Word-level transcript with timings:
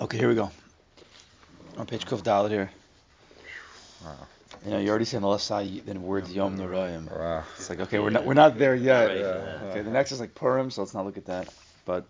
Okay, 0.00 0.16
here 0.16 0.28
we 0.28 0.36
go. 0.36 0.50
On 1.76 1.84
page 1.84 2.06
Kuf 2.06 2.22
Dalit 2.22 2.50
here. 2.50 2.70
Wow. 4.04 4.14
You 4.64 4.70
know, 4.70 4.78
you 4.78 4.90
already 4.90 5.04
see 5.04 5.16
on 5.16 5.22
the 5.22 5.28
left 5.28 5.42
side 5.42 5.84
the 5.86 5.98
word 5.98 6.28
Yom 6.28 6.56
Noraim. 6.56 7.10
Wow. 7.10 7.42
It's 7.56 7.68
like 7.68 7.80
okay, 7.80 7.98
we're 7.98 8.10
not 8.10 8.24
we're 8.24 8.34
not 8.34 8.58
there 8.58 8.76
yet. 8.76 9.16
Yeah. 9.16 9.70
Okay, 9.70 9.82
the 9.82 9.90
next 9.90 10.12
is 10.12 10.20
like 10.20 10.36
Purim, 10.36 10.70
so 10.70 10.82
let's 10.82 10.94
not 10.94 11.04
look 11.04 11.16
at 11.16 11.26
that. 11.26 11.52
But 11.84 12.04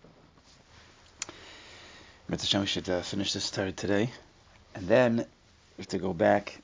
Mitzvah 2.28 2.60
we 2.60 2.66
should 2.66 2.88
uh, 2.90 3.00
finish 3.00 3.32
this 3.32 3.44
story 3.44 3.72
today, 3.72 4.10
and 4.74 4.86
then 4.86 5.16
we 5.16 5.24
have 5.78 5.88
to 5.88 5.98
go 5.98 6.12
back. 6.12 6.60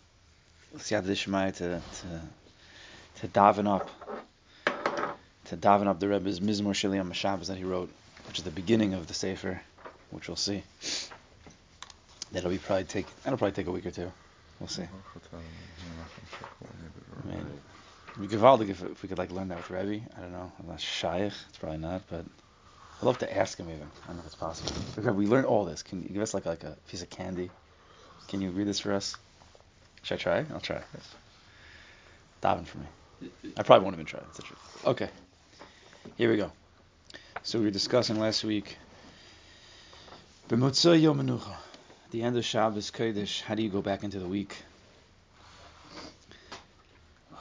Siyat 0.77 1.07
Dishmai 1.07 1.53
to 1.53 1.81
to 1.81 2.21
to 3.21 3.29
daven 3.29 3.67
up 3.67 3.89
to 5.47 5.57
daven 5.57 5.87
up 5.87 6.01
the 6.01 6.09
Rebbe's 6.09 6.41
Mizmor 6.41 6.75
Shili 6.75 7.15
Shabbos 7.15 7.49
that 7.49 7.57
he 7.57 7.65
wrote, 7.65 7.91
which 8.27 8.39
is 8.39 8.45
the 8.45 8.51
beginning 8.51 8.93
of 8.93 9.07
the 9.07 9.15
Sefer, 9.15 9.63
which 10.11 10.29
we'll 10.29 10.37
see. 10.37 10.63
That'll 12.35 12.51
be 12.51 12.59
probably 12.59 12.85
take 12.85 13.07
that'll 13.23 13.39
probably 13.39 13.53
take 13.53 13.69
a 13.69 13.71
week 13.71 13.87
or 13.87 13.93
two. 13.93 14.11
We'll 14.59 14.69
see. 14.69 14.83
We 18.19 18.29
could 18.29 18.41
if, 18.71 19.03
we 19.03 19.09
could 19.09 19.19
like 19.19 19.31
learn 19.31 19.49
that 19.49 19.59
with 19.59 19.71
Rebbe. 19.71 20.05
I 20.17 20.21
don't 20.21 20.33
know. 20.33 20.53
I'm 20.59 20.69
not 20.69 20.81
shaykh. 20.81 21.33
It's 21.49 21.59
probably 21.59 21.79
not, 21.79 22.03
but 22.09 22.25
I'd 23.01 23.07
love 23.07 23.19
to 23.19 23.37
ask 23.37 23.59
him 23.59 23.69
even. 23.71 23.89
I 24.05 24.07
don't 24.09 24.17
know 24.17 24.21
if 24.21 24.27
it's 24.27 24.35
possible. 24.35 24.73
Okay, 24.99 25.11
we 25.11 25.27
learned 25.27 25.47
all 25.47 25.65
this. 25.65 25.83
Can 25.83 26.03
you 26.03 26.09
give 26.09 26.23
us 26.23 26.35
like 26.35 26.45
like 26.45 26.65
a 26.65 26.77
piece 26.89 27.03
of 27.03 27.11
candy? 27.11 27.51
Can 28.29 28.41
you 28.41 28.51
read 28.51 28.67
this 28.67 28.81
for 28.81 28.93
us? 28.93 29.17
Should 30.03 30.15
I 30.15 30.19
try? 30.19 30.45
I'll 30.53 30.61
try. 30.61 30.83
Daven 32.43 32.67
for 32.67 32.79
me. 32.79 33.31
I 33.57 33.63
probably 33.63 33.85
won't 33.85 33.95
even 33.95 34.07
try. 34.07 34.21
That's 34.21 34.37
the 34.39 34.43
truth. 34.43 34.87
Okay. 34.87 35.09
Here 36.17 36.31
we 36.31 36.37
go. 36.37 36.51
So 37.43 37.59
we 37.59 37.67
were 37.67 37.71
discussing 37.71 38.19
last 38.19 38.45
week. 38.45 38.77
B'motzei 40.49 41.01
Yom 41.01 41.21
Menucha. 41.21 41.55
The 42.11 42.23
end 42.23 42.37
of 42.37 42.45
Shabbos 42.45 42.91
Kodesh. 42.91 43.41
How 43.43 43.55
do 43.55 43.63
you 43.63 43.71
go 43.71 43.83
back 43.83 44.05
into 44.05 44.19
the 44.19 44.29
week? 44.29 44.57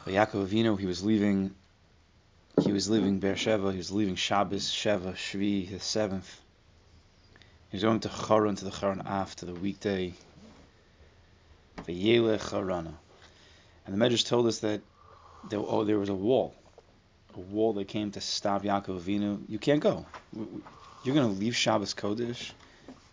Yaakov 0.05 0.47
Avinu, 0.47 0.79
he 0.79 0.85
was 0.85 1.03
leaving. 1.03 1.53
He 2.61 2.71
was 2.71 2.89
leaving 2.89 3.19
Beersheba. 3.19 3.71
He 3.71 3.77
was 3.77 3.91
leaving 3.91 4.15
Shabbos, 4.15 4.69
Sheva, 4.69 5.13
Shvi, 5.13 5.69
the 5.69 5.79
seventh. 5.79 6.41
He 7.69 7.77
was 7.77 7.83
going 7.83 7.99
to 8.01 8.09
Charon, 8.09 8.55
to 8.55 8.65
the 8.65 8.71
Charon 8.71 9.01
Af, 9.05 9.35
to 9.37 9.45
the 9.45 9.53
weekday. 9.53 10.13
V'yelech 11.87 12.39
Charana. 12.39 12.93
And 13.85 13.99
the 13.99 14.05
Medrash 14.05 14.25
told 14.25 14.47
us 14.47 14.59
that 14.59 14.81
there, 15.49 15.59
oh, 15.59 15.83
there 15.83 15.99
was 15.99 16.09
a 16.09 16.13
wall, 16.13 16.53
a 17.35 17.39
wall 17.39 17.73
that 17.73 17.87
came 17.87 18.11
to 18.11 18.21
stop 18.21 18.63
Yaakov 18.63 19.01
Avinu. 19.01 19.39
You 19.47 19.59
can't 19.59 19.81
go. 19.81 20.05
You're 21.03 21.15
going 21.15 21.33
to 21.33 21.39
leave 21.39 21.55
Shabbos 21.55 21.93
Kodesh. 21.93 22.51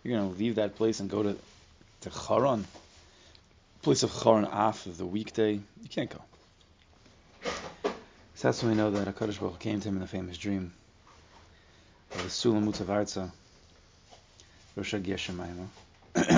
You're 0.03 0.17
going 0.17 0.33
to 0.33 0.39
leave 0.39 0.55
that 0.55 0.75
place 0.75 0.99
and 0.99 1.09
go 1.09 1.23
to 1.23 1.37
to 2.01 2.09
Charon, 2.09 2.65
place 3.83 4.03
of 4.03 4.11
Charon 4.11 4.45
Af 4.45 4.87
of 4.87 4.97
the 4.97 5.05
weekday. 5.05 5.53
You 5.53 5.89
can't 5.89 6.09
go. 6.09 6.21
So 8.35 8.47
that's 8.47 8.63
when 8.63 8.71
we 8.71 8.77
know 8.77 8.89
that 8.89 9.07
Hakadosh 9.07 9.39
Baruch 9.39 9.59
came 9.59 9.79
to 9.79 9.87
him 9.87 9.95
in 9.95 10.01
the 10.01 10.07
famous 10.07 10.37
dream 10.37 10.73
of 12.11 12.23
the 12.23 12.29
Sulam 12.29 12.65
Mutavarza, 12.65 13.29
Rosh 14.75 14.93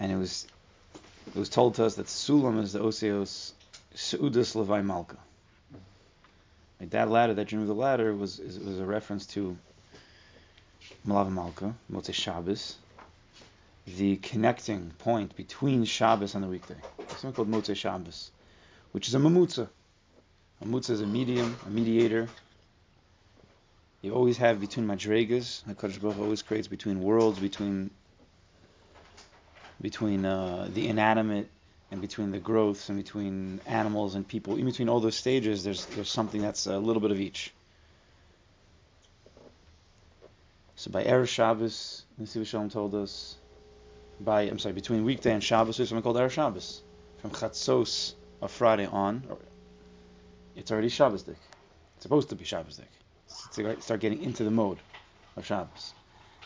and 0.00 0.12
it 0.12 0.16
was 0.16 0.46
it 1.28 1.38
was 1.38 1.48
told 1.48 1.76
to 1.76 1.84
us 1.84 1.94
that 1.94 2.06
Sulam 2.06 2.60
is 2.60 2.72
the 2.72 2.80
Osios 2.80 3.52
Seudas 3.94 4.56
Levai 4.56 4.84
Malka. 4.84 5.18
Like 6.80 6.90
that 6.90 7.08
ladder, 7.08 7.34
that 7.34 7.46
dream 7.46 7.62
of 7.62 7.68
the 7.68 7.74
ladder 7.74 8.12
was 8.14 8.40
was 8.40 8.80
a 8.80 8.84
reference 8.84 9.26
to 9.26 9.56
Melave 11.06 11.30
Malka, 11.32 11.74
Motzei 11.90 12.14
Shabbos, 12.14 12.76
the 13.86 14.16
connecting 14.16 14.90
point 14.98 15.36
between 15.36 15.84
Shabbos 15.84 16.34
and 16.34 16.42
the 16.42 16.48
weekday. 16.48 16.76
Something 17.08 17.32
called 17.32 17.50
Motzei 17.50 17.76
Shabbos, 17.76 18.30
which 18.92 19.08
is 19.08 19.14
a 19.14 19.18
mamutza. 19.18 19.68
A 20.60 20.64
mamutza 20.64 20.90
is 20.90 21.00
a 21.00 21.06
medium, 21.06 21.56
a 21.66 21.70
mediator. 21.70 22.28
You 24.02 24.14
always 24.14 24.36
have 24.38 24.60
between 24.60 24.86
madregas. 24.86 25.64
Hakadosh 25.64 26.00
Baruch 26.00 26.18
always 26.18 26.42
creates 26.42 26.68
between 26.68 27.00
worlds, 27.00 27.38
between 27.38 27.90
between 29.80 30.24
uh, 30.24 30.68
the 30.72 30.88
inanimate 30.88 31.48
and 31.90 32.00
between 32.00 32.30
the 32.30 32.38
growths 32.38 32.88
and 32.88 32.98
between 32.98 33.60
animals 33.66 34.14
and 34.14 34.26
people. 34.26 34.56
In 34.56 34.64
between 34.64 34.88
all 34.88 35.00
those 35.00 35.16
stages, 35.16 35.64
there's 35.64 35.86
there's 35.86 36.10
something 36.10 36.40
that's 36.40 36.66
a 36.66 36.78
little 36.78 37.00
bit 37.00 37.10
of 37.10 37.20
each. 37.20 37.52
So 40.76 40.90
by 40.90 41.04
Erev 41.04 41.26
Shabbos, 41.26 42.04
Nesivos 42.20 42.46
Shalom 42.46 42.68
told 42.68 42.94
us, 42.94 43.36
by 44.20 44.42
I'm 44.42 44.58
sorry, 44.58 44.74
between 44.74 45.04
weekday 45.04 45.32
and 45.32 45.42
Shabbos, 45.42 45.78
there's 45.78 45.88
something 45.88 46.02
called 46.02 46.16
Erev 46.16 46.30
Shabbos. 46.30 46.82
From 47.16 47.30
Chatzos 47.30 48.12
of 48.42 48.50
Friday 48.50 48.84
on, 48.84 49.22
it's 50.54 50.70
already 50.70 50.90
Shabbos 50.90 51.22
Dik. 51.22 51.36
It's 51.96 52.02
supposed 52.02 52.28
to 52.28 52.34
be 52.34 52.44
Shabbos 52.44 52.76
Dik. 52.76 52.90
To 53.54 53.80
start 53.80 54.00
getting 54.00 54.22
into 54.22 54.44
the 54.44 54.50
mode 54.50 54.78
of 55.36 55.46
Shabbos. 55.46 55.94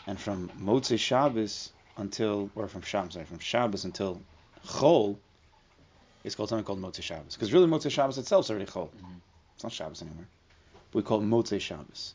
And 0.07 0.17
from 0.17 0.49
Motzei 0.59 0.97
Shabbos 0.97 1.73
until, 1.97 2.49
or 2.55 2.69
from 2.69 2.83
Shabbos, 2.83 3.13
sorry, 3.13 3.25
from 3.25 3.39
Shabbos 3.39 3.83
until 3.83 4.21
Chol, 4.65 5.17
it's 6.23 6.35
called 6.35 6.47
something 6.47 6.63
called 6.63 6.81
Motzei 6.81 7.03
Shabbos. 7.03 7.35
Because 7.35 7.51
really 7.51 7.67
Motzei 7.67 7.91
Shabbos 7.91 8.17
itself 8.17 8.45
is 8.45 8.51
already 8.51 8.65
Chol. 8.65 8.87
Mm-hmm. 8.87 9.17
It's 9.55 9.63
not 9.63 9.73
Shabbos 9.73 10.01
anymore. 10.01 10.27
But 10.91 10.99
we 10.99 11.03
call 11.03 11.19
it 11.19 11.25
Motzei 11.25 11.59
Shabbos. 11.59 12.13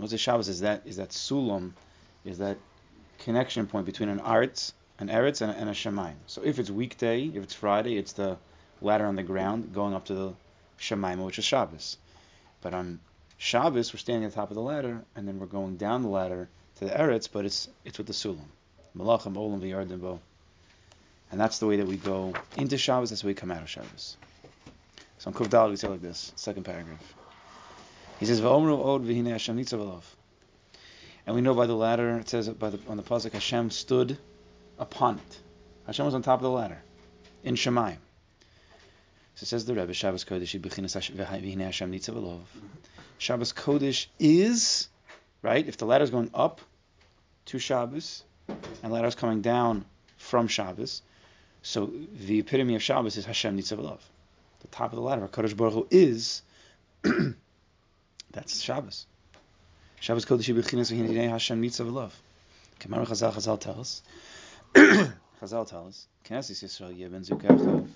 Motzei 0.00 0.18
Shabbos 0.18 0.48
is 0.48 0.60
that 0.60 0.82
is 0.84 0.96
that 0.96 1.10
sulam, 1.10 1.72
is 2.24 2.38
that 2.38 2.56
connection 3.18 3.66
point 3.66 3.84
between 3.86 4.08
an 4.08 4.20
arts, 4.20 4.72
an 4.98 5.08
eretz, 5.08 5.40
and 5.42 5.50
a, 5.50 5.54
and 5.54 5.68
a 5.68 5.72
shemaim. 5.72 6.14
So 6.26 6.42
if 6.42 6.58
it's 6.58 6.70
weekday, 6.70 7.26
if 7.26 7.42
it's 7.42 7.54
Friday, 7.54 7.96
it's 7.96 8.12
the 8.12 8.36
ladder 8.80 9.06
on 9.06 9.16
the 9.16 9.24
ground 9.24 9.72
going 9.74 9.94
up 9.94 10.04
to 10.06 10.14
the 10.14 10.34
shemaim, 10.78 11.24
which 11.24 11.38
is 11.38 11.44
Shabbos. 11.44 11.98
But 12.60 12.74
on 12.74 13.00
Shabbos, 13.38 13.92
we're 13.92 13.98
standing 13.98 14.28
the 14.28 14.34
top 14.34 14.50
of 14.50 14.54
the 14.54 14.62
ladder, 14.62 15.02
and 15.16 15.26
then 15.26 15.38
we're 15.38 15.46
going 15.46 15.76
down 15.76 16.02
the 16.02 16.08
ladder 16.08 16.48
to 16.76 16.84
the 16.84 16.92
eretz, 16.92 17.28
but 17.30 17.44
it's 17.44 17.68
it's 17.84 17.98
with 17.98 18.06
the 18.06 18.12
sulam. 18.12 18.38
Malachim 18.96 19.34
olam 19.34 19.60
v'yardim 19.60 20.00
bo. 20.00 20.20
And 21.30 21.40
that's 21.40 21.58
the 21.58 21.66
way 21.66 21.76
that 21.76 21.86
we 21.86 21.96
go 21.96 22.34
into 22.56 22.78
Shabbos. 22.78 23.10
That's 23.10 23.22
the 23.22 23.26
way 23.26 23.32
we 23.32 23.34
come 23.34 23.50
out 23.50 23.62
of 23.62 23.68
Shabbos. 23.68 24.16
So 25.18 25.28
on 25.28 25.34
Kuf 25.34 25.70
we 25.70 25.76
say 25.76 25.88
like 25.88 26.00
this, 26.00 26.32
second 26.36 26.62
paragraph. 26.62 27.17
He 28.18 28.26
says, 28.26 28.40
"Va'omru 28.40 28.84
od 28.84 29.04
Hashem 29.04 29.56
nitzav 29.56 29.78
alav." 29.78 30.02
And 31.26 31.36
we 31.36 31.42
know 31.42 31.54
by 31.54 31.66
the 31.66 31.76
ladder, 31.76 32.16
it 32.18 32.28
says 32.28 32.48
by 32.48 32.70
the, 32.70 32.80
on 32.88 32.96
the 32.96 33.02
pasuk, 33.02 33.32
Hashem 33.32 33.70
stood 33.70 34.18
upon 34.78 35.18
it. 35.18 35.40
Hashem 35.86 36.04
was 36.04 36.14
on 36.14 36.22
top 36.22 36.40
of 36.40 36.42
the 36.42 36.50
ladder 36.50 36.82
in 37.44 37.54
Shemayim. 37.54 37.98
So 39.34 39.44
it 39.44 39.46
says 39.46 39.66
the 39.66 39.74
Rebbe, 39.74 39.92
Shabbos 39.92 40.24
Kodesh 40.24 40.52
Hashem 40.52 41.92
nitzav. 41.92 42.40
Shabbos 43.18 43.52
Kodesh 43.52 44.06
is 44.18 44.88
right. 45.42 45.66
If 45.68 45.76
the 45.76 45.86
ladder 45.86 46.04
is 46.04 46.10
going 46.10 46.30
up 46.34 46.60
to 47.46 47.58
Shabbos, 47.58 48.24
and 48.82 48.92
ladder 48.92 49.06
is 49.06 49.14
coming 49.14 49.42
down 49.42 49.84
from 50.16 50.48
Shabbos, 50.48 51.02
so 51.62 51.92
the 52.26 52.40
epitome 52.40 52.74
of 52.74 52.82
Shabbos 52.82 53.16
is 53.16 53.26
Hashem 53.26 53.56
nitzav 53.56 53.78
alav. 53.78 54.00
The 54.60 54.68
top 54.68 54.92
of 54.92 54.96
the 54.96 55.02
ladder, 55.02 55.28
Hakadosh 55.28 55.56
Baruch 55.56 55.74
Hu 55.74 55.86
is. 55.90 56.42
That's 58.38 58.60
Shabbos. 58.60 59.04
Shabbos 59.98 60.24
Kodesh 60.24 60.54
B'chinas 60.54 60.92
V'hinei 60.92 61.28
Hashem 61.28 61.60
Nitzav 61.60 61.90
alav. 61.90 62.12
Chazal 62.78 63.32
Chazal 63.32 63.58
tells. 63.58 64.02
Chazal 65.42 65.68
tells. 65.68 66.06
Knesset 66.24 66.62
Yisrael. 66.62 67.88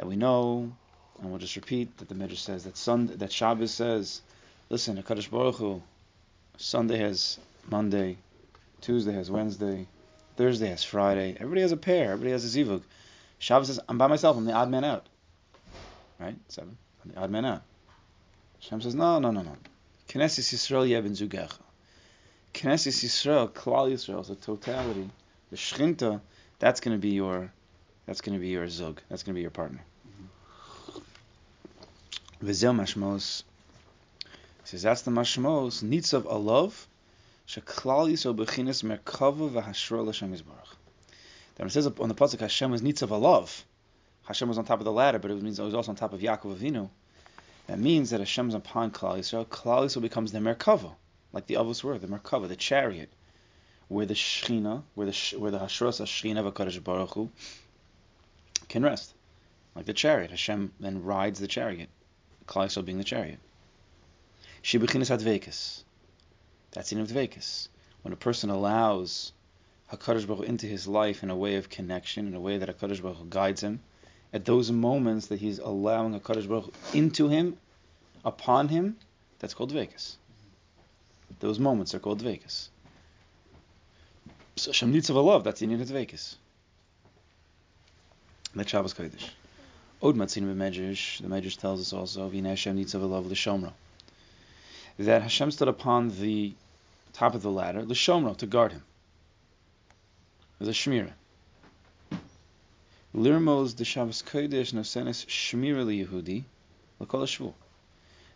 And 0.00 0.08
we 0.08 0.16
know, 0.16 0.72
and 1.20 1.30
we'll 1.30 1.38
just 1.38 1.54
repeat 1.54 1.98
that 1.98 2.08
the 2.08 2.16
Midrash 2.16 2.40
says 2.40 2.64
that 2.64 2.76
Sunday, 2.76 3.14
that 3.14 3.30
Shabbos 3.30 3.70
says, 3.70 4.22
listen, 4.70 5.00
Hakadosh 5.00 5.30
Baruch 5.30 5.54
Hu, 5.54 5.82
Sunday 6.56 6.98
has 6.98 7.38
Monday, 7.70 8.16
Tuesday 8.80 9.12
has 9.12 9.30
Wednesday, 9.30 9.86
Thursday 10.36 10.70
has 10.70 10.82
Friday. 10.82 11.36
Everybody 11.38 11.60
has 11.60 11.70
a 11.70 11.76
pair. 11.76 12.10
Everybody 12.10 12.32
has 12.32 12.44
a 12.44 12.58
zivug. 12.58 12.82
Shabbos 13.38 13.68
says, 13.68 13.78
I'm 13.88 13.98
by 13.98 14.08
myself. 14.08 14.36
I'm 14.36 14.46
the 14.46 14.52
odd 14.52 14.68
man 14.68 14.82
out. 14.82 15.06
Right? 16.18 16.34
Seven. 16.48 16.76
I'm 17.04 17.12
the 17.12 17.20
odd 17.20 17.30
man 17.30 17.44
out. 17.44 17.62
Hashem 18.60 18.80
says, 18.80 18.94
no, 18.94 19.18
no, 19.18 19.30
no, 19.30 19.42
no. 19.42 19.56
Knesset 20.08 20.40
Yisrael 20.52 20.88
Yeben 20.88 21.10
Zugecha. 21.10 21.58
Knesset 22.54 23.04
Yisrael, 23.04 23.48
Klal 23.50 23.92
Yisrael, 23.92 24.26
the 24.26 24.34
totality, 24.34 25.08
the 25.50 25.56
Shchinta, 25.56 26.20
that's 26.58 26.80
going 26.80 26.96
to 26.96 27.00
be 27.00 27.10
your, 27.10 27.52
that's 28.06 28.20
going 28.20 28.36
to 28.36 28.40
be 28.40 28.48
your 28.48 28.68
zug. 28.68 29.00
That's 29.08 29.22
going 29.22 29.34
to 29.34 29.38
be 29.38 29.42
your 29.42 29.50
partner. 29.50 29.82
V'zel 32.42 32.74
mashmos. 32.74 33.42
He 34.24 34.26
Says 34.64 34.82
that's 34.82 35.02
the 35.02 35.10
mashmos. 35.10 35.82
Nitzav 35.82 36.22
alav. 36.22 36.72
Sheklal 37.46 38.10
Yisrael 38.10 38.36
b'chinas 38.36 38.82
merkava 38.82 39.50
v'hashra 39.50 40.04
l'Hashem 40.04 40.34
Yisbarach. 40.34 40.74
Then 41.58 41.66
it 41.66 41.70
says 41.70 41.86
on 41.86 42.08
the 42.08 42.14
pasuk 42.14 42.40
Hashem 42.40 42.70
was 42.70 42.82
nitzav 42.82 43.08
alav. 43.08 43.62
Hashem 44.24 44.48
was 44.48 44.58
on 44.58 44.64
top 44.64 44.78
of 44.78 44.84
the 44.84 44.92
ladder, 44.92 45.18
but 45.18 45.30
it 45.30 45.42
means 45.42 45.58
it 45.58 45.62
was 45.62 45.74
also 45.74 45.90
on 45.90 45.96
top 45.96 46.12
of 46.12 46.20
Yaakov 46.20 46.56
Avinu. 46.56 46.88
That 47.68 47.78
means 47.78 48.08
that 48.10 48.20
Hashem 48.20 48.48
is 48.48 48.54
upon 48.54 48.92
Klal 48.92 49.18
Yisrael. 49.18 49.46
Klal 49.46 49.84
Yisrael 49.84 50.00
becomes 50.00 50.32
the 50.32 50.38
Merkava. 50.38 50.94
like 51.34 51.46
the 51.46 51.56
Avos 51.56 51.84
were, 51.84 51.98
the 51.98 52.06
Merkava, 52.06 52.48
the 52.48 52.56
chariot, 52.56 53.10
where 53.88 54.06
the 54.06 54.14
Shechina, 54.14 54.82
where 54.94 55.06
the 55.06 55.36
where 55.36 55.50
the 55.50 55.58
Hashras 55.58 56.00
of 56.00 56.08
Hakadosh 56.08 56.82
Baruch 56.82 57.12
Hu 57.12 57.30
can 58.70 58.82
rest, 58.82 59.12
like 59.74 59.84
the 59.84 59.92
chariot. 59.92 60.30
Hashem 60.30 60.72
then 60.80 61.04
rides 61.04 61.40
the 61.40 61.46
chariot, 61.46 61.90
Klal 62.46 62.68
Yisrael 62.68 62.86
being 62.86 62.96
the 62.96 63.04
chariot. 63.04 63.38
Shibuchinas 64.62 65.14
Advekas. 65.14 65.82
That's 66.70 66.90
in 66.92 67.06
Advekas. 67.06 67.68
When 68.00 68.14
a 68.14 68.16
person 68.16 68.48
allows 68.48 69.32
Hakadosh 69.92 70.26
Baruch 70.26 70.38
Hu 70.38 70.42
into 70.44 70.66
his 70.66 70.88
life 70.88 71.22
in 71.22 71.28
a 71.28 71.36
way 71.36 71.56
of 71.56 71.68
connection, 71.68 72.28
in 72.28 72.34
a 72.34 72.40
way 72.40 72.56
that 72.56 72.70
Hakadosh 72.70 73.02
Baruch 73.02 73.18
Hu 73.18 73.26
guides 73.26 73.62
him, 73.62 73.80
at 74.32 74.44
those 74.44 74.70
moments 74.70 75.28
that 75.28 75.38
he's 75.38 75.58
allowing 75.58 76.18
Hakadosh 76.18 76.48
Baruch 76.48 76.72
into 76.92 77.28
him, 77.28 77.56
upon 78.24 78.68
him, 78.68 78.96
that's 79.38 79.54
called 79.54 79.72
Vekas. 79.72 80.16
Those 81.40 81.58
moments 81.58 81.94
are 81.94 81.98
called 81.98 82.22
Vekas. 82.22 82.68
So 84.56 84.72
Shem 84.72 84.94
a 84.94 85.12
love, 85.12 85.44
that's 85.44 85.62
in 85.62 85.70
Vekas. 85.70 86.36
That's 88.54 88.70
Shabbos 88.70 88.94
Kodesh. 88.94 89.30
Od 90.02 90.16
Matzin 90.16 90.42
Medrash, 90.54 91.20
the 91.20 91.28
Medrash 91.28 91.56
tells 91.56 91.80
us 91.80 91.92
also, 91.92 92.28
Vina 92.28 92.50
Hashem 92.50 92.76
needs 92.76 92.94
of 92.94 93.02
a 93.02 93.06
love 93.06 93.26
l'shomro. 93.26 93.72
That 94.98 95.22
Hashem 95.22 95.50
stood 95.50 95.68
upon 95.68 96.10
the 96.20 96.54
top 97.12 97.34
of 97.34 97.42
the 97.42 97.50
ladder, 97.50 97.82
l'shomro, 97.84 98.36
to 98.38 98.46
guard 98.46 98.72
him. 98.72 98.82
There's 100.58 100.68
a 100.68 100.72
shmira. 100.72 101.12
Lirmos 103.14 103.74
the 103.74 103.86
Shabbos 103.86 104.22
Kodesh 104.22 104.74
nosenes 104.74 105.24
shmira 105.26 105.82
liyehudi 105.82 106.44
l'kol 107.00 107.22
shvu. 107.22 107.54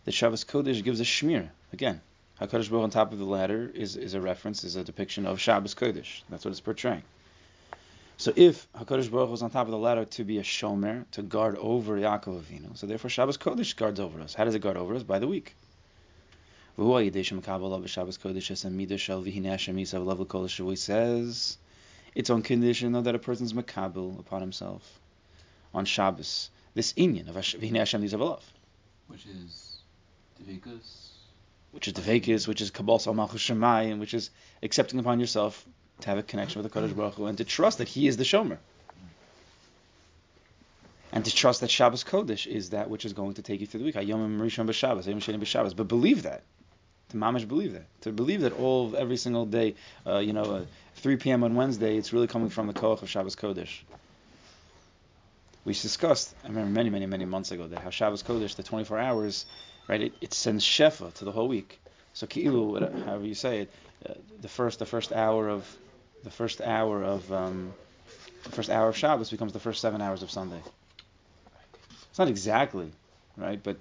The 0.06 0.12
Shabbos 0.12 0.44
Kodesh 0.44 0.82
gives 0.82 0.98
a 0.98 1.04
shmira. 1.04 1.50
Again, 1.74 2.00
HaKadosh 2.40 2.70
Baruch 2.70 2.84
on 2.84 2.90
top 2.90 3.12
of 3.12 3.18
the 3.18 3.26
ladder 3.26 3.70
is, 3.74 3.96
is 3.96 4.14
a 4.14 4.20
reference, 4.20 4.64
is 4.64 4.76
a 4.76 4.82
depiction 4.82 5.26
of 5.26 5.38
Shabbos 5.38 5.74
Kodesh. 5.74 6.22
That's 6.30 6.46
what 6.46 6.52
it's 6.52 6.60
portraying. 6.60 7.02
So 8.16 8.32
if 8.34 8.66
HaKadosh 8.72 9.10
Baruch 9.10 9.30
was 9.30 9.42
on 9.42 9.50
top 9.50 9.66
of 9.66 9.72
the 9.72 9.78
ladder 9.78 10.06
to 10.06 10.24
be 10.24 10.38
a 10.38 10.42
shomer, 10.42 11.04
to 11.12 11.22
guard 11.22 11.56
over 11.58 11.98
Yaakov 11.98 12.40
Avinu, 12.40 12.74
so 12.74 12.86
therefore 12.86 13.10
Shabbos 13.10 13.36
Kodesh 13.36 13.76
guards 13.76 14.00
over 14.00 14.22
us. 14.22 14.32
How 14.32 14.44
does 14.44 14.54
it 14.54 14.60
guard 14.60 14.78
over 14.78 14.94
us? 14.94 15.02
By 15.02 15.18
the 15.18 15.28
week. 15.28 15.54
He 16.78 17.12
says 20.76 21.58
it's 22.14 22.30
on 22.30 22.42
condition 22.42 22.92
that 22.92 23.14
a 23.14 23.18
person's 23.18 23.52
makabel 23.52 24.18
upon 24.18 24.40
himself 24.40 24.98
on 25.74 25.84
Shabbos. 25.84 26.50
This 26.74 26.92
inyan 26.94 27.28
of 27.28 27.36
Vihine 27.36 27.76
Hashem 27.76 28.02
Nizav 28.02 28.40
Which 29.08 29.26
is 29.26 29.80
Devikus 30.40 31.02
which 31.72 31.88
is 31.88 31.94
the 31.94 32.02
Vekas, 32.02 32.46
which 32.46 32.60
is 32.60 32.70
Kabbalah 32.70 33.14
Malchus 33.14 33.42
Shemayim, 33.42 33.98
which 33.98 34.14
is 34.14 34.30
accepting 34.62 35.00
upon 35.00 35.18
yourself 35.18 35.66
to 36.00 36.08
have 36.08 36.18
a 36.18 36.22
connection 36.22 36.62
with 36.62 36.70
the 36.70 36.80
Kodesh 36.80 36.94
Baruch 36.94 37.14
Hu 37.14 37.26
and 37.26 37.38
to 37.38 37.44
trust 37.44 37.78
that 37.78 37.88
He 37.88 38.06
is 38.06 38.16
the 38.16 38.24
Shomer. 38.24 38.58
And 41.10 41.24
to 41.24 41.34
trust 41.34 41.60
that 41.60 41.70
Shabbos 41.70 42.04
Kodesh 42.04 42.46
is 42.46 42.70
that 42.70 42.88
which 42.88 43.04
is 43.04 43.12
going 43.12 43.34
to 43.34 43.42
take 43.42 43.60
you 43.60 43.66
through 43.66 43.80
the 43.80 43.86
week. 43.86 43.94
Hayom 43.96 44.38
Rishon 44.38 44.66
b'Shabbos, 44.66 45.04
Hayom 45.04 45.16
Sheni 45.16 45.40
b'Shabbos. 45.40 45.74
But 45.74 45.88
believe 45.88 46.22
that. 46.22 46.42
To 47.12 47.18
mamish 47.18 47.46
believe 47.46 47.74
that. 47.74 47.84
To 48.02 48.12
believe 48.12 48.40
that 48.40 48.58
all 48.58 48.96
every 48.96 49.18
single 49.18 49.44
day, 49.44 49.74
uh, 50.06 50.18
you 50.18 50.32
know, 50.32 50.42
uh, 50.42 50.64
3 50.96 51.16
p.m. 51.16 51.44
on 51.44 51.54
Wednesday, 51.54 51.98
it's 51.98 52.12
really 52.12 52.26
coming 52.26 52.48
from 52.48 52.66
the 52.66 52.72
Koach 52.72 53.02
of 53.02 53.10
Shabbos 53.10 53.36
Kodesh. 53.36 53.80
We 55.66 55.74
discussed, 55.74 56.34
I 56.42 56.48
remember 56.48 56.70
many, 56.70 56.88
many, 56.88 57.04
many 57.04 57.26
months 57.26 57.52
ago, 57.52 57.66
that 57.66 57.80
how 57.80 57.90
Shabbos 57.90 58.22
Kodesh, 58.22 58.56
the 58.56 58.62
24 58.62 58.98
hours, 58.98 59.44
right? 59.88 60.00
It, 60.00 60.12
it 60.22 60.32
sends 60.32 60.64
shefa 60.64 61.12
to 61.14 61.24
the 61.26 61.32
whole 61.32 61.48
week. 61.48 61.78
So 62.14 62.26
ki'ilu, 62.26 63.04
however 63.04 63.26
you 63.26 63.34
say 63.34 63.60
it, 63.60 63.72
uh, 64.08 64.14
the 64.40 64.48
first 64.48 64.78
the 64.78 64.86
first 64.86 65.12
hour 65.12 65.48
of 65.50 65.76
the 66.24 66.30
first 66.30 66.62
hour 66.62 67.04
of 67.04 67.30
um, 67.30 67.74
the 68.44 68.50
first 68.50 68.70
hour 68.70 68.88
of 68.88 68.96
Shabbos 68.96 69.30
becomes 69.30 69.52
the 69.52 69.60
first 69.60 69.82
seven 69.82 70.00
hours 70.00 70.22
of 70.22 70.30
Sunday. 70.30 70.60
It's 72.08 72.18
not 72.18 72.28
exactly 72.28 72.90
right, 73.36 73.62
but 73.62 73.76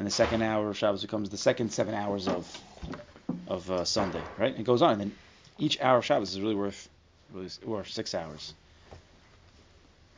and 0.00 0.06
the 0.06 0.10
second 0.10 0.40
hour 0.40 0.70
of 0.70 0.78
Shabbos 0.78 1.02
becomes 1.02 1.28
the 1.28 1.36
second 1.36 1.74
seven 1.74 1.94
hours 1.94 2.26
of 2.26 2.60
of 3.46 3.70
uh, 3.70 3.84
Sunday, 3.84 4.22
right? 4.38 4.58
It 4.58 4.64
goes 4.64 4.80
on, 4.80 4.92
and 4.92 5.00
then 5.02 5.12
each 5.58 5.78
hour 5.78 5.98
of 5.98 6.06
Shabbos 6.06 6.30
is 6.32 6.40
really 6.40 6.54
worth 6.54 6.88
really 7.34 7.50
worth 7.66 7.90
six 7.90 8.14
hours. 8.14 8.54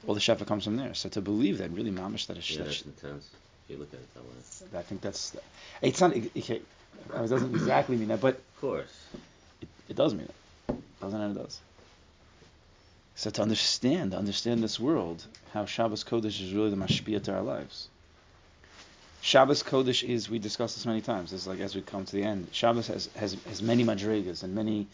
All 0.06 0.14
the 0.14 0.20
shefa 0.20 0.46
comes 0.46 0.64
from 0.64 0.76
there. 0.76 0.94
So 0.94 1.08
to 1.08 1.20
believe 1.20 1.58
that, 1.58 1.72
really, 1.72 1.90
mamish, 1.90 2.28
that 2.28 2.38
is 2.38 2.48
yeah, 2.48 2.62
that's 2.62 2.82
intense 2.82 3.28
you 3.68 3.76
look 3.76 3.92
at 3.92 3.98
it 3.98 4.14
that 4.14 4.22
way. 4.22 4.78
I 4.78 4.82
think 4.82 5.00
that's. 5.00 5.36
It's 5.80 6.00
not. 6.00 6.14
It, 6.16 6.30
it, 6.36 6.64
doesn't 7.10 7.52
exactly 7.52 7.96
mean 7.96 8.08
that, 8.08 8.20
but 8.20 8.34
of 8.36 8.60
course, 8.60 9.06
it, 9.60 9.68
it 9.88 9.96
does 9.96 10.14
mean 10.14 10.28
it. 10.68 10.76
Doesn't 11.00 11.20
it? 11.20 11.30
It 11.32 11.42
does. 11.42 11.60
So 13.16 13.30
to 13.30 13.42
understand, 13.42 14.12
to 14.12 14.16
understand 14.16 14.62
this 14.62 14.78
world, 14.78 15.24
how 15.52 15.64
Shabbos 15.64 16.04
Kodesh 16.04 16.40
is 16.40 16.54
really 16.54 16.70
the 16.70 16.76
mashpia 16.76 17.20
to 17.24 17.34
our 17.34 17.42
lives. 17.42 17.88
Shabbos 19.24 19.62
Kodesh 19.62 20.02
is, 20.02 20.28
we 20.28 20.40
discussed 20.40 20.74
this 20.74 20.84
many 20.84 21.00
times, 21.00 21.32
it's 21.32 21.46
like 21.46 21.60
as 21.60 21.76
we 21.76 21.80
come 21.80 22.04
to 22.04 22.16
the 22.16 22.24
end, 22.24 22.48
Shabbos 22.50 22.88
has, 22.88 23.08
has, 23.14 23.36
has 23.46 23.62
many 23.62 23.84
madrigas 23.84 24.42
and 24.42 24.52
many, 24.52 24.88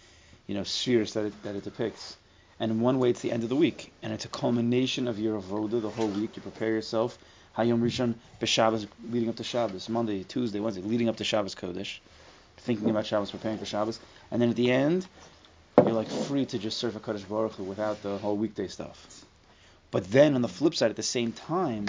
you 0.47 0.55
know, 0.55 0.65
spheres 0.65 1.15
that 1.15 1.25
it, 1.25 1.43
that 1.45 1.57
it 1.57 1.65
depicts. 1.65 2.19
And 2.61 2.71
in 2.71 2.81
one 2.81 2.99
way, 2.99 3.09
it's 3.09 3.23
the 3.23 3.33
end 3.33 3.43
of 3.43 3.49
the 3.49 3.57
week, 3.57 3.91
and 4.03 4.13
it's 4.13 4.27
a 4.27 4.29
culmination 4.29 5.09
of 5.09 5.19
your 5.19 5.41
avoda 5.41 5.81
the 5.81 5.89
whole 5.89 6.09
week. 6.09 6.37
You 6.37 6.43
prepare 6.43 6.69
yourself 6.69 7.19
Hayom 7.57 7.81
Rishon 7.81 8.17
b'Shabbos, 8.39 8.87
leading 9.11 9.31
up 9.31 9.37
to 9.37 9.45
Shabbos, 9.45 9.89
Monday, 9.89 10.25
Tuesday, 10.25 10.61
Wednesday, 10.61 10.83
leading 10.83 11.09
up 11.09 11.17
to 11.17 11.25
Shabbos 11.25 11.55
Kodesh, 11.55 12.01
thinking 12.59 12.91
about 12.91 13.07
Shabbos, 13.07 13.31
preparing 13.31 13.57
for 13.57 13.65
Shabbos, 13.65 13.99
and 14.31 14.43
then 14.43 14.51
at 14.51 14.57
the 14.57 14.71
end, 14.71 15.07
you're 15.79 15.93
like 15.93 16.11
free 16.11 16.45
to 16.45 16.59
just 16.59 16.77
serve 16.77 16.97
a 16.97 17.01
Kodesh 17.01 17.27
Baruch 17.27 17.55
Hu 17.55 17.65
without 17.65 18.03
the 18.03 18.19
whole 18.19 18.37
weekday 18.37 18.69
stuff. 18.69 19.25
But 19.91 20.05
then 20.11 20.35
on 20.35 20.43
the 20.43 20.49
flip 20.49 20.75
side, 20.75 20.91
at 20.91 20.97
the 20.97 21.03
same 21.03 21.33
time, 21.33 21.89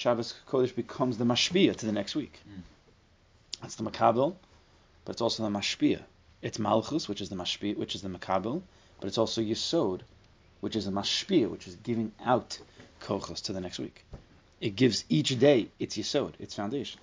Shabbos 0.00 0.32
Kodesh 0.48 0.74
becomes 0.74 1.18
the 1.18 1.26
mashpia 1.26 1.76
to 1.76 1.84
the 1.84 1.92
next 1.92 2.14
week. 2.14 2.40
Mm. 2.48 2.62
That's 3.60 3.74
the 3.74 3.84
makabel, 3.84 4.34
but 5.04 5.12
it's 5.12 5.20
also 5.20 5.42
the 5.42 5.50
mashpia. 5.50 6.00
It's 6.40 6.58
malchus, 6.58 7.06
which 7.06 7.20
is 7.20 7.28
the 7.28 7.36
mashpia, 7.36 7.76
which 7.76 7.94
is 7.94 8.00
the 8.00 8.08
makabel, 8.08 8.62
but 8.98 9.08
it's 9.08 9.18
also 9.18 9.42
yisod, 9.42 10.00
which 10.62 10.74
is 10.74 10.86
the 10.86 10.90
mashpia, 10.90 11.50
which 11.50 11.68
is 11.68 11.74
giving 11.76 12.12
out 12.24 12.58
kochos 13.02 13.42
to 13.42 13.52
the 13.52 13.60
next 13.60 13.78
week. 13.78 14.06
It 14.58 14.74
gives 14.74 15.04
each 15.10 15.38
day 15.38 15.68
its 15.78 15.98
yisod, 15.98 16.32
its 16.38 16.54
foundation. 16.54 16.98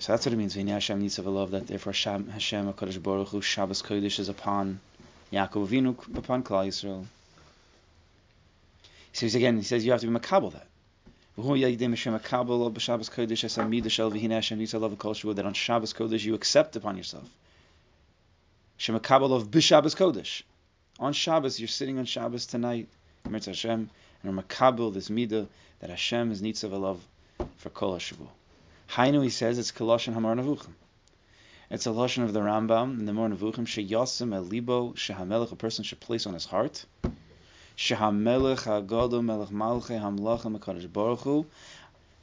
So 0.00 0.12
that's 0.12 0.26
what 0.26 0.34
it 0.34 0.36
means. 0.36 0.56
V'nei 0.56 0.72
Hashem 0.72 1.08
to 1.08 1.22
love 1.22 1.52
that. 1.52 1.68
Therefore, 1.68 1.94
Hashem, 1.94 2.28
Hashem, 2.28 2.70
Hakadosh 2.70 3.02
Baruch 3.02 3.28
Hu, 3.28 3.40
Shabbos 3.40 3.80
Kodesh 3.80 4.18
is 4.18 4.28
upon 4.28 4.78
Yaakov 5.32 5.68
Avinu, 5.68 6.18
upon 6.18 6.42
Klal 6.42 6.68
Yisrael. 6.68 7.06
He 9.12 9.16
says 9.16 9.34
again. 9.34 9.56
He 9.56 9.62
says 9.62 9.86
you 9.86 9.92
have 9.92 10.02
to 10.02 10.06
be 10.06 10.12
makabel 10.12 10.52
that. 10.52 10.66
That 11.38 11.44
on 15.44 15.54
Shabbos 15.54 15.92
Kodesh 15.92 16.24
you 16.24 16.34
accept 16.34 16.74
upon 16.74 16.96
yourself. 16.96 17.30
Shemakabel 18.76 19.36
of 19.36 19.48
B'Shabbos 19.48 19.94
Kodesh. 19.94 20.42
On 20.98 21.12
Shabbos, 21.12 21.60
you're 21.60 21.68
sitting 21.68 22.00
on 22.00 22.06
Shabbos 22.06 22.44
tonight. 22.46 22.88
Hashem, 23.24 23.88
and 24.24 24.40
are 24.40 24.42
makabel 24.42 24.92
this 24.92 25.10
midah 25.10 25.46
that 25.78 25.90
Hashem 25.90 26.32
is 26.32 26.42
nitzav 26.42 26.70
alav 26.70 26.98
for 27.58 27.70
kol 27.70 27.94
hashavu. 27.94 28.26
Hainu, 28.90 29.22
he 29.22 29.30
says, 29.30 29.60
it's 29.60 29.70
koloshin 29.70 30.14
hamar 30.14 30.34
nevuchim. 30.34 30.72
It's 31.70 31.86
a 31.86 31.90
lashon 31.90 32.24
of 32.24 32.32
the 32.32 32.40
Rambam 32.40 32.98
in 32.98 33.06
the 33.06 33.12
Moreh 33.12 33.30
Nevuchim 33.30 33.64
sheyasim 33.64 34.34
elibo 34.34 34.96
shehamelech 34.96 35.52
a 35.52 35.56
person 35.56 35.84
should 35.84 36.00
place 36.00 36.26
on 36.26 36.34
his 36.34 36.46
heart 36.46 36.84
shehamelech 37.78 38.64
hagadol 38.64 39.24
melech 39.24 39.48
malchei 39.48 39.98
hamlachim 39.98 40.58
hakadosh 40.58 40.92
baruch 40.92 41.20
hu 41.20 41.46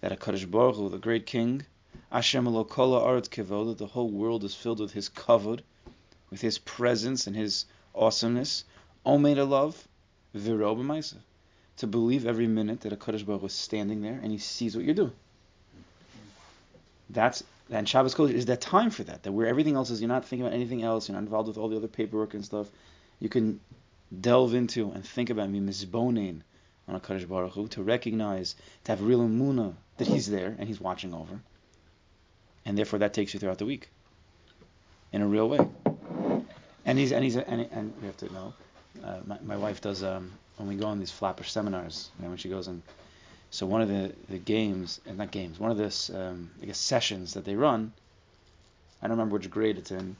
that 0.06 0.12
a 0.12 0.16
Kadosh 0.18 0.50
Baruch 0.50 0.76
Hu, 0.76 0.90
the 0.90 1.00
great 1.00 1.26
King, 1.26 1.66
Hashem 2.12 2.46
lo 2.46 2.64
kol 2.64 2.92
haaretz 2.92 3.28
kavod, 3.28 3.76
the 3.78 3.88
whole 3.88 4.12
world 4.12 4.44
is 4.44 4.54
filled 4.54 4.80
with 4.80 4.92
His 4.92 5.10
kavod, 5.10 5.62
with 6.30 6.42
His 6.42 6.60
presence 6.60 7.26
and 7.26 7.36
His 7.36 7.66
awesomeness. 7.96 8.66
Omeid 9.04 9.38
alav 9.38 9.76
v'ro 10.36 10.78
b'maisav 10.78 11.18
to 11.78 11.88
believe 11.88 12.28
every 12.28 12.46
minute 12.46 12.82
that 12.82 12.94
a 12.94 12.96
Kodesh 12.96 13.26
Baruch 13.26 13.46
is 13.46 13.54
standing 13.54 14.04
there 14.04 14.20
and 14.22 14.32
he 14.32 14.38
sees 14.38 14.76
what 14.76 14.86
you're 14.86 14.94
doing. 14.94 15.14
That's 17.10 17.44
and 17.72 17.90
Shabbos 17.90 18.14
Kodesh 18.14 18.34
is 18.34 18.46
that 18.46 18.62
time 18.62 18.92
for 18.92 19.04
that. 19.06 19.24
That 19.24 19.32
where 19.32 19.48
everything 19.48 19.76
else 19.76 19.90
is, 19.90 20.02
you're 20.02 20.08
not 20.08 20.24
thinking 20.26 20.46
about 20.46 20.56
anything 20.56 20.84
else. 20.84 21.08
You're 21.10 21.16
not 21.16 21.24
involved 21.24 21.48
with 21.48 21.58
all 21.58 21.68
the 21.68 21.78
other 21.78 21.88
paperwork 21.88 22.36
and 22.36 22.46
stuff. 22.46 22.68
You 23.20 23.30
can 23.30 23.60
delve 24.22 24.54
into 24.54 24.92
and 24.92 25.06
think 25.06 25.30
about 25.30 25.50
me 25.50 25.60
mizbonin 25.60 26.42
on 26.88 26.96
a 26.96 27.00
Kodesh 27.00 27.28
Baruch 27.28 27.54
Hu, 27.54 27.68
to 27.70 27.84
recognize, 27.84 28.56
to 28.84 28.92
have 28.92 29.02
real 29.02 29.22
emuna 29.22 29.74
that 29.98 30.08
He's 30.08 30.30
there 30.30 30.56
and 30.60 30.68
He's 30.68 30.80
watching 30.80 31.14
over, 31.14 31.40
and 32.66 32.78
therefore 32.78 33.00
that 33.00 33.14
takes 33.14 33.34
you 33.34 33.40
throughout 33.40 33.58
the 33.58 33.66
week 33.66 33.90
in 35.12 35.22
a 35.22 35.28
real 35.28 35.50
way. 35.50 35.60
And 36.86 37.00
he's 37.00 37.12
and 37.12 37.24
he's 37.24 37.36
and, 37.36 37.68
and 37.72 37.94
we 38.00 38.08
have 38.08 38.18
to 38.18 38.32
know. 38.32 38.54
Uh, 39.04 39.18
my, 39.26 39.38
my 39.44 39.58
wife 39.58 39.82
does 39.82 40.04
um, 40.04 40.32
when 40.58 40.68
we 40.68 40.76
go 40.76 40.88
on 40.88 41.00
these 41.00 41.12
flapper 41.12 41.44
seminars, 41.44 42.10
know, 42.22 42.30
when 42.30 42.38
she 42.38 42.50
goes 42.50 42.68
in. 42.68 42.82
So 43.50 43.66
one 43.66 43.82
of 43.82 43.88
the, 43.88 44.14
the 44.30 44.38
games, 44.38 45.00
and 45.06 45.20
uh, 45.20 45.24
not 45.24 45.32
games, 45.32 45.60
one 45.60 45.72
of 45.72 45.78
the 45.78 46.20
um, 46.20 46.52
I 46.62 46.66
guess 46.66 46.78
sessions 46.78 47.34
that 47.34 47.46
they 47.46 47.56
run, 47.56 47.94
I 49.02 49.08
don't 49.08 49.18
remember 49.18 49.36
which 49.36 49.50
grade 49.50 49.78
it's 49.78 49.92
in, 49.92 50.16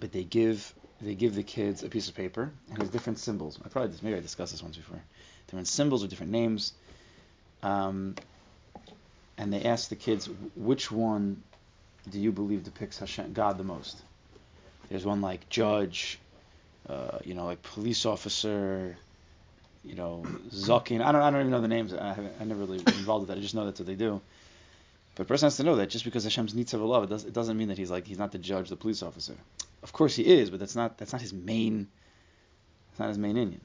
but 0.00 0.12
they 0.12 0.24
give 0.24 0.74
they 1.00 1.14
give 1.14 1.34
the 1.34 1.42
kids 1.42 1.82
a 1.82 1.88
piece 1.88 2.08
of 2.08 2.14
paper 2.14 2.50
and 2.68 2.78
has 2.78 2.90
different 2.90 3.18
symbols. 3.18 3.58
I 3.64 3.68
probably 3.68 3.96
maybe 4.02 4.16
I 4.16 4.20
discussed 4.20 4.52
this 4.52 4.62
once 4.62 4.76
before. 4.76 5.00
Different 5.46 5.68
symbols 5.68 6.04
or 6.04 6.08
different 6.08 6.32
names, 6.32 6.72
um, 7.62 8.14
and 9.36 9.52
they 9.52 9.64
ask 9.64 9.88
the 9.88 9.96
kids 9.96 10.28
which 10.54 10.90
one 10.90 11.42
do 12.08 12.20
you 12.20 12.32
believe 12.32 12.64
depicts 12.64 12.98
Hashem, 12.98 13.32
God 13.32 13.58
the 13.58 13.64
most. 13.64 14.00
There's 14.88 15.04
one 15.04 15.20
like 15.20 15.48
judge, 15.48 16.18
uh, 16.88 17.18
you 17.24 17.34
know, 17.34 17.44
like 17.44 17.62
police 17.62 18.06
officer, 18.06 18.96
you 19.84 19.94
know, 19.94 20.24
Zakin. 20.50 21.02
I 21.02 21.12
don't, 21.12 21.22
I 21.22 21.30
don't 21.30 21.40
even 21.40 21.50
know 21.50 21.60
the 21.60 21.68
names. 21.68 21.94
I 21.94 22.12
haven't, 22.12 22.34
I 22.40 22.44
never 22.44 22.60
really 22.60 22.78
involved 22.78 23.22
with 23.22 23.28
that. 23.28 23.38
I 23.38 23.40
just 23.40 23.54
know 23.54 23.64
that's 23.64 23.80
what 23.80 23.86
they 23.86 23.94
do. 23.94 24.20
But 25.14 25.24
a 25.24 25.26
person 25.26 25.46
has 25.46 25.56
to 25.56 25.64
know 25.64 25.76
that 25.76 25.90
just 25.90 26.04
because 26.04 26.24
Hashem's 26.24 26.54
nitzav 26.54 26.80
alav, 26.80 27.04
it, 27.04 27.10
does, 27.10 27.24
it 27.24 27.32
doesn't 27.32 27.56
mean 27.56 27.68
that 27.68 27.78
he's 27.78 27.90
like 27.90 28.06
he's 28.06 28.18
not 28.18 28.32
the 28.32 28.38
judge, 28.38 28.68
the 28.68 28.76
police 28.76 29.02
officer. 29.02 29.34
Of 29.82 29.92
course 29.92 30.14
he 30.14 30.26
is, 30.26 30.50
but 30.50 30.60
that's 30.60 30.76
not 30.76 30.98
that's 30.98 31.12
not 31.12 31.22
his 31.22 31.32
main. 31.32 31.88
It's 32.90 32.98
not 32.98 33.08
his 33.08 33.18
main 33.18 33.36
inyan. 33.36 33.60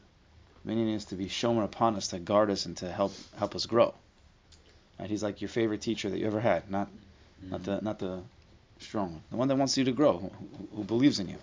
Main 0.63 0.77
inyan 0.77 0.95
is 0.95 1.05
to 1.05 1.15
be 1.15 1.27
shown 1.27 1.61
upon 1.61 1.95
us, 1.95 2.09
to 2.09 2.19
guard 2.19 2.49
us, 2.49 2.65
and 2.65 2.77
to 2.77 2.91
help 2.91 3.13
help 3.37 3.55
us 3.55 3.65
grow. 3.65 3.93
Right? 4.99 5.09
He's 5.09 5.23
like 5.23 5.41
your 5.41 5.49
favorite 5.49 5.81
teacher 5.81 6.09
that 6.09 6.17
you 6.19 6.25
ever 6.25 6.39
had, 6.39 6.69
not 6.71 6.87
mm-hmm. 6.87 7.51
not 7.51 7.63
the 7.63 7.81
not 7.81 7.99
the 7.99 8.21
strong 8.79 9.11
one, 9.11 9.23
the 9.29 9.37
one 9.37 9.47
that 9.49 9.57
wants 9.57 9.77
you 9.77 9.85
to 9.85 9.91
grow, 9.91 10.17
who, 10.17 10.31
who, 10.75 10.83
believes 10.83 11.19
in 11.19 11.29
you. 11.29 11.37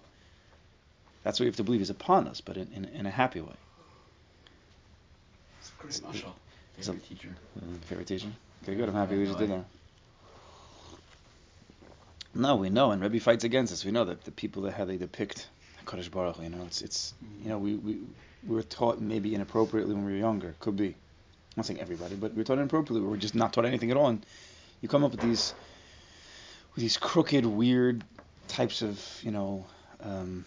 That's 1.23 1.38
what 1.38 1.45
you 1.45 1.50
have 1.50 1.57
to 1.57 1.64
believe 1.64 1.81
is 1.81 1.91
upon 1.91 2.29
us, 2.29 2.41
but 2.41 2.57
in, 2.57 2.69
in, 2.75 2.85
in 2.85 3.07
a 3.07 3.11
happy 3.11 3.41
way. 3.41 3.55
It's 5.61 5.71
great, 5.79 6.02
Marshall. 6.02 6.35
Favorite 6.76 7.09
teacher. 7.09 7.29
Favorite 7.87 8.07
teacher. 8.07 8.29
Okay, 8.62 8.75
good. 8.75 8.88
I'm 8.88 8.95
happy 8.95 9.17
we 9.17 9.26
just 9.26 9.38
did 9.38 9.50
that. 9.50 9.64
No, 12.35 12.57
we 12.57 12.71
know, 12.71 12.93
and 12.93 13.03
Rebbe 13.03 13.21
fights 13.21 13.45
against 13.45 13.73
us. 13.73 13.85
We 13.85 13.91
know 13.91 14.05
that 14.05 14.25
the 14.25 14.31
people 14.31 14.62
that 14.62 14.73
how 14.73 14.87
they 14.87 14.97
depict 14.97 15.49
Kodesh 15.85 16.11
Baruch, 16.11 16.41
you 16.41 16.49
know, 16.49 16.62
it's 16.65 16.81
it's 16.81 17.15
you 17.43 17.49
know 17.51 17.59
we, 17.59 17.75
we 17.75 17.99
we 18.47 18.57
were 18.57 18.62
taught 18.62 19.01
maybe 19.01 19.35
inappropriately 19.35 19.95
when 19.95 20.05
we 20.05 20.12
were 20.12 20.19
younger. 20.19 20.55
Could 20.61 20.77
be. 20.77 20.89
I'm 20.89 21.59
not 21.59 21.67
saying 21.67 21.81
everybody, 21.81 22.15
but 22.15 22.33
we 22.33 22.39
were 22.39 22.45
taught 22.45 22.59
inappropriately. 22.59 23.03
We 23.03 23.09
were 23.09 23.19
just 23.19 23.35
not 23.35 23.53
taught 23.53 23.67
anything 23.67 23.91
at 23.91 23.97
all. 23.99 24.09
And 24.09 24.25
you 24.81 24.89
come 24.89 25.05
up 25.05 25.11
with 25.11 25.21
these 25.21 25.53
with 26.75 26.83
these 26.83 26.97
crooked, 26.97 27.45
weird 27.45 28.03
types 28.49 28.81
of 28.81 28.99
you 29.23 29.31
know 29.31 29.67
um, 30.03 30.47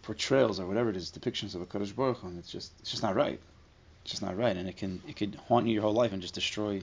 portrayals 0.00 0.58
or 0.58 0.66
whatever 0.66 0.88
it 0.88 0.96
is, 0.96 1.10
depictions 1.10 1.54
of 1.54 1.60
a 1.60 1.66
Kodesh 1.66 1.94
Baruch 1.94 2.22
and 2.22 2.38
it's 2.38 2.50
just 2.50 2.72
it's 2.80 2.90
just 2.90 3.02
not 3.02 3.14
right. 3.14 3.38
It's 4.02 4.12
just 4.12 4.22
not 4.22 4.38
right, 4.38 4.56
and 4.56 4.66
it 4.66 4.78
can 4.78 5.02
it 5.06 5.16
could 5.16 5.38
haunt 5.48 5.66
you 5.66 5.74
your 5.74 5.82
whole 5.82 5.92
life 5.92 6.14
and 6.14 6.22
just 6.22 6.34
destroy 6.34 6.80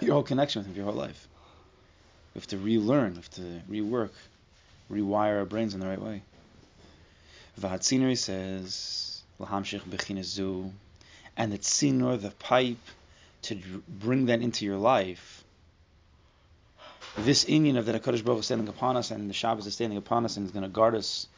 your 0.00 0.12
whole 0.12 0.22
connection 0.22 0.60
with 0.60 0.68
him 0.68 0.76
your 0.76 0.84
whole 0.84 0.94
life. 0.94 1.26
We 2.36 2.40
have 2.40 2.48
to 2.48 2.58
relearn, 2.58 3.12
we 3.12 3.16
have 3.16 3.30
to 3.30 3.62
rework, 3.70 4.10
rewire 4.92 5.38
our 5.38 5.46
brains 5.46 5.72
in 5.72 5.80
the 5.80 5.86
right 5.86 5.98
way. 5.98 6.20
Vahatzinari 7.58 8.18
says, 8.18 9.22
Lahamshich 9.40 9.80
bechinazu, 9.80 10.70
and 11.38 11.50
the 11.50 11.56
tzinor, 11.56 12.20
the 12.20 12.32
pipe, 12.32 12.76
to 13.40 13.54
bring 13.88 14.26
that 14.26 14.42
into 14.42 14.66
your 14.66 14.76
life. 14.76 15.44
This 17.16 17.46
inyan 17.46 17.78
of 17.78 17.86
that 17.86 18.02
HaKadosh 18.02 18.22
Baruch 18.22 18.40
is 18.40 18.44
standing 18.44 18.68
upon 18.68 18.98
us 18.98 19.10
and 19.10 19.30
the 19.30 19.34
Shabbos 19.34 19.66
is 19.66 19.72
standing 19.72 19.96
upon 19.96 20.26
us 20.26 20.36
and 20.36 20.44
is 20.44 20.52
going 20.52 20.62
to 20.62 20.68
guard 20.68 20.94
us. 20.94 21.28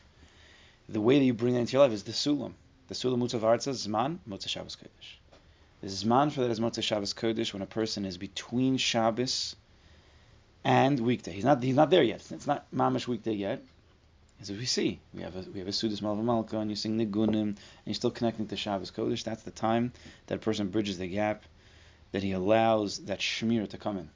The 0.89 1.01
way 1.01 1.21
that 1.21 1.25
you 1.25 1.33
bring 1.33 1.55
that 1.55 1.61
into 1.61 1.75
your 1.75 1.83
life 1.83 1.93
is 1.93 2.03
the 2.03 2.11
Sulam. 2.11 2.55
The 2.89 2.97
Sulam 2.97 3.23
Mutzav 3.23 3.43
Arza 3.43 3.71
Zman 3.71 4.19
Motzei 4.29 4.49
Shabbos 4.49 4.77
Kodesh. 4.77 5.19
The 5.81 5.87
Zman 5.87 6.33
for 6.33 6.41
that 6.41 6.51
is 6.51 6.59
Motzei 6.59 6.83
Shabbos 6.83 7.15
Kodesh 7.15 7.53
when 7.53 7.63
a 7.63 7.67
person 7.67 8.05
is 8.05 8.19
between 8.19 8.79
Shabbos 8.79 9.55
and 10.69 11.01
weekday. 11.01 11.33
He's 11.33 11.47
not 11.47 11.63
he's 11.63 11.77
not 11.77 11.89
there 11.89 12.03
yet. 12.03 12.23
It's 12.31 12.47
not 12.47 12.67
mamish 12.75 13.09
weekday 13.09 13.33
yet. 13.33 13.65
As 14.41 14.51
we 14.51 14.67
see, 14.67 15.01
we 15.15 15.23
have 15.23 15.35
a 15.35 15.51
we 15.51 15.61
have 15.61 15.69
a 15.69 15.73
Sudas 15.73 16.03
Malva 16.03 16.23
Malka, 16.23 16.59
and 16.59 16.69
you 16.69 16.77
sing 16.77 16.99
Nigunim, 16.99 17.41
and 17.41 17.59
you're 17.87 17.95
still 17.95 18.11
connecting 18.11 18.47
to 18.49 18.57
Shabbos 18.57 18.91
Kodesh. 18.91 19.25
That's 19.25 19.43
the 19.43 19.51
time 19.51 19.93
that 20.27 20.35
a 20.35 20.39
person 20.39 20.69
bridges 20.69 20.99
the 20.99 21.09
gap, 21.09 21.43
that 22.13 22.23
he 22.23 22.33
allows 22.33 22.99
that 23.07 23.21
Shemir 23.21 23.67
to 23.71 23.79
come 23.79 23.97
in. 23.97 24.11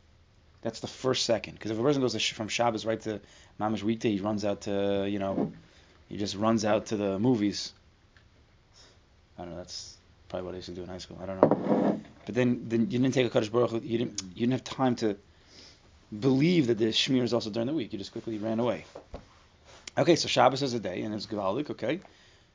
That's 0.60 0.80
the 0.80 0.86
first 0.86 1.24
second. 1.24 1.54
Because 1.54 1.70
if 1.70 1.78
a 1.78 1.82
person 1.82 2.02
goes 2.02 2.14
from 2.22 2.48
Shabbos 2.48 2.84
right 2.84 3.00
to 3.00 3.20
mamish 3.58 3.82
weekday, 3.82 4.10
he 4.10 4.20
runs 4.20 4.44
out 4.44 4.60
to 4.62 5.06
you 5.08 5.18
know, 5.18 5.52
he 6.10 6.18
just 6.18 6.36
runs 6.36 6.66
out 6.66 6.86
to 6.86 6.98
the 6.98 7.18
movies. 7.18 7.72
I 9.38 9.42
don't 9.42 9.52
know. 9.52 9.56
That's 9.56 9.96
probably 10.28 10.46
what 10.46 10.52
I 10.52 10.56
used 10.56 10.68
to 10.68 10.74
do 10.74 10.82
in 10.82 10.88
high 10.88 10.98
school. 10.98 11.18
I 11.22 11.24
don't 11.24 11.40
know. 11.40 12.00
But 12.26 12.34
then, 12.34 12.66
then 12.68 12.90
you 12.90 12.98
didn't 12.98 13.14
take 13.14 13.26
a 13.26 13.30
Kaddish 13.30 13.48
Baruch. 13.48 13.82
You 13.82 13.98
didn't. 13.98 14.22
You 14.34 14.46
didn't 14.46 14.52
have 14.52 14.64
time 14.64 14.96
to 14.96 15.16
believe 16.20 16.66
that 16.66 16.78
the 16.78 16.86
Shmir 16.86 17.22
is 17.22 17.32
also 17.32 17.50
during 17.50 17.66
the 17.66 17.72
week. 17.72 17.92
You 17.92 17.98
just 17.98 18.12
quickly 18.12 18.38
ran 18.38 18.60
away. 18.60 18.84
Okay, 19.96 20.16
so 20.16 20.28
Shabbos 20.28 20.62
is 20.62 20.74
a 20.74 20.80
day, 20.80 21.02
and 21.02 21.14
it's 21.14 21.26
Gavalik, 21.26 21.70
okay. 21.70 22.00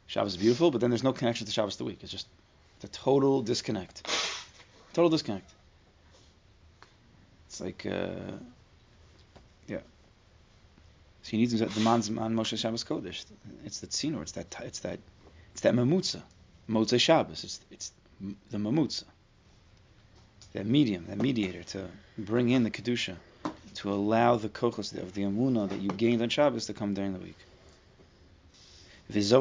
Shabbos 0.08 0.34
is 0.34 0.38
beautiful, 0.38 0.72
but 0.72 0.82
then 0.82 0.90
there's 0.90 1.04
no 1.04 1.14
connection 1.14 1.46
to 1.46 1.52
Shabbos 1.52 1.78
the 1.78 1.84
week. 1.84 2.00
It's 2.02 2.12
just 2.12 2.28
the 2.80 2.88
total 2.88 3.42
disconnect. 3.42 4.08
Total 4.94 5.10
disconnect. 5.10 5.50
It's 7.48 7.62
like, 7.62 7.86
uh, 7.86 8.38
yeah. 9.68 9.80
So 11.24 11.36
you 11.36 11.40
need 11.40 11.50
to 11.50 11.66
the 11.66 11.80
man's 11.82 12.10
man 12.10 12.36
Moshe 12.36 12.58
Shabbos 12.58 12.84
Kodesh. 12.84 13.26
It's 13.66 13.80
the 13.80 13.88
tzino. 13.88 14.22
It's 14.22 14.34
that. 14.34 14.56
It's 14.62 14.80
that. 14.80 15.00
It's 15.54 15.62
that 15.62 15.74
mamutza. 15.74 16.22
Motzei 16.70 17.00
Shabbos. 17.00 17.44
It's 17.44 17.60
it's 17.70 17.92
the 18.50 18.58
mamutza. 18.58 19.04
That 20.54 20.66
medium, 20.66 21.06
that 21.08 21.18
mediator 21.18 21.64
to 21.64 21.90
bring 22.18 22.50
in 22.50 22.64
the 22.64 22.72
kedusha 22.72 23.18
to 23.78 23.94
allow 23.94 24.36
the 24.38 24.50
kochos 24.50 24.98
of 24.98 25.14
the 25.14 25.22
amuna 25.22 25.70
that 25.70 25.78
you 25.78 25.90
gained 25.92 26.24
on 26.24 26.30
Shabbos 26.30 26.66
to 26.66 26.74
come 26.74 26.96
during 26.96 27.14
the 27.14 27.20
week. 27.20 27.38
And 29.08 29.16
this 29.16 29.32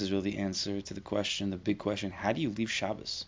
is 0.00 0.10
really 0.10 0.30
the 0.30 0.38
answer 0.38 0.80
to 0.80 0.94
the 0.94 1.02
question, 1.02 1.50
the 1.50 1.58
big 1.58 1.78
question: 1.78 2.10
How 2.10 2.32
do 2.32 2.40
you 2.40 2.48
leave 2.48 2.70
Shabbos? 2.70 3.26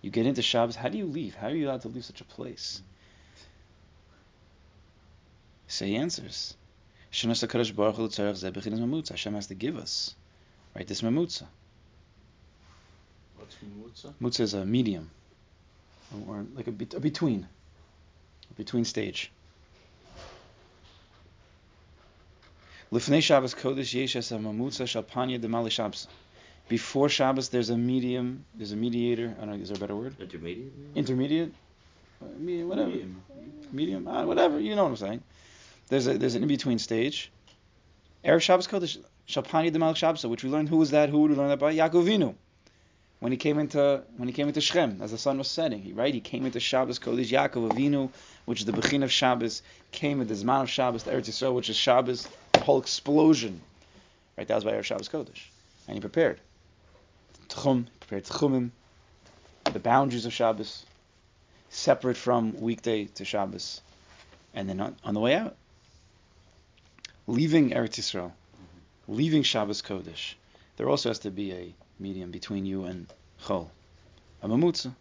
You 0.00 0.10
get 0.10 0.24
into 0.24 0.40
Shabbos. 0.40 0.74
How 0.74 0.88
do 0.88 0.96
you 0.96 1.04
leave? 1.04 1.34
How 1.34 1.48
are 1.48 1.54
you 1.54 1.68
allowed 1.68 1.82
to 1.82 1.88
leave 1.88 2.06
such 2.06 2.22
a 2.22 2.24
place? 2.24 2.80
So 5.66 5.84
he 5.84 5.96
answers: 5.96 6.56
Hashem 7.10 7.30
has 7.30 7.40
to 9.48 9.54
give 9.54 9.76
us, 9.76 10.14
right? 10.74 10.86
This 10.86 11.02
mamutza. 11.02 11.46
What's 13.36 13.56
mamutza? 13.56 14.14
Mutza 14.18 14.40
is 14.40 14.54
a 14.54 14.64
medium 14.64 15.10
or 16.26 16.44
like 16.54 16.66
a, 16.66 16.70
a 16.70 17.00
between, 17.00 17.46
a 18.50 18.54
between 18.54 18.84
stage. 18.84 19.30
Lifnei 22.90 23.22
Shabbos 23.22 23.54
Kodesh 23.54 23.94
Yeshes 23.94 24.32
Mamutza 24.38 24.86
Shalpanya 24.86 25.38
Demali 25.38 25.70
Shabbos. 25.70 26.08
Before 26.68 27.08
Shabbos, 27.08 27.50
there's 27.50 27.70
a 27.70 27.76
medium, 27.76 28.44
there's 28.54 28.72
a 28.72 28.76
mediator. 28.76 29.34
I 29.36 29.44
don't 29.44 29.56
know, 29.56 29.62
is 29.62 29.68
there 29.68 29.76
a 29.76 29.80
better 29.80 29.96
word? 29.96 30.14
Intermediate. 30.20 30.72
Intermediate. 30.94 31.52
Uh, 32.22 32.26
medium, 32.38 32.68
whatever. 32.68 32.88
Medium. 32.88 33.22
medium 33.72 34.08
uh, 34.08 34.24
whatever. 34.24 34.58
You 34.58 34.74
know 34.74 34.84
what 34.84 34.90
I'm 34.90 34.96
saying. 34.96 35.22
There's 35.88 36.06
a 36.06 36.16
there's 36.16 36.34
an 36.34 36.42
in 36.42 36.48
between 36.48 36.78
stage. 36.78 37.30
Erev 38.24 38.40
Shabbos 38.40 38.66
Kodesh 38.66 38.98
Shalpanya 39.28 39.70
Demali 39.70 39.96
Shabbos, 39.96 40.24
which 40.24 40.42
we 40.42 40.50
learned 40.50 40.70
who 40.70 40.78
was 40.78 40.90
that? 40.90 41.10
Who 41.10 41.20
would 41.20 41.30
we 41.30 41.36
learn 41.36 41.48
that 41.48 41.58
by? 41.58 41.74
Yaakovinu 41.74 42.34
when 43.20 43.32
he 43.32 43.38
came 43.38 43.58
into 43.58 44.02
when 44.16 44.28
he 44.28 44.32
came 44.32 44.48
into 44.48 44.60
Shechem 44.60 45.02
as 45.02 45.10
the 45.10 45.18
sun 45.18 45.38
was 45.38 45.48
setting. 45.48 45.82
He, 45.82 45.92
right, 45.92 46.14
he 46.14 46.20
came 46.20 46.46
into 46.46 46.60
Shabbos 46.60 46.98
Kodesh 46.98 47.30
Yaakov 47.30 47.72
Avinu, 47.72 48.10
which 48.44 48.60
is 48.60 48.66
the 48.66 48.72
Bechin 48.72 49.02
of 49.02 49.10
Shabbos, 49.10 49.62
came 49.90 50.20
at 50.20 50.28
the 50.28 50.34
Zman 50.34 50.62
of 50.62 50.70
Shabbos 50.70 51.04
Eretz 51.04 51.28
Yisrael, 51.28 51.54
which 51.54 51.68
is 51.68 51.76
Shabbos, 51.76 52.28
the 52.52 52.60
whole 52.60 52.80
explosion. 52.80 53.60
Right, 54.36 54.46
that 54.46 54.54
was 54.54 54.64
by 54.64 54.72
Erev 54.72 54.84
Shabbos 54.84 55.08
Kodesh, 55.08 55.46
and 55.86 55.96
he 55.96 56.00
prepared. 56.00 56.40
Tchum, 57.48 57.86
prepared 58.00 58.24
Tchumim, 58.24 58.70
the 59.72 59.80
boundaries 59.80 60.26
of 60.26 60.32
Shabbos, 60.32 60.84
separate 61.70 62.16
from 62.16 62.60
weekday 62.60 63.06
to 63.06 63.24
Shabbos, 63.24 63.80
and 64.54 64.68
then 64.68 64.80
on, 64.80 64.96
on 65.02 65.14
the 65.14 65.20
way 65.20 65.34
out, 65.34 65.56
leaving 67.26 67.70
Eretz 67.70 67.98
Yisrael, 67.98 68.32
leaving 69.08 69.42
Shabbos 69.42 69.82
Kodesh, 69.82 70.34
there 70.76 70.88
also 70.88 71.08
has 71.08 71.18
to 71.20 71.30
be 71.32 71.52
a 71.52 71.74
medium 71.98 72.30
between 72.30 72.64
you 72.66 72.84
and 72.84 73.06
Chol. 73.44 73.68
A 74.42 74.48
mamutza. 74.48 74.94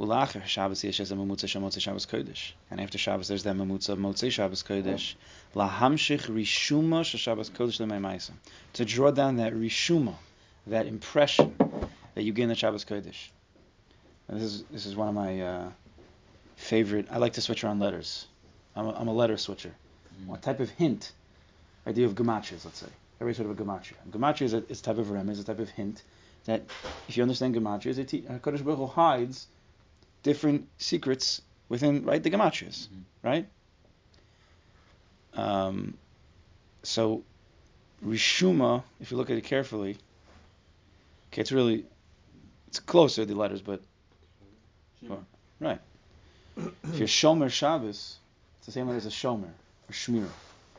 Ulacher 0.00 0.44
Shabbos 0.44 0.82
yesh 0.82 1.00
a 1.00 1.02
mamutza 1.04 1.46
shemotze 1.46 1.80
Shabbos 1.80 2.06
kodesh. 2.06 2.52
And 2.70 2.80
after 2.80 2.98
Shabbos 2.98 3.28
there's 3.28 3.42
that 3.44 3.54
mamutza 3.54 3.90
of 3.90 3.98
motzei 3.98 4.30
Shabbos 4.30 4.62
kodesh. 4.62 5.14
Rishuma 5.54 7.04
Shabbos 7.04 7.50
kodesh. 7.50 8.30
To 8.74 8.84
draw 8.84 9.10
down 9.10 9.36
that 9.36 9.52
rishuma, 9.52 10.14
that 10.66 10.86
impression 10.86 11.54
that 12.14 12.22
you 12.22 12.32
get 12.32 12.44
in 12.44 12.48
the 12.48 12.54
Shabbos 12.54 12.84
kodesh. 12.84 13.28
And 14.28 14.40
this 14.40 14.44
is 14.44 14.64
this 14.70 14.86
is 14.86 14.96
one 14.96 15.08
of 15.08 15.14
my 15.14 15.40
uh, 15.40 15.70
favorite. 16.56 17.06
I 17.10 17.18
like 17.18 17.34
to 17.34 17.40
switch 17.40 17.64
around 17.64 17.80
letters. 17.80 18.26
I'm 18.74 18.86
a, 18.86 18.92
I'm 18.94 19.08
a 19.08 19.12
letter 19.12 19.36
switcher. 19.36 19.74
Mm. 20.22 20.26
What 20.28 20.42
type 20.42 20.60
of 20.60 20.70
hint? 20.70 21.12
Idea 21.86 22.06
of 22.06 22.14
gematrias, 22.14 22.64
let's 22.64 22.78
say 22.78 22.88
every 23.22 23.34
sort 23.34 23.48
of 23.48 23.58
a 23.58 23.62
gematria. 23.64 23.94
Gematria 24.10 24.42
is 24.42 24.52
a, 24.54 24.68
is 24.68 24.80
a 24.80 24.82
type 24.82 24.98
of 24.98 25.06
remez, 25.06 25.40
a 25.40 25.44
type 25.44 25.60
of 25.60 25.70
hint 25.70 26.02
that 26.44 26.62
if 27.08 27.16
you 27.16 27.22
understand 27.22 27.54
gematria, 27.54 27.86
is 27.86 27.98
a 27.98 28.04
te- 28.04 28.22
Baruch 28.22 28.60
Hu 28.60 28.86
hides 28.86 29.46
different 30.24 30.68
secrets 30.76 31.40
within 31.68 32.04
right 32.04 32.20
the 32.22 32.30
gematrias, 32.30 32.88
Mhm. 32.88 33.02
right? 33.22 33.46
Um, 35.34 35.96
so 36.82 37.22
rishuma, 38.04 38.82
if 39.00 39.10
you 39.12 39.16
look 39.16 39.30
at 39.30 39.36
it 39.36 39.44
carefully, 39.44 39.96
okay, 41.28 41.42
it's 41.42 41.52
really 41.52 41.86
it's 42.66 42.80
closer 42.80 43.24
the 43.24 43.34
letters, 43.34 43.62
but 43.62 43.80
right. 45.60 45.80
if 46.84 46.98
you're 46.98 47.06
shomer 47.08 47.50
Shabbos, 47.50 48.18
it's 48.58 48.66
the 48.66 48.72
same 48.72 48.86
letter 48.88 48.98
as 48.98 49.06
a 49.06 49.10
shomer 49.10 49.52
or 49.88 49.92
shmira, 49.92 50.28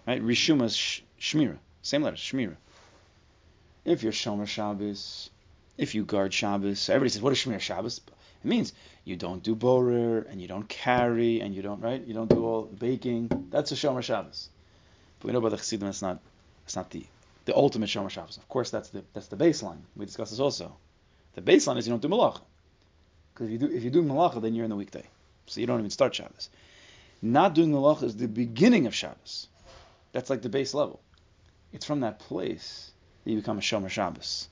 right? 0.06 0.22
Rishuma 0.22 0.64
is 0.66 0.76
sh- 0.76 1.02
shmira, 1.20 1.58
same 1.84 2.02
letters, 2.02 2.20
shmira. 2.20 2.56
If 3.86 4.02
you're 4.02 4.12
shomer 4.12 4.48
Shabbos, 4.48 5.30
if 5.78 5.94
you 5.94 6.06
guard 6.06 6.34
Shabbos, 6.34 6.90
everybody 6.90 7.10
says, 7.10 7.22
what 7.22 7.34
is 7.34 7.40
shmira 7.40 7.60
Shabbos? 7.60 8.02
It 8.44 8.48
means 8.48 8.74
you 9.06 9.16
don't 9.16 9.44
do 9.44 9.54
borer 9.54 10.20
and 10.30 10.42
you 10.42 10.48
don't 10.48 10.68
carry 10.68 11.42
and 11.42 11.54
you 11.54 11.62
don't 11.62 11.82
right, 11.82 12.02
you 12.06 12.14
don't 12.14 12.30
do 12.30 12.44
all 12.46 12.64
baking. 12.64 13.48
That's 13.52 13.72
a 13.72 13.76
shomer 13.76 14.02
Shabbos. 14.02 14.50
But 15.20 15.28
we 15.28 15.34
know 15.34 15.40
about 15.40 15.52
the 15.52 15.58
Chassidim, 15.58 15.90
it's 15.90 16.02
not, 16.02 16.20
it's 16.66 16.76
not 16.76 16.90
the 16.90 17.06
the 17.46 17.56
ultimate 17.56 17.90
shomer 17.90 18.10
Shabbos. 18.10 18.38
Of 18.38 18.48
course, 18.48 18.70
that's 18.70 18.90
the 18.90 19.04
that's 19.14 19.28
the 19.28 19.36
baseline. 19.36 19.80
We 19.96 20.06
discussed 20.06 20.32
this 20.32 20.40
also. 20.40 20.76
The 21.36 21.42
baseline 21.42 21.78
is 21.78 21.88
you 21.88 21.92
don't 21.92 22.02
do 22.02 22.08
malacha. 22.08 22.42
Because 23.34 23.48
if 23.48 23.52
you 23.52 23.58
do 23.58 23.76
if 23.76 23.84
you 23.84 23.90
do 23.90 24.04
malacha, 24.04 24.42
then 24.42 24.56
you're 24.56 24.64
in 24.64 24.70
the 24.70 24.78
weekday, 24.78 25.06
so 25.48 25.60
you 25.60 25.68
don't 25.68 25.80
even 25.80 25.90
start 25.90 26.16
Shabbos. 26.16 26.50
Not 27.22 27.56
doing 27.56 27.72
malacha 27.72 28.04
is 28.04 28.16
the 28.16 28.28
beginning 28.28 28.88
of 28.88 28.96
Shabbos. 28.96 29.48
That's 30.14 30.30
like 30.30 30.42
the 30.42 30.50
base 30.50 30.74
level. 30.74 31.02
It's 31.74 31.86
from 31.86 32.02
that 32.02 32.20
place 32.20 32.92
that 33.24 33.32
you 33.32 33.38
become 33.38 33.58
a 33.58 33.62
shomer 33.62 33.90
Shabbos. 33.90 34.48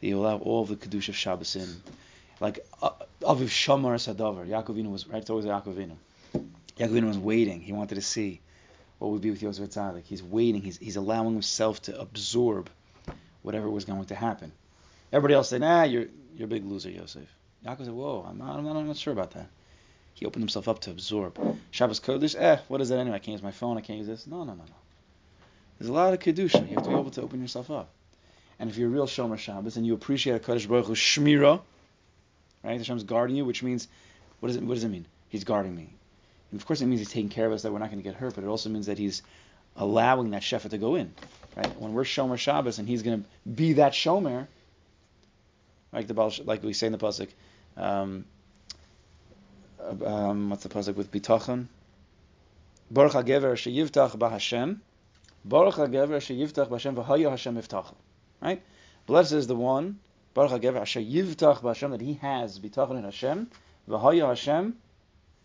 That 0.00 0.06
you 0.06 0.18
allow 0.18 0.36
all 0.36 0.64
the 0.66 0.76
kedusha 0.76 1.08
of 1.08 1.16
Shabbos 1.16 1.56
in. 1.56 1.82
Like 2.38 2.60
uh, 2.82 2.90
Aviv 3.22 3.48
Shamar 3.48 3.96
Sadavar. 3.96 4.46
Yaakovinu 4.46 4.90
was 4.90 5.08
right. 5.08 5.20
It's 5.22 5.30
always 5.30 5.46
Yaakovinu. 5.46 5.96
Yaakovinu 6.78 7.08
was 7.08 7.18
waiting. 7.18 7.60
He 7.60 7.72
wanted 7.72 7.96
to 7.96 8.02
see 8.02 8.40
what 8.98 9.10
would 9.10 9.22
be 9.22 9.30
with 9.30 9.42
Yosef 9.42 9.70
Tzadik. 9.70 10.04
He's 10.04 10.22
waiting. 10.22 10.62
He's 10.62 10.78
he's 10.78 10.96
allowing 10.96 11.32
himself 11.32 11.82
to 11.82 11.98
absorb 11.98 12.70
whatever 13.42 13.68
was 13.68 13.86
going 13.86 14.04
to 14.04 14.14
happen. 14.14 14.52
Everybody 15.12 15.34
else 15.34 15.48
said, 15.48 15.62
"Nah, 15.62 15.84
you're 15.84 16.06
you're 16.36 16.46
a 16.46 16.48
big 16.48 16.64
loser, 16.64 16.90
Yosef." 16.90 17.28
Yaakov 17.64 17.84
said, 17.84 17.94
"Whoa, 17.94 18.26
I'm 18.28 18.38
not, 18.38 18.58
I'm 18.58 18.64
not, 18.64 18.76
I'm 18.76 18.86
not 18.86 18.96
sure 18.96 19.12
about 19.12 19.32
that." 19.32 19.48
He 20.12 20.26
opened 20.26 20.42
himself 20.42 20.68
up 20.68 20.80
to 20.80 20.90
absorb. 20.90 21.38
Shabbos 21.70 22.00
Kodesh, 22.00 22.36
eh, 22.38 22.58
what 22.68 22.82
is 22.82 22.90
that 22.90 22.98
anyway? 22.98 23.16
I 23.16 23.20
can't 23.20 23.32
use 23.32 23.42
my 23.42 23.52
phone. 23.52 23.78
I 23.78 23.80
can't 23.80 23.98
use 23.98 24.08
this. 24.08 24.26
No, 24.26 24.44
no, 24.44 24.52
no, 24.52 24.64
no. 24.64 24.79
There's 25.80 25.88
a 25.88 25.94
lot 25.94 26.12
of 26.12 26.20
kedusha. 26.20 26.68
You 26.68 26.74
have 26.74 26.84
to 26.84 26.90
be 26.90 26.94
able 26.94 27.10
to 27.12 27.22
open 27.22 27.40
yourself 27.40 27.70
up. 27.70 27.88
And 28.58 28.68
if 28.68 28.76
you're 28.76 28.88
a 28.88 28.92
real 28.92 29.06
Shomer 29.06 29.38
Shabbos 29.38 29.78
and 29.78 29.86
you 29.86 29.94
appreciate 29.94 30.36
a 30.36 30.38
Kodesh 30.38 30.68
Baruch 30.68 30.86
Hu 30.86 30.92
Shmira, 30.92 31.62
right? 32.62 32.78
Hashem's 32.78 33.04
guarding 33.04 33.34
you, 33.34 33.46
which 33.46 33.62
means, 33.62 33.88
what 34.40 34.48
does 34.48 34.56
it, 34.56 34.62
what 34.62 34.74
does 34.74 34.84
it 34.84 34.88
mean? 34.88 35.06
He's 35.30 35.44
guarding 35.44 35.74
me. 35.74 35.88
And 36.50 36.60
of 36.60 36.66
course, 36.66 36.82
it 36.82 36.86
means 36.86 37.00
he's 37.00 37.10
taking 37.10 37.30
care 37.30 37.46
of 37.46 37.52
us 37.54 37.62
that 37.62 37.72
we're 37.72 37.78
not 37.78 37.90
going 37.90 38.02
to 38.02 38.06
get 38.06 38.14
hurt, 38.14 38.34
but 38.34 38.44
it 38.44 38.46
also 38.48 38.68
means 38.68 38.86
that 38.86 38.98
he's 38.98 39.22
allowing 39.74 40.32
that 40.32 40.42
shefa 40.42 40.68
to 40.68 40.76
go 40.76 40.96
in, 40.96 41.14
right? 41.56 41.80
When 41.80 41.94
we're 41.94 42.04
Shomer 42.04 42.36
Shabbos 42.36 42.78
and 42.78 42.86
he's 42.86 43.02
going 43.02 43.22
to 43.22 43.28
be 43.48 43.74
that 43.74 43.92
Shomer, 43.92 44.48
like 45.94 46.08
the 46.08 46.42
like 46.44 46.62
we 46.62 46.74
say 46.74 46.88
in 46.88 46.92
the 46.92 46.98
pasuk, 46.98 47.28
um, 47.78 48.26
um, 50.04 50.50
what's 50.50 50.62
the 50.62 50.68
pasuk 50.68 50.94
with 50.96 51.10
bitachon? 51.10 51.68
Baruch 52.90 53.12
hagever 53.12 53.54
sheyivtach 53.54 54.18
b'Hashem, 54.18 54.80
Baruch 55.44 55.74
hagever 55.74 56.18
sheyivtach 56.18 56.68
b'Hashem 56.68 56.94
v'haya 56.94 57.30
Hashem 57.30 57.56
iftach. 57.56 57.94
Right? 58.40 58.62
Blessed 59.06 59.32
is 59.32 59.46
the 59.46 59.56
one, 59.56 59.98
Baruch 60.34 60.60
hagever 60.60 60.82
sheyivtach 60.82 61.60
b'Hashem 61.62 61.90
that 61.90 62.00
he 62.00 62.14
has 62.14 62.58
bitachon 62.58 62.98
in 62.98 63.04
Hashem, 63.04 63.50
v'haya 63.88 64.28
Hashem, 64.28 64.76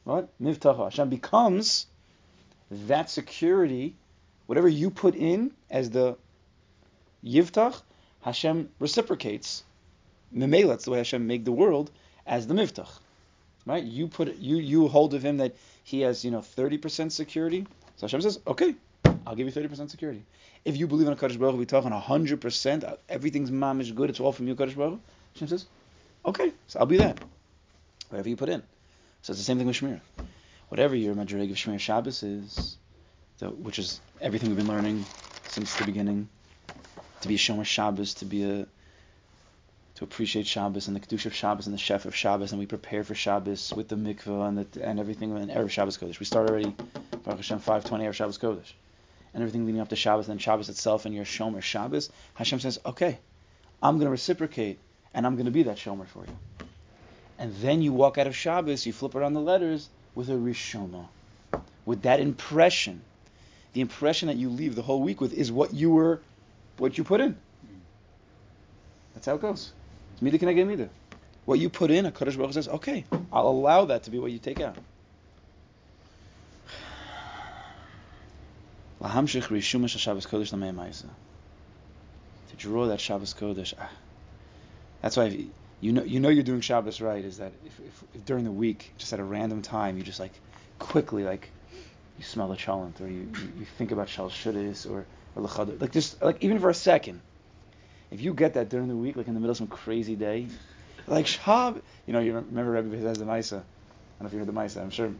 what? 0.03 0.29
Miftach 0.39 0.77
Hashem 0.77 1.09
becomes 1.09 1.87
that 2.69 3.09
security, 3.09 3.95
whatever 4.45 4.67
you 4.67 4.89
put 4.89 5.15
in 5.15 5.51
as 5.69 5.89
the 5.89 6.17
yivtach, 7.23 7.81
Hashem 8.21 8.69
reciprocates. 8.79 9.63
Memela, 10.35 10.69
that's 10.69 10.85
the 10.85 10.91
way 10.91 10.97
Hashem 10.97 11.25
made 11.25 11.45
the 11.45 11.51
world 11.51 11.91
as 12.25 12.47
the 12.47 12.53
miftach. 12.53 12.89
Right? 13.65 13.83
You 13.83 14.07
put 14.07 14.35
you 14.35 14.57
you 14.57 14.87
hold 14.87 15.13
of 15.13 15.23
him 15.23 15.37
that 15.37 15.55
he 15.83 16.01
has 16.01 16.23
you 16.23 16.31
know 16.31 16.39
30% 16.39 17.11
security. 17.11 17.65
So 17.95 18.07
Hashem 18.07 18.21
says, 18.21 18.39
okay, 18.45 18.75
I'll 19.25 19.35
give 19.35 19.47
you 19.47 19.53
30% 19.53 19.89
security. 19.89 20.23
If 20.63 20.77
you 20.77 20.87
believe 20.87 21.07
in 21.07 21.13
a 21.13 21.15
Kaddish 21.15 21.37
Baruch, 21.37 21.53
Hu, 21.53 21.59
we 21.59 21.65
talk 21.65 21.85
on 21.85 21.91
100%. 21.91 22.83
uh, 22.83 22.95
Everything's 23.09 23.51
mamish 23.51 23.93
good. 23.93 24.09
It's 24.09 24.19
all 24.19 24.31
from 24.31 24.47
you, 24.47 24.55
Kaddish 24.55 24.75
Baruch. 24.75 24.93
Hu. 24.93 24.99
Hashem 25.33 25.47
says, 25.47 25.65
okay, 26.25 26.51
so 26.67 26.79
I'll 26.79 26.85
be 26.85 26.97
that. 26.97 27.17
Whatever 28.09 28.29
you 28.29 28.35
put 28.35 28.49
in. 28.49 28.61
So 29.21 29.31
it's 29.31 29.39
the 29.39 29.45
same 29.45 29.57
thing 29.57 29.67
with 29.67 29.77
Shmir. 29.77 29.99
Whatever 30.69 30.95
your 30.95 31.15
Madrig 31.15 31.49
of 31.51 31.57
Shmir 31.57 31.79
Shabbos 31.79 32.23
is, 32.23 32.77
the, 33.39 33.49
which 33.49 33.79
is 33.79 33.99
everything 34.21 34.49
we've 34.49 34.57
been 34.57 34.67
learning 34.67 35.05
since 35.47 35.75
the 35.75 35.85
beginning, 35.85 36.29
to 37.21 37.27
be 37.27 37.35
a 37.35 37.37
Shomer 37.37 37.65
Shabbos, 37.65 38.15
to 38.15 38.25
be 38.25 38.43
a 38.43 38.67
to 39.95 40.03
appreciate 40.03 40.45
Shabbos 40.45 40.87
and 40.87 40.95
the 40.95 40.99
Kedusha 40.99 41.27
of 41.27 41.33
Shabbos 41.33 41.67
and 41.67 41.73
the 41.73 41.79
Chef 41.79 42.05
of 42.05 42.13
Shabbos, 42.13 42.51
and 42.51 42.59
we 42.59 42.65
prepare 42.65 43.03
for 43.03 43.15
Shabbos 43.15 43.73
with 43.73 43.87
the 43.87 43.95
mikveh 43.95 44.47
and 44.47 44.57
the, 44.57 44.85
and 44.85 44.99
everything 44.99 45.35
and 45.37 45.49
Erev 45.49 45.69
Shabbos 45.69 45.97
Kodesh. 45.97 46.19
We 46.19 46.25
start 46.25 46.49
already 46.49 46.75
Baruch 47.23 47.37
Hashem 47.37 47.59
520 47.59 48.03
Erev 48.03 48.13
Shabbos 48.13 48.37
Kodesh, 48.37 48.73
and 49.35 49.43
everything 49.43 49.65
leading 49.65 49.81
up 49.81 49.89
to 49.89 49.97
Shabbos, 49.97 50.29
and 50.29 50.41
Shabbos 50.41 50.69
itself 50.69 51.05
and 51.05 51.13
your 51.13 51.25
Shomer 51.25 51.61
Shabbos. 51.61 52.09
Hashem 52.35 52.61
says, 52.61 52.79
okay, 52.85 53.19
I'm 53.83 53.95
going 53.95 54.05
to 54.05 54.11
reciprocate, 54.11 54.79
and 55.13 55.27
I'm 55.27 55.35
going 55.35 55.45
to 55.45 55.51
be 55.51 55.63
that 55.63 55.75
Shomer 55.75 56.07
for 56.07 56.25
you. 56.25 56.67
And 57.37 57.53
then 57.55 57.81
you 57.81 57.91
walk 57.91 58.17
out 58.17 58.27
of 58.27 58.35
Shabbos, 58.35 58.85
you 58.85 58.93
flip 58.93 59.13
around 59.13 59.33
the 59.33 59.41
letters 59.41 59.89
with 60.15 60.29
a 60.29 60.33
Rishoma, 60.33 61.07
with 61.85 62.03
that 62.03 62.21
impression. 62.21 63.01
The 63.73 63.81
impression 63.81 64.29
that 64.29 64.37
you 64.37 64.49
leave 64.49 64.73
the 64.73 64.81
whole 64.81 65.01
week 65.01 65.19
with 65.19 65.33
is 65.33 65.51
what 65.51 65.73
you 65.73 65.91
were, 65.91 66.21
what 66.77 66.97
you 66.97 67.03
put 67.03 67.19
in. 67.19 67.37
That's 69.13 69.25
how 69.25 69.35
it 69.35 69.41
goes. 69.41 69.73
It's 70.13 70.21
mida 70.21 70.39
keneged 70.39 70.65
mida. 70.65 70.89
What 71.43 71.59
you 71.59 71.69
put 71.69 71.91
in, 71.91 72.05
a 72.05 72.11
Kodesh 72.11 72.37
Baruch 72.37 72.53
says, 72.53 72.69
okay, 72.69 73.03
I'll 73.33 73.49
allow 73.49 73.85
that 73.85 74.03
to 74.03 74.11
be 74.11 74.17
what 74.17 74.31
you 74.31 74.39
take 74.39 74.61
out. 74.61 74.77
Lahamshich 79.05 79.43
rishuma 79.43 79.87
shel 79.87 79.99
Shabbos 79.99 80.25
Kodesh. 80.25 81.03
To 82.49 82.55
draw 82.57 82.87
that 82.87 82.99
Shabbos 82.99 83.33
Kodesh. 83.33 83.73
ah. 83.79 83.89
That's 85.01 85.15
why 85.17 85.25
you- 85.79 85.93
know 85.93 86.03
you 86.03 86.19
know 86.19 86.29
you're 86.29 86.43
doing 86.43 86.61
Shabbos 86.61 87.01
right. 87.01 87.23
Is 87.23 87.37
that 87.37 87.53
if, 87.65 87.79
if, 87.79 88.03
if 88.15 88.25
during 88.25 88.43
the 88.43 88.51
week, 88.51 88.93
just 88.97 89.13
at 89.13 89.19
a 89.19 89.23
random 89.23 89.61
time, 89.61 89.97
you 89.97 90.03
just 90.03 90.19
like 90.19 90.31
quickly 90.79 91.23
like 91.23 91.51
you 92.17 92.23
smell 92.23 92.47
the 92.47 92.55
cholent 92.55 92.99
or 93.01 93.07
you, 93.07 93.29
you, 93.37 93.53
you 93.59 93.65
think 93.77 93.91
about 93.91 94.09
shal 94.09 94.29
shudis 94.29 94.89
or 94.89 95.05
or 95.35 95.43
lechad, 95.43 95.79
like 95.79 95.91
just 95.91 96.21
like 96.23 96.43
even 96.43 96.59
for 96.59 96.69
a 96.69 96.73
second. 96.73 97.21
If 98.09 98.21
you 98.21 98.33
get 98.33 98.53
that 98.53 98.69
during 98.69 98.87
the 98.87 98.95
week, 98.95 99.17
like 99.17 99.27
in 99.27 99.33
the 99.33 99.39
middle 99.39 99.51
of 99.51 99.57
some 99.57 99.67
crazy 99.67 100.15
day, 100.15 100.47
like 101.07 101.25
Shab, 101.25 101.81
you 102.07 102.13
know, 102.13 102.19
you 102.19 102.33
remember 102.33 102.71
Rebbe 102.71 102.97
has 103.05 103.17
the 103.17 103.25
Maisa. 103.25 103.57
I 103.57 103.57
don't 103.59 104.21
know 104.21 104.27
if 104.27 104.33
you 104.33 104.39
heard 104.39 104.47
the 104.47 104.53
Maisa. 104.53 104.81
I'm 104.81 104.89
sure 104.91 105.11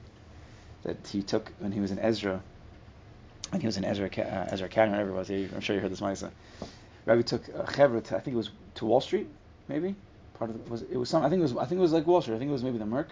that 0.84 1.08
he 1.08 1.22
took 1.22 1.52
when 1.60 1.72
he 1.72 1.80
was 1.80 1.92
in 1.92 2.00
Ezra. 2.00 2.42
When 3.56 3.62
he 3.62 3.68
was 3.68 3.78
in 3.78 3.86
Ezra, 3.86 4.08
uh, 4.08 4.50
Ezra 4.52 4.66
Academy, 4.66 4.98
whatever 4.98 5.12
it 5.12 5.14
was. 5.14 5.30
I'm 5.30 5.62
sure 5.62 5.78
you 5.78 5.82
heard 5.82 5.90
this 5.90 6.02
Maisa. 6.02 6.30
Rebbe 7.06 7.24
took 7.24 7.48
uh, 7.48 7.64
Chevra 7.64 8.04
to, 8.04 8.18
I 8.18 8.20
think 8.20 8.34
it 8.34 8.38
was 8.38 8.50
to 8.76 8.86
Wall 8.86 9.00
Street, 9.00 9.30
maybe 9.70 9.96
part 10.38 10.50
of 10.50 10.62
the, 10.62 10.70
was 10.70 10.82
it 10.82 10.98
was 10.98 11.08
some 11.08 11.24
I 11.24 11.30
think 11.30 11.40
it 11.40 11.44
was 11.44 11.56
I 11.56 11.64
think 11.64 11.80
it 11.80 11.82
was 11.82 11.94
like 11.94 12.06
Wall 12.06 12.22
Street. 12.22 12.36
I 12.36 12.40
think 12.40 12.50
it 12.50 12.52
was 12.52 12.66
maybe 12.66 12.80
the 12.80 12.86
Merc, 12.86 13.08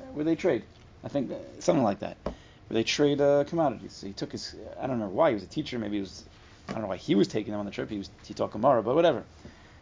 uh, 0.00 0.04
where 0.12 0.24
they 0.24 0.36
trade. 0.36 0.62
I 1.02 1.08
think 1.08 1.32
uh, 1.32 1.34
something 1.58 1.82
like 1.82 1.98
that, 1.98 2.16
where 2.22 2.34
they 2.70 2.84
trade 2.84 3.20
uh, 3.20 3.42
commodities. 3.42 3.94
So 3.94 4.06
he 4.06 4.12
took 4.12 4.30
his 4.30 4.54
I 4.80 4.86
don't 4.86 5.00
know 5.00 5.08
why 5.08 5.30
he 5.30 5.34
was 5.34 5.42
a 5.42 5.48
teacher. 5.48 5.80
Maybe 5.80 5.96
he 5.96 6.00
was 6.02 6.26
I 6.68 6.74
don't 6.74 6.82
know 6.82 6.88
why 6.88 6.96
he 6.96 7.16
was 7.16 7.26
taking 7.26 7.50
them 7.50 7.58
on 7.58 7.66
the 7.66 7.72
trip. 7.72 7.90
He 7.90 7.98
was 7.98 8.10
he 8.24 8.34
taught 8.34 8.52
Gemara, 8.52 8.84
but 8.84 8.94
whatever. 8.94 9.24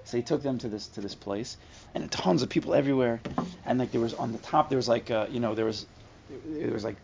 So 0.05 0.17
he 0.17 0.23
took 0.23 0.43
them 0.43 0.57
to 0.61 0.69
this 0.71 0.87
to 0.87 1.03
this 1.03 1.15
place, 1.15 1.59
and 1.95 2.11
tons 2.11 2.43
of 2.43 2.49
people 2.49 2.73
everywhere, 2.73 3.21
and 3.67 3.79
like 3.79 3.93
there 3.93 4.01
was 4.01 4.15
on 4.15 4.33
the 4.33 4.39
top 4.39 4.71
there 4.71 4.79
was 4.79 4.89
like 4.89 5.11
uh, 5.11 5.27
you 5.31 5.41
know 5.41 5.55
there 5.55 5.67
was 5.67 5.85
there 6.47 6.73
was 6.73 6.85
like 6.85 6.97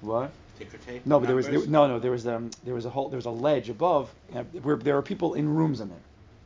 what 0.00 0.32
No, 1.04 1.20
but 1.20 1.26
there 1.26 1.36
was 1.36 1.46
there, 1.46 1.66
no, 1.66 1.86
no. 1.86 1.98
There 1.98 2.10
was 2.10 2.26
um, 2.26 2.50
there 2.64 2.74
was 2.74 2.84
a 2.84 2.90
whole 2.90 3.08
there 3.08 3.16
was 3.16 3.26
a 3.26 3.30
ledge 3.30 3.68
above 3.68 4.12
where 4.62 4.76
there 4.76 4.94
were 4.94 5.02
people 5.02 5.34
in 5.34 5.48
rooms 5.48 5.80
in 5.80 5.88
there, 5.88 5.98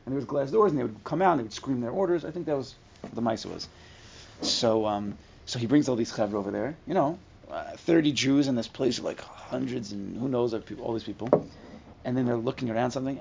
and 0.05 0.13
there 0.13 0.17
was 0.17 0.25
glass 0.25 0.51
doors, 0.51 0.73
and 0.73 0.79
they 0.79 0.85
would 0.85 1.05
come 1.05 1.23
out 1.23 1.33
and 1.33 1.41
they 1.41 1.45
would 1.45 1.53
scream 1.53 1.81
their 1.81 1.91
orders. 1.91 2.25
I 2.25 2.31
think 2.31 2.47
that 2.47 2.57
was 2.57 2.75
what 3.03 3.15
the 3.15 3.23
Maisa 3.23 3.47
was. 3.53 3.69
So 4.43 4.87
um, 4.87 5.17
so 5.47 5.59
he 5.59 5.67
brings 5.67 5.89
all 5.89 5.97
these 5.97 6.13
chevra 6.13 6.35
over 6.35 6.51
there, 6.51 6.77
you 6.87 6.95
know, 6.95 7.19
uh, 7.51 7.77
thirty 7.77 8.13
Jews 8.13 8.49
in 8.49 8.55
this 8.55 8.69
place, 8.69 8.99
with 8.99 9.07
like 9.07 9.21
hundreds 9.21 9.93
and 9.93 10.17
who 10.17 10.29
knows 10.29 10.53
of 10.53 10.67
people, 10.67 10.85
all 10.85 10.93
these 10.95 11.05
people, 11.05 11.29
and 12.05 12.17
then 12.17 12.27
they're 12.27 12.37
looking 12.37 12.71
around 12.71 12.91
something, 12.93 13.21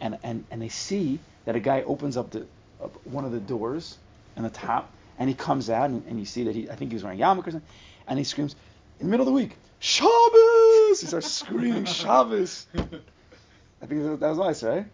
and 0.00 0.18
and 0.22 0.44
and 0.50 0.62
they 0.62 0.68
see 0.68 1.18
that 1.44 1.56
a 1.56 1.60
guy 1.60 1.82
opens 1.82 2.16
up 2.16 2.30
the 2.30 2.46
up 2.82 2.94
one 3.06 3.24
of 3.24 3.32
the 3.32 3.40
doors 3.40 3.98
on 4.36 4.42
the 4.42 4.50
top, 4.50 4.90
and 5.18 5.28
he 5.28 5.34
comes 5.34 5.70
out, 5.70 5.90
and, 5.90 6.04
and 6.08 6.18
you 6.18 6.26
see 6.26 6.44
that 6.44 6.54
he 6.54 6.70
I 6.70 6.74
think 6.74 6.90
he 6.90 6.94
was 6.94 7.04
wearing 7.04 7.18
yarmulke 7.18 7.46
or 7.48 7.50
something, 7.52 7.68
and 8.06 8.18
he 8.18 8.24
screams 8.24 8.54
in 9.00 9.06
the 9.06 9.10
middle 9.10 9.26
of 9.26 9.32
the 9.32 9.32
week, 9.32 9.56
Shabbos! 9.78 11.00
He 11.00 11.06
starts 11.06 11.30
screaming 11.32 11.84
Shabbos. 11.84 12.66
I 12.74 13.86
think 13.86 14.02
that 14.02 14.20
that 14.20 14.36
was 14.36 14.38
Maisa, 14.38 14.68
right? 14.68 14.86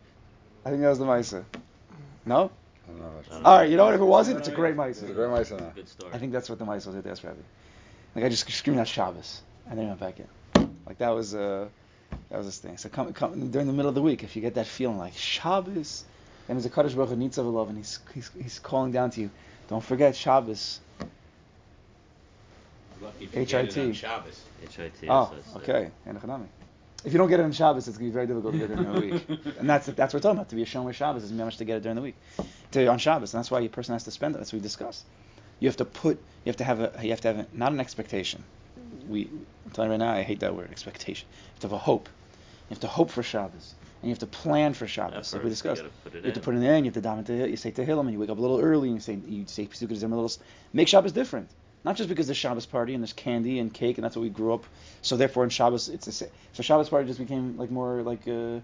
I 0.65 0.71
think 0.71 0.83
that 0.83 0.89
was 0.89 0.99
the 0.99 1.05
Maisa. 1.05 1.45
No? 2.27 2.51
Know. 2.99 3.11
All 3.45 3.59
right, 3.59 3.71
you 3.71 3.77
know 3.77 3.85
what? 3.85 3.95
If 3.95 4.01
it 4.01 4.05
wasn't, 4.05 4.39
it's 4.39 4.49
a 4.49 4.53
great 4.53 4.77
It's 4.79 5.03
a 5.03 5.07
great 5.07 5.31
mice 5.31 5.51
now. 5.51 5.73
Good 5.75 5.89
story. 5.89 6.13
I 6.13 6.19
think 6.19 6.33
that's 6.33 6.51
what 6.51 6.59
the 6.59 6.65
Maisa 6.65 6.87
was 6.87 6.97
at 6.97 7.05
the 7.05 7.11
Rabbi. 7.11 7.41
Like 8.15 8.25
I 8.25 8.29
just 8.29 8.51
screamed 8.51 8.79
out 8.79 8.89
Shabbos, 8.89 9.41
and 9.69 9.79
then 9.79 9.87
he 9.87 9.89
went 9.89 10.01
back 10.01 10.21
in. 10.21 10.77
Like 10.87 10.99
that 10.99 11.11
was 11.11 11.35
uh, 11.35 11.69
that 12.29 12.37
was 12.37 12.47
this 12.47 12.59
thing. 12.59 12.77
So 12.77 12.89
come, 12.89 13.13
come 13.13 13.51
during 13.51 13.67
the 13.67 13.73
middle 13.73 13.89
of 13.89 13.95
the 13.95 14.03
week, 14.03 14.23
if 14.23 14.37
you 14.37 14.43
get 14.43 14.55
that 14.55 14.67
feeling 14.67 14.99
like 14.99 15.17
Shabbos, 15.17 16.05
and 16.49 16.59
there's 16.59 16.67
a 16.67 16.71
Kaddish 16.71 16.95
Baruch 16.95 17.11
Hu 17.11 17.17
Nitzav 17.17 17.45
alav, 17.45 17.69
and 17.69 17.79
he's, 17.79 18.01
he's 18.13 18.31
he's 18.41 18.59
calling 18.59 18.93
down 18.93 19.11
to 19.13 19.21
you. 19.21 19.31
Don't 19.69 19.83
forget 19.83 20.15
Shabbos. 20.15 20.81
HIT. 23.33 23.97
Shabbos. 23.97 24.43
HIT. 24.77 24.93
Oh, 25.09 25.33
okay. 25.57 25.91
If 27.05 27.13
you 27.13 27.19
don't 27.19 27.29
get 27.29 27.41
it 27.41 27.43
on 27.43 27.53
Shabbos, 27.53 27.89
it's 27.89 27.99
going 27.99 28.11
to 28.11 28.13
be 28.13 28.15
very 28.15 28.27
difficult 28.29 28.55
to 28.55 28.61
get 28.61 28.71
it 28.71 28.77
during 28.77 28.93
the 28.93 29.01
week. 29.01 29.29
and 29.59 29.69
that's 29.69 29.87
that's 29.87 30.15
what 30.15 30.15
we're 30.15 30.21
talking 30.21 30.39
about. 30.39 30.49
To 30.51 30.57
be 30.57 30.63
a 30.63 30.67
Shomer 30.67 30.95
Shabbos 30.95 31.25
is 31.25 31.33
managed 31.33 31.59
to 31.59 31.65
get 31.65 31.79
it 31.79 31.83
during 31.83 31.97
the 31.97 32.03
week. 32.03 32.17
To, 32.73 32.87
on 32.87 32.99
Shabbos, 32.99 33.35
and 33.35 33.41
that's 33.41 33.51
why 33.51 33.61
a 33.61 33.69
person 33.69 33.95
has 33.95 34.05
to 34.05 34.13
spend 34.13 34.35
it. 34.35 34.39
That's 34.39 34.53
what 34.53 34.59
we 34.59 34.63
discussed. 34.63 35.05
You 35.59 35.69
have 35.69 35.77
to 35.79 35.85
put, 35.85 36.19
you 36.45 36.51
have 36.51 36.57
to 36.57 36.65
have 36.65 36.81
a, 36.81 36.93
you 37.03 37.11
have 37.11 37.21
to 37.23 37.29
have 37.29 37.39
a, 37.39 37.47
not 37.53 37.73
an 37.73 37.81
expectation. 37.81 38.45
We, 39.09 39.29
I'm 39.65 39.73
telling 39.73 39.91
you 39.91 39.93
right 39.93 40.05
now, 40.07 40.13
I 40.13 40.23
hate 40.23 40.41
that 40.41 40.55
word, 40.55 40.71
expectation. 40.71 41.27
You 41.31 41.51
have 41.55 41.61
to 41.61 41.67
have 41.69 41.73
a 41.73 41.79
hope. 41.79 42.09
You 42.69 42.75
have 42.75 42.81
to 42.81 42.89
hope 42.89 43.11
for 43.11 43.23
Shabbos. 43.23 43.75
And 44.01 44.09
you 44.09 44.11
have 44.11 44.21
to 44.21 44.27
plan 44.27 44.75
for 44.75 44.87
Shabbos, 44.87 45.33
like 45.33 45.43
we 45.43 45.51
discussed. 45.51 45.83
You, 45.83 45.91
you 46.15 46.25
have 46.27 46.35
to 46.35 46.41
put 46.41 46.55
it 46.55 46.63
in. 46.63 46.85
You 46.85 46.91
have 46.91 47.03
to 47.03 47.09
daven 47.09 47.27
to 47.27 47.51
you 47.51 47.57
say 47.57 47.73
Tehillim, 47.73 48.01
and 48.01 48.13
you 48.13 48.19
wake 48.19 48.31
up 48.31 48.39
a 48.39 48.41
little 48.41 48.61
early, 48.61 48.89
and 48.89 48.97
you 48.97 49.01
say 49.01 49.19
you 49.27 49.45
say 49.47 49.67
Pesukah 49.67 49.91
a 50.03 50.07
little. 50.07 50.31
Make 50.73 50.89
Shabbos 50.89 51.13
different. 51.13 51.49
Not 51.85 51.97
just 51.97 52.09
because 52.09 52.27
there's 52.27 52.37
Shabbos 52.37 52.67
party 52.67 52.95
and 52.95 53.03
there's 53.03 53.13
candy 53.13 53.59
and 53.59 53.73
cake 53.73 53.99
and 53.99 54.05
that's 54.05 54.15
what 54.15 54.23
we 54.23 54.31
grew 54.31 54.55
up. 54.55 54.65
So 55.03 55.17
therefore 55.17 55.45
in 55.45 55.51
Shabbos 55.51 55.89
it's 55.89 56.07
a 56.09 56.27
so 56.53 56.63
Shabbos 56.63 56.89
party 56.89 57.07
just 57.07 57.19
became 57.19 57.57
like 57.57 57.71
more 57.71 58.03
like 58.03 58.27
uh, 58.29 58.61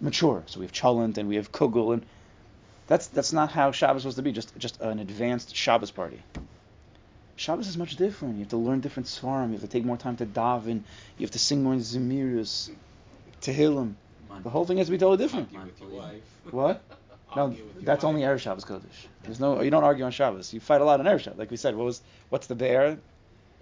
mature. 0.00 0.42
So 0.46 0.60
we 0.60 0.66
have 0.66 0.72
cholent 0.72 1.18
and 1.18 1.28
we 1.28 1.36
have 1.36 1.52
kugel 1.52 1.92
and 1.92 2.04
that's 2.86 3.06
that's 3.06 3.32
not 3.32 3.52
how 3.52 3.70
Shabbos 3.70 4.04
was 4.04 4.16
to 4.16 4.22
be. 4.22 4.32
Just 4.32 4.56
just 4.58 4.80
an 4.80 4.98
advanced 4.98 5.54
Shabbos 5.54 5.92
party. 5.92 6.20
Shabbos 7.36 7.68
is 7.68 7.78
much 7.78 7.96
different. 7.96 8.34
You 8.34 8.40
have 8.40 8.50
to 8.50 8.56
learn 8.56 8.80
different 8.80 9.06
svarim. 9.06 9.46
You 9.46 9.52
have 9.52 9.62
to 9.62 9.68
take 9.68 9.84
more 9.84 9.96
time 9.96 10.16
to 10.16 10.26
daven. 10.26 10.82
You 11.16 11.24
have 11.24 11.30
to 11.30 11.38
sing 11.38 11.62
more 11.62 11.74
Zemirus, 11.76 12.68
Tehillim. 13.40 13.94
The 14.42 14.50
whole 14.50 14.66
thing 14.66 14.76
has 14.76 14.88
to 14.88 14.90
be 14.90 14.98
totally 14.98 15.16
different. 15.16 15.48
What? 16.50 16.82
No, 17.36 17.54
that's 17.80 18.04
only 18.04 18.22
Erev 18.22 18.40
Shabbos 18.40 18.64
Kodesh. 18.64 19.06
There's 19.22 19.38
no, 19.38 19.62
you 19.62 19.70
don't 19.70 19.84
argue 19.84 20.04
on 20.04 20.10
Shabbos. 20.10 20.52
You 20.52 20.60
fight 20.60 20.80
a 20.80 20.84
lot 20.84 21.00
on 21.00 21.06
Erev 21.06 21.20
Shabbos. 21.20 21.38
Like 21.38 21.50
we 21.50 21.56
said, 21.56 21.76
what 21.76 21.84
was, 21.84 22.02
what's 22.28 22.48
the 22.48 22.54
bear? 22.54 22.98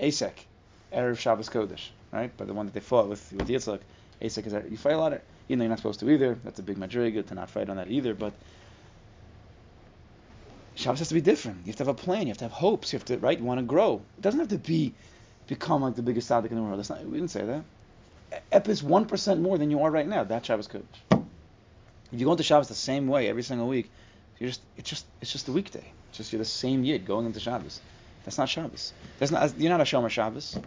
Asek, 0.01 0.33
Erev 0.93 1.19
Shabbos 1.19 1.49
Kodesh, 1.49 1.89
right? 2.13 2.33
But 2.37 2.47
the 2.47 2.55
one 2.55 2.67
that 2.67 2.73
they 2.73 2.81
fought 2.81 3.09
with 3.09 3.33
with 3.33 3.49
Yitzchak, 3.49 3.81
Asek 4.23 4.47
is 4.47 4.71
you 4.71 4.77
fight 4.77 4.95
a 4.95 4.99
lot. 4.99 5.13
Of, 5.13 5.21
you 5.49 5.57
know, 5.57 5.65
you're 5.65 5.71
not 5.71 5.79
supposed 5.79 6.01
to 6.01 6.11
either. 6.11 6.39
That's 6.45 6.59
a 6.61 6.63
big 6.63 6.79
madriga 6.79 7.27
to 7.27 7.35
not 7.35 7.51
fight 7.51 7.69
on 7.69 7.77
that 7.77 7.91
either. 7.91 8.15
But 8.15 8.33
Shabbos 10.75 11.01
has 11.01 11.09
to 11.09 11.15
be 11.15 11.21
different. 11.21 11.59
You 11.65 11.73
have 11.73 11.77
to 11.77 11.85
have 11.85 11.89
a 11.89 11.95
plan. 11.95 12.23
You 12.23 12.29
have 12.29 12.39
to 12.39 12.45
have 12.45 12.53
hopes. 12.53 12.93
You 12.93 12.99
have 12.99 13.07
to 13.07 13.19
right. 13.19 13.39
You 13.39 13.45
want 13.45 13.59
to 13.59 13.67
grow. 13.67 14.01
It 14.17 14.23
doesn't 14.23 14.41
have 14.41 14.49
to 14.49 14.59
be 14.59 14.95
become 15.47 15.83
like 15.83 15.97
the 15.97 16.03
biggest 16.03 16.31
tzaddik 16.31 16.51
in 16.51 16.57
the 16.57 16.63
world. 16.63 16.79
That's 16.79 16.91
not. 16.91 17.05
We 17.05 17.19
didn't 17.19 17.31
say 17.31 17.45
that. 17.45 17.65
Ep 18.53 18.69
is 18.69 18.83
one 18.83 19.07
percent 19.07 19.41
more 19.41 19.59
than 19.59 19.71
you 19.71 19.83
are 19.83 19.91
right 19.91 20.07
now. 20.07 20.25
That's 20.25 20.47
Shabbos 20.47 20.69
Kodesh. 20.69 21.08
If 22.13 22.21
you 22.21 22.27
go 22.27 22.33
into 22.33 22.43
Shabbos 22.43 22.69
the 22.69 22.75
same 22.75 23.07
way 23.07 23.29
every 23.29 23.43
single 23.43 23.69
week, 23.69 23.91
you're 24.39 24.49
just 24.49 24.63
it's 24.77 24.89
just 24.89 25.07
it's 25.21 25.33
just 25.33 25.49
a 25.49 25.53
weekday. 25.53 25.93
It's 26.09 26.19
just 26.19 26.33
you're 26.33 26.39
the 26.39 26.45
same 26.45 26.85
yid 26.85 27.07
going 27.07 27.27
into 27.27 27.41
Shabbos. 27.41 27.81
That's 28.25 28.39
not 28.39 28.49
Shabbos. 28.49 28.93
That's 29.19 29.33
not 29.33 29.59
you're 29.59 29.71
not 29.71 29.81
a 29.81 29.85
Shomer 29.85 30.11
Shabbos. 30.11 30.59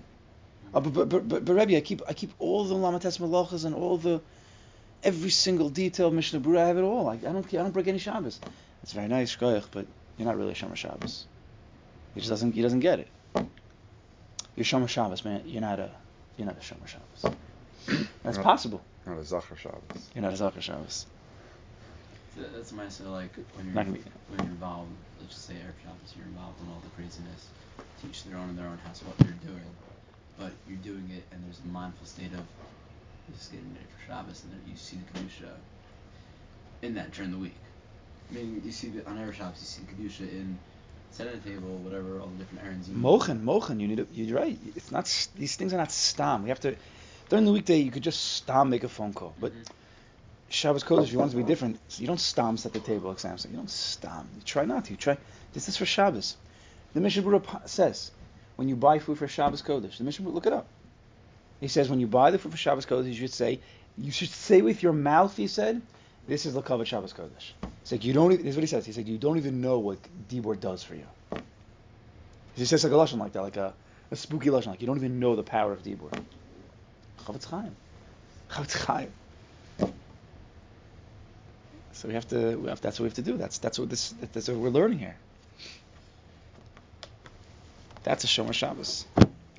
Uh, 0.73 0.79
but, 0.79 0.93
but, 0.93 1.09
but, 1.09 1.27
but, 1.27 1.45
but 1.45 1.53
Rebbe, 1.53 1.75
I 1.75 1.81
keep 1.81 2.01
I 2.07 2.13
keep 2.13 2.31
all 2.39 2.63
the 2.63 2.75
Lamates 2.75 3.19
Malachas 3.19 3.65
and 3.65 3.75
all 3.75 3.97
the 3.97 4.21
every 5.03 5.29
single 5.29 5.69
detail 5.69 6.07
of 6.07 6.13
Mishnah 6.13 6.39
Berurah. 6.39 6.59
I 6.59 6.67
have 6.67 6.77
it 6.77 6.83
all. 6.83 7.09
I, 7.09 7.13
I 7.13 7.17
don't 7.17 7.45
I 7.45 7.57
don't 7.57 7.71
break 7.71 7.87
any 7.87 7.97
Shabbos. 7.97 8.39
It's 8.83 8.93
very 8.93 9.07
nice, 9.07 9.35
Shkoyach, 9.35 9.67
but 9.71 9.85
you're 10.17 10.27
not 10.27 10.37
really 10.37 10.51
a 10.51 10.55
Shomer 10.55 10.75
Shabbos. 10.75 11.25
He 12.13 12.19
just 12.19 12.29
doesn't 12.29 12.53
he 12.53 12.61
doesn't 12.61 12.79
get 12.81 12.99
it. 12.99 13.07
You're 14.55 14.65
Shomer 14.65 14.89
Shabbos, 14.89 15.25
man. 15.25 15.43
You're 15.45 15.61
not 15.61 15.79
a 15.79 15.91
you're 16.37 16.47
not 16.47 16.57
a 16.57 16.61
Shomer 16.61 16.87
Shabbos. 16.87 17.37
That's 18.23 18.37
not, 18.37 18.43
possible. 18.43 18.81
Not 19.05 19.17
a 19.17 19.23
Zachar 19.23 19.57
Shabbos. 19.57 20.09
You're 20.13 20.21
not 20.21 20.33
a 20.33 20.37
Zachar 20.37 20.61
Shabbos. 20.61 21.05
That's 22.37 22.71
my 22.71 22.87
so 22.87 23.11
like 23.11 23.35
when 23.55 23.65
you're 23.67 23.83
when 23.83 24.39
you're 24.39 24.55
involved. 24.55 24.91
Let's 25.19 25.33
just 25.33 25.47
say 25.47 25.53
Erev 25.55 25.75
Shabbos, 25.83 26.13
you're 26.15 26.25
involved 26.27 26.61
in 26.61 26.67
all 26.69 26.81
the 26.81 26.89
craziness. 26.95 27.47
Teach 28.01 28.23
their 28.23 28.37
own 28.37 28.49
in 28.49 28.55
their 28.55 28.67
own 28.67 28.77
house 28.79 29.03
what 29.03 29.17
they're 29.19 29.35
doing, 29.45 29.69
but 30.39 30.51
you're 30.67 30.77
doing 30.77 31.09
it 31.11 31.23
and 31.31 31.43
there's 31.45 31.59
a 31.59 31.67
mindful 31.67 32.07
state 32.07 32.33
of 32.33 32.45
just 33.37 33.51
getting 33.51 33.67
ready 33.73 33.85
for 33.85 34.11
Shabbos, 34.11 34.43
and 34.43 34.53
then 34.53 34.61
you 34.67 34.77
see 34.77 34.97
the 34.97 35.19
kedusha 35.19 35.51
in 36.81 36.95
that 36.95 37.11
during 37.11 37.31
the 37.31 37.37
week. 37.37 37.55
I 38.29 38.35
mean, 38.35 38.61
you 38.63 38.71
see 38.71 38.89
the, 38.89 39.07
on 39.07 39.19
air 39.19 39.33
Shabbos, 39.33 39.59
you 39.59 39.67
see 39.67 39.81
the 39.83 39.91
kedusha 39.91 40.31
in 40.31 40.57
setting 41.11 41.33
the 41.33 41.49
table, 41.49 41.69
whatever, 41.83 42.19
all 42.21 42.27
the 42.27 42.43
different 42.43 42.65
errands. 42.65 42.87
You 42.89 42.95
mochen, 42.95 43.43
mochen. 43.43 43.79
You 43.79 43.87
need 43.87 43.97
to. 43.97 44.07
You're 44.13 44.39
right. 44.39 44.57
It's 44.75 44.91
not. 44.91 45.05
These 45.35 45.57
things 45.57 45.73
are 45.73 45.77
not 45.77 45.91
stam. 45.91 46.43
We 46.43 46.49
have 46.49 46.61
to. 46.61 46.75
During 47.29 47.45
the 47.45 47.51
weekday, 47.51 47.77
you 47.77 47.91
could 47.91 48.03
just 48.03 48.21
stam 48.21 48.69
make 48.69 48.85
a 48.85 48.89
phone 48.89 49.11
call, 49.13 49.35
but. 49.37 49.51
Mm-hmm 49.51 49.80
Shabbos 50.51 50.83
Kodesh, 50.83 51.11
you 51.11 51.17
want 51.17 51.31
to 51.31 51.37
be 51.37 51.43
different, 51.43 51.79
you 51.97 52.07
don't 52.07 52.19
stomp 52.19 52.65
at 52.65 52.73
the 52.73 52.79
table 52.79 53.09
like 53.09 53.19
Samson. 53.19 53.51
You 53.51 53.57
don't 53.57 53.69
stomp. 53.69 54.29
You 54.35 54.41
try 54.41 54.65
not 54.65 54.85
to. 54.85 54.91
You 54.91 54.97
try. 54.97 55.17
This 55.53 55.69
is 55.69 55.77
for 55.77 55.85
Shabbos. 55.85 56.35
The 56.93 56.99
Mishnah 56.99 57.23
Berurah 57.23 57.69
says, 57.69 58.11
when 58.57 58.67
you 58.67 58.75
buy 58.75 58.99
food 58.99 59.17
for 59.17 59.27
Shabbos 59.27 59.61
Kodesh, 59.61 59.97
the 59.97 60.03
Mishnah 60.03 60.27
look 60.27 60.45
it 60.45 60.53
up. 60.53 60.67
He 61.61 61.69
says, 61.69 61.89
when 61.89 61.99
you 61.99 62.07
buy 62.07 62.31
the 62.31 62.37
food 62.37 62.51
for 62.51 62.57
Shabbos 62.57 62.85
Kodesh, 62.85 63.05
you 63.05 63.13
should 63.13 63.33
say, 63.33 63.61
you 63.97 64.11
should 64.11 64.29
say 64.29 64.61
with 64.61 64.83
your 64.83 64.93
mouth, 64.93 65.37
he 65.37 65.47
said, 65.47 65.81
this 66.27 66.45
is 66.45 66.53
Lakavat 66.53 66.85
Shabbos 66.85 67.13
Kodesh. 67.13 67.53
It's 67.81 67.91
like 67.91 68.03
you 68.03 68.13
don't. 68.13 68.33
Even, 68.33 68.45
this 68.45 68.51
is 68.51 68.57
what 68.57 68.63
he 68.63 68.67
says. 68.67 68.85
He 68.85 68.91
said, 68.91 69.07
you 69.07 69.17
don't 69.17 69.37
even 69.37 69.61
know 69.61 69.79
what 69.79 69.97
Dibor 70.27 70.59
does 70.59 70.83
for 70.83 70.95
you. 70.95 71.07
He 72.55 72.65
says 72.65 72.83
like 72.83 72.93
a 72.93 72.95
lashon 72.95 73.17
like 73.17 73.31
that, 73.33 73.41
like 73.41 73.57
a, 73.57 73.73
a 74.11 74.15
spooky 74.15 74.49
lashon, 74.49 74.67
like 74.67 74.81
you 74.81 74.87
don't 74.87 74.97
even 74.97 75.19
know 75.19 75.35
the 75.35 75.43
power 75.43 75.71
of 75.71 75.81
Dibor. 75.81 76.11
Chofetz 77.19 77.45
Chaim. 77.45 77.75
Chofetz 78.49 78.85
Chaim. 78.85 79.13
So 82.01 82.07
we 82.07 82.15
have 82.15 82.27
to. 82.29 82.57
We 82.57 82.67
have, 82.69 82.81
that's 82.81 82.99
what 82.99 83.03
we 83.03 83.09
have 83.09 83.13
to 83.17 83.21
do. 83.21 83.37
That's 83.37 83.59
that's 83.59 83.77
what 83.77 83.87
this. 83.87 84.15
That's 84.33 84.47
what 84.47 84.57
we're 84.57 84.69
learning 84.69 84.97
here. 84.97 85.15
That's 88.01 88.23
a 88.23 88.27
Shomer 88.27 88.53
Shabbos, 88.53 89.05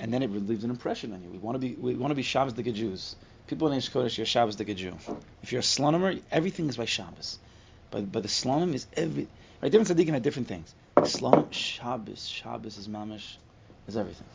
and 0.01 0.13
then 0.13 0.25
it 0.25 0.31
leaves 0.33 0.65
an 0.65 0.71
impression 0.71 1.13
on 1.13 1.23
you. 1.23 1.31
We 1.31 1.39
want 1.39 1.55
to 1.55 1.61
be. 1.61 1.75
We 1.75 1.95
want 1.95 2.11
to 2.11 2.17
be 2.17 2.23
Shabbos 2.23 2.55
the 2.55 2.65
Jews. 2.65 3.15
People 3.47 3.71
in 3.71 3.79
Eish 3.79 4.17
you're 4.17 4.27
Shabbos 4.27 4.57
the 4.57 4.65
Jew. 4.65 4.99
If 5.45 5.53
you're 5.53 5.61
a 5.61 5.63
Slonimer, 5.63 6.21
everything 6.33 6.69
is 6.69 6.77
by 6.77 6.85
Shabbos. 6.85 7.39
But 7.93 8.11
but 8.11 8.25
the 8.25 8.29
Slonim 8.29 8.75
is 8.75 8.89
every. 8.97 9.29
Right, 9.63 9.71
different 9.71 9.97
tzaddikim 9.97 10.15
have 10.15 10.23
different 10.25 10.49
things. 10.49 10.75
Slonim, 10.97 11.53
Shabbos, 11.53 12.27
Shabbos 12.27 12.77
is 12.77 12.89
mamish, 12.89 13.37
is 13.87 13.97
everything. 13.97 14.27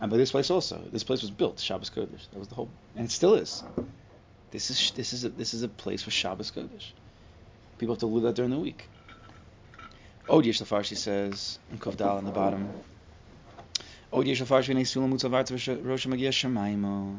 And 0.00 0.10
by 0.10 0.16
this 0.16 0.32
place 0.32 0.50
also, 0.50 0.82
this 0.90 1.04
place 1.04 1.22
was 1.22 1.30
built 1.30 1.60
Shabbos 1.60 1.90
Kodesh. 1.90 2.28
That 2.32 2.40
was 2.40 2.48
the 2.48 2.56
whole, 2.56 2.70
and 2.96 3.04
it 3.04 3.12
still 3.12 3.36
is. 3.36 3.62
This 4.50 4.70
is 4.70 4.90
this 4.92 5.12
is 5.12 5.24
a, 5.24 5.28
this 5.28 5.52
is 5.52 5.62
a 5.62 5.68
place 5.68 6.02
for 6.02 6.10
Shabbos 6.10 6.50
Kodesh. 6.50 6.92
People 7.78 7.94
have 7.94 8.00
to 8.00 8.06
live 8.06 8.22
that 8.24 8.34
during 8.34 8.50
the 8.50 8.58
week. 8.58 8.88
Od 10.28 10.44
Yesh 10.44 10.60
Lafarshi 10.60 10.96
says 10.96 11.58
in 11.70 11.78
Kovdal 11.78 12.16
on 12.18 12.24
the 12.24 12.30
bottom. 12.30 12.68
Od 14.12 14.26
Yesh 14.26 14.40
Lafarshi 14.40 14.74
v'nei 14.74 14.86
sulam 14.86 15.12
mutzavar 15.12 15.84
Rosh 15.84 16.06
Magia 16.06 16.30
Shemaimo. 16.30 17.18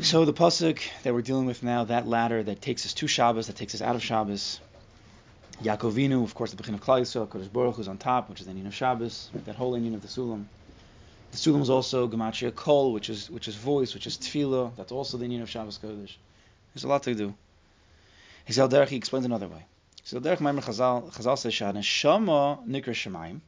So 0.00 0.24
the 0.24 0.32
pasuk 0.32 0.80
that 1.02 1.14
we're 1.14 1.22
dealing 1.22 1.46
with 1.46 1.62
now, 1.62 1.84
that 1.84 2.08
ladder 2.08 2.42
that 2.42 2.60
takes 2.60 2.84
us 2.84 2.94
to 2.94 3.06
Shabbos, 3.06 3.46
that 3.46 3.56
takes 3.56 3.74
us 3.74 3.82
out 3.82 3.94
of 3.94 4.02
Shabbos. 4.02 4.60
Yaakovinu, 5.62 6.22
of 6.24 6.34
course, 6.34 6.52
the 6.52 6.56
Bechin 6.62 6.74
of 6.74 6.80
Klal 6.80 7.00
Yisrael, 7.00 7.28
Kodesh 7.28 7.52
Baruch 7.52 7.76
who's 7.76 7.88
on 7.88 7.98
top, 7.98 8.28
which 8.28 8.40
is 8.40 8.46
the 8.46 8.52
inyan 8.52 8.66
of 8.66 8.74
Shabbos, 8.74 9.30
that 9.44 9.54
whole 9.54 9.74
inyan 9.74 9.94
of 9.94 10.02
the 10.02 10.08
Sulam. 10.08 10.46
The 11.32 11.36
Sulam 11.36 11.60
is 11.60 11.70
also 11.70 12.08
Gematria 12.08 12.54
Kol, 12.54 12.92
which 12.92 13.10
is 13.10 13.30
which 13.30 13.48
is 13.48 13.54
voice, 13.54 13.94
which 13.94 14.06
is 14.06 14.16
Tefillah. 14.16 14.74
That's 14.76 14.92
also 14.92 15.18
the 15.18 15.24
meaning 15.24 15.42
of 15.42 15.50
Shabbos 15.50 15.78
Kodesh. 15.78 16.16
There's 16.74 16.84
a 16.84 16.88
lot 16.88 17.02
to 17.04 17.14
do. 17.14 17.34
Hizal 18.48 18.70
Derech, 18.70 18.88
he 18.88 18.96
explains 18.96 19.26
another 19.26 19.46
way. 19.46 19.64
So 20.04 20.20
Derech 20.20 20.38
Maimer 20.38 20.64
Chazal, 20.64 21.12
Chazal 21.12 21.36
says, 21.36 21.84
Shama 21.84 22.60
Nikra 22.66 22.94
Shemaim, 22.94 23.40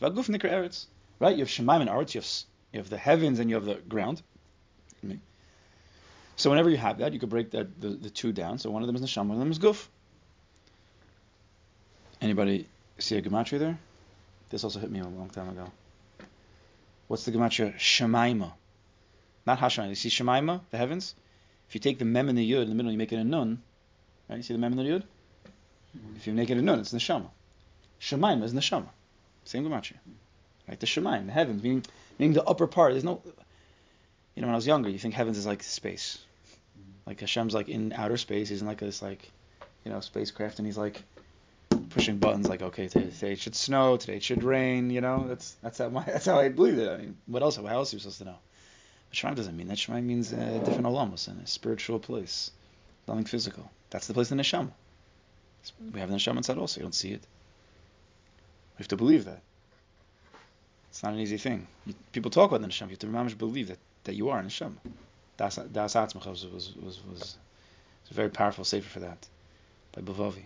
Vaguf 0.00 0.28
Nikra 0.28 0.50
Eretz. 0.50 0.86
Right? 1.18 1.36
You 1.36 1.40
have 1.40 1.48
Shemaim 1.48 1.82
and 1.82 1.90
Eretz, 1.90 2.14
you 2.14 2.20
have, 2.20 2.30
you 2.72 2.80
have 2.80 2.88
the 2.88 2.96
heavens 2.96 3.38
and 3.38 3.50
you 3.50 3.56
have 3.56 3.66
the 3.66 3.74
ground. 3.74 4.22
So 6.36 6.48
whenever 6.48 6.70
you 6.70 6.78
have 6.78 7.00
that, 7.00 7.12
you 7.12 7.18
could 7.18 7.28
break 7.28 7.50
that 7.50 7.78
the, 7.82 7.88
the 7.88 8.08
two 8.08 8.32
down. 8.32 8.58
So 8.58 8.70
one 8.70 8.82
of 8.82 8.86
them 8.86 8.96
is 8.96 9.02
Neshama, 9.02 9.26
one 9.26 9.32
of 9.32 9.38
them 9.40 9.50
is 9.50 9.58
Guf. 9.58 9.88
Anybody 12.22 12.66
see 12.98 13.18
a 13.18 13.22
Gematria 13.22 13.58
there? 13.58 13.78
This 14.48 14.64
also 14.64 14.78
hit 14.78 14.90
me 14.90 15.00
a 15.00 15.04
long 15.04 15.28
time 15.28 15.50
ago. 15.50 15.70
What's 17.10 17.24
the 17.24 17.32
gematria? 17.32 17.74
Shemaima. 17.74 18.52
Not 19.44 19.58
Hashem. 19.58 19.88
You 19.88 19.96
see 19.96 20.10
Shemaima, 20.10 20.60
the 20.70 20.76
heavens? 20.76 21.16
If 21.68 21.74
you 21.74 21.80
take 21.80 21.98
the 21.98 22.04
mem 22.04 22.28
and 22.28 22.38
the 22.38 22.48
yud 22.48 22.62
in 22.62 22.68
the 22.68 22.74
middle, 22.76 22.92
you 22.92 22.98
make 22.98 23.12
it 23.12 23.16
a 23.16 23.24
nun. 23.24 23.60
Right? 24.28 24.36
You 24.36 24.42
see 24.44 24.54
the 24.54 24.60
mem 24.60 24.78
and 24.78 24.80
the 24.80 24.84
yud? 24.84 25.02
If 26.14 26.28
you 26.28 26.32
make 26.34 26.50
it 26.50 26.56
a 26.56 26.62
nun, 26.62 26.78
it's 26.78 26.92
neshama. 26.92 27.28
Shemaima 28.00 28.44
is 28.44 28.54
neshama. 28.54 28.86
Same 29.44 29.64
gematria. 29.64 29.96
Right? 30.68 30.78
The 30.78 30.86
Shemaim, 30.86 31.26
the 31.26 31.32
heavens, 31.32 31.64
meaning, 31.64 31.84
meaning 32.16 32.32
the 32.32 32.44
upper 32.44 32.68
part. 32.68 32.92
There's 32.92 33.02
no. 33.02 33.20
You 34.36 34.42
know, 34.42 34.46
when 34.46 34.54
I 34.54 34.58
was 34.58 34.68
younger, 34.68 34.88
you 34.88 35.00
think 35.00 35.14
heavens 35.14 35.36
is 35.36 35.46
like 35.46 35.64
space. 35.64 36.16
Like 37.06 37.18
Hashem's 37.18 37.54
like 37.54 37.68
in 37.68 37.92
outer 37.92 38.18
space. 38.18 38.50
He's 38.50 38.60
in 38.60 38.68
like 38.68 38.78
this 38.78 39.02
like, 39.02 39.32
you 39.84 39.90
know, 39.90 39.98
spacecraft, 39.98 40.60
and 40.60 40.66
he's 40.66 40.78
like 40.78 41.02
pushing 41.90 42.18
buttons 42.18 42.48
like, 42.48 42.62
okay, 42.62 42.88
today, 42.88 43.10
today, 43.10 43.32
it 43.32 43.40
should 43.40 43.54
snow, 43.54 43.96
today 43.96 44.16
it 44.16 44.22
should 44.22 44.42
rain. 44.42 44.90
You 44.90 45.00
know, 45.00 45.26
that's 45.28 45.56
that's 45.62 45.78
how 45.78 45.88
my 45.88 46.04
that's 46.06 46.26
how 46.26 46.38
I 46.38 46.48
believe 46.48 46.78
it. 46.78 46.90
I 46.90 46.96
mean, 46.96 47.16
what 47.26 47.42
else? 47.42 47.56
How 47.56 47.66
else 47.66 47.92
are 47.92 47.96
you 47.96 48.00
supposed 48.00 48.18
to 48.18 48.24
know? 48.24 48.38
But 49.10 49.36
doesn't 49.36 49.56
mean 49.56 49.68
that. 49.68 49.76
Shemaim 49.76 50.04
means 50.04 50.32
a 50.32 50.60
different 50.60 50.86
olamos 50.86 51.28
in 51.28 51.36
a 51.38 51.46
spiritual 51.46 51.98
place, 51.98 52.52
nothing 53.08 53.24
physical. 53.24 53.70
That's 53.90 54.06
the 54.06 54.14
place 54.14 54.30
in 54.30 54.38
the. 54.38 54.68
We 55.92 56.00
have 56.00 56.08
the 56.08 56.16
neshama 56.16 56.38
inside 56.38 56.58
also. 56.58 56.80
You 56.80 56.84
don't 56.84 56.94
see 56.94 57.12
it. 57.12 57.22
We 58.74 58.82
have 58.82 58.88
to 58.88 58.96
believe 58.96 59.24
that. 59.24 59.42
It's 60.88 61.02
not 61.02 61.12
an 61.12 61.20
easy 61.20 61.38
thing. 61.38 61.66
You, 61.86 61.94
people 62.12 62.30
talk 62.30 62.50
about 62.50 62.62
the 62.62 62.68
neshama. 62.68 62.86
You 62.86 62.90
have 62.90 62.98
to 63.00 63.06
remember 63.08 63.34
believe 63.34 63.68
that, 63.68 63.78
that 64.04 64.14
you 64.14 64.30
are 64.30 64.38
a 64.38 64.42
neshama. 64.42 64.76
Das 65.36 65.56
Das 65.56 65.94
Atzmach 65.94 66.26
was 66.26 66.46
was 66.46 66.74
was, 66.76 67.00
was 67.10 67.36
a 68.10 68.14
very 68.14 68.30
powerful 68.30 68.64
sefer 68.64 68.88
for 68.88 69.00
that 69.00 69.26
by 69.92 70.02
Bavavi. 70.02 70.44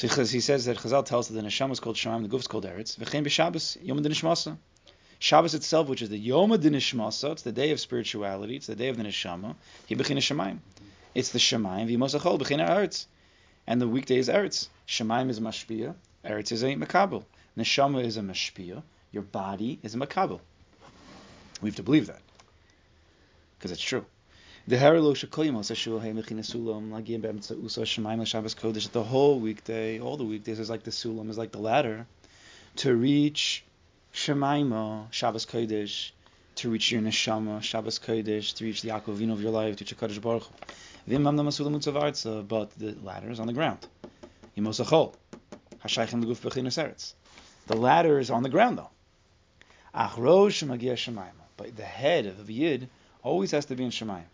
So 0.00 0.24
he 0.24 0.40
says 0.40 0.64
that 0.64 0.78
Chazal 0.78 1.04
tells 1.04 1.28
that 1.28 1.34
the 1.34 1.46
neshama 1.46 1.72
is 1.72 1.80
called 1.80 1.96
Shemaim, 1.96 2.22
the 2.22 2.34
guf 2.34 2.40
is 2.40 2.46
called 2.46 2.64
Eretz. 2.64 2.96
V'chein 2.96 3.22
b'Shabbos 3.22 3.76
Yom 3.82 4.02
Nishmasa. 4.02 4.56
Shabbos 5.18 5.54
itself, 5.54 5.88
which 5.88 6.00
is 6.00 6.08
the 6.08 6.16
Yom 6.16 6.48
Nishmasa, 6.52 7.32
it's 7.32 7.42
the 7.42 7.52
day 7.52 7.70
of 7.70 7.78
spirituality, 7.78 8.56
it's 8.56 8.66
the 8.66 8.74
day 8.74 8.88
of 8.88 8.96
the 8.96 9.02
neshama. 9.02 9.56
He 9.84 9.94
b'chin 9.94 10.16
Shemaim. 10.16 10.60
It's 11.14 11.32
the 11.32 11.38
Shemaim 11.38 11.86
v'Yimosachol 11.86 12.40
b'chin 12.40 12.66
Eretz. 12.66 13.04
And 13.66 13.78
the 13.78 13.86
weekday 13.86 14.16
is 14.16 14.30
Eretz. 14.30 14.68
Shemaim 14.88 15.28
is 15.28 15.38
mashpia. 15.38 15.94
Eretz 16.24 16.50
is 16.50 16.62
a 16.62 16.74
makabel. 16.76 17.24
Neshama 17.58 18.02
is 18.02 18.16
a 18.16 18.22
mashpia. 18.22 18.82
Your 19.12 19.22
body 19.22 19.80
is 19.82 19.94
a 19.94 19.98
makabel. 19.98 20.40
We 21.60 21.68
have 21.68 21.76
to 21.76 21.82
believe 21.82 22.06
that 22.06 22.22
because 23.58 23.70
it's 23.70 23.82
true. 23.82 24.06
The 24.68 24.76
Harilo 24.76 25.14
Shakoyim 25.14 25.54
Sashul 25.54 26.02
Hey 26.02 26.12
Mechina 26.12 26.40
Sulam 26.40 26.90
Lagim 26.90 27.22
Bemtza 27.22 27.60
Usa 27.60 27.80
Shemaim 27.80 28.24
Shabbos 28.26 28.54
Kodesh. 28.54 28.92
The 28.92 29.02
whole 29.02 29.40
weekday, 29.40 29.98
all 30.00 30.18
the 30.18 30.24
weekdays 30.24 30.58
is 30.60 30.68
like 30.68 30.82
the 30.82 30.90
Sulam, 30.90 31.30
is 31.30 31.38
like 31.38 31.50
the 31.50 31.58
ladder 31.58 32.06
to 32.76 32.94
reach 32.94 33.64
Shemaima 34.12 35.10
Shabbos 35.10 35.46
Kodesh, 35.46 36.10
to 36.56 36.68
reach 36.68 36.92
your 36.92 37.00
neshama 37.00 37.62
Shabbos 37.62 37.98
Kodesh, 37.98 38.54
to 38.56 38.64
reach 38.64 38.82
the 38.82 38.90
Yaakov 38.90 39.32
of 39.32 39.42
your 39.42 39.50
life, 39.50 39.76
to 39.76 39.84
reach 39.84 39.96
Kodesh 39.96 40.20
Baruch. 40.20 40.46
But 42.48 42.70
the 42.78 42.96
ladder 43.02 43.30
is 43.30 43.40
on 43.40 43.46
the 43.46 43.54
ground. 43.54 43.86
Yimosachol. 44.58 45.14
Hashaychem 45.82 46.22
Leguf 46.22 46.42
Bechinas 46.42 46.76
Eretz. 46.76 47.14
The 47.66 47.76
ladder 47.76 48.18
is 48.18 48.30
on 48.30 48.42
the 48.42 48.50
ground 48.50 48.76
though. 48.76 48.90
Achrosh 49.94 50.64
Magia 50.66 50.94
Shemaima. 50.94 51.32
But 51.56 51.74
the 51.76 51.82
head 51.82 52.26
of 52.26 52.46
the 52.46 52.52
Yid 52.52 52.88
always 53.22 53.52
has 53.52 53.64
to 53.64 53.74
be 53.74 53.84
in 53.84 53.90
Shemayim. 53.90 54.26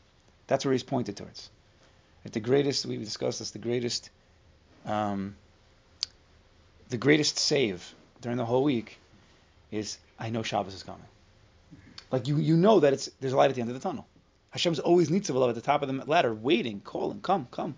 That's 0.46 0.64
where 0.64 0.72
he's 0.72 0.82
pointed 0.82 1.16
towards. 1.16 1.50
At 2.24 2.32
the 2.32 2.40
greatest, 2.40 2.87
we 2.87 2.96
discussed 2.96 3.38
this, 3.38 3.50
the 3.50 3.59
greatest, 3.59 4.11
um, 4.85 5.37
the 6.88 6.96
greatest 6.96 7.38
save 7.38 7.94
during 8.20 8.38
the 8.38 8.44
whole 8.44 8.64
week 8.64 8.98
is 9.70 9.98
I 10.18 10.30
know 10.30 10.42
Shabbos 10.42 10.74
is 10.74 10.82
coming. 10.82 11.06
Like 12.11 12.28
you, 12.28 12.37
you 12.37 12.56
know 12.56 12.80
that 12.80 12.92
it's 12.92 13.11
there's 13.20 13.32
a 13.32 13.37
light 13.37 13.50
at 13.50 13.56
the 13.56 13.61
end 13.61 13.70
of 13.70 13.74
the 13.74 13.80
tunnel. 13.80 14.06
Hashem's 14.50 14.78
always 14.78 15.11
nitzav 15.11 15.48
at 15.48 15.54
the 15.54 15.61
top 15.61 15.82
of 15.82 15.88
the 15.88 16.04
ladder, 16.06 16.32
waiting, 16.32 16.80
calling, 16.80 17.20
come, 17.20 17.46
come. 17.50 17.76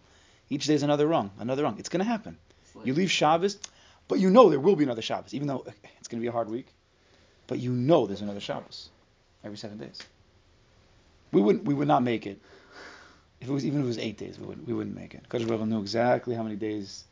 Each 0.50 0.66
day 0.66 0.74
is 0.74 0.82
another 0.82 1.06
rung, 1.06 1.30
another 1.38 1.64
rung. 1.64 1.78
It's 1.78 1.88
going 1.88 2.04
to 2.04 2.08
happen. 2.08 2.38
You 2.84 2.94
leave 2.94 3.10
Shabbos, 3.10 3.58
but 4.06 4.20
you 4.20 4.30
know 4.30 4.48
there 4.48 4.60
will 4.60 4.76
be 4.76 4.84
another 4.84 5.02
Shabbos, 5.02 5.34
even 5.34 5.48
though 5.48 5.66
it's 5.98 6.08
going 6.08 6.20
to 6.20 6.22
be 6.22 6.28
a 6.28 6.32
hard 6.32 6.48
week. 6.48 6.68
But 7.48 7.58
you 7.58 7.72
know 7.72 8.06
there's 8.06 8.20
another 8.20 8.40
Shabbos 8.40 8.90
every 9.42 9.56
seven 9.56 9.78
days. 9.78 9.98
We 11.32 11.42
wouldn't. 11.42 11.64
We 11.64 11.74
would 11.74 11.88
not 11.88 12.02
make 12.02 12.26
it. 12.26 12.40
If 13.48 13.52
it 13.52 13.54
was 13.54 13.64
even 13.64 13.80
if 13.80 13.84
it 13.84 13.88
was 13.88 13.98
eight 13.98 14.18
days, 14.18 14.38
we 14.38 14.44
wouldn't. 14.44 14.66
We 14.66 14.74
wouldn't 14.74 14.94
make 14.94 15.14
it. 15.14 15.26
Kodesh 15.26 15.48
Baruch 15.48 15.66
knew 15.66 15.80
exactly 15.80 16.34
how 16.34 16.42
many 16.42 16.56
days. 16.56 17.04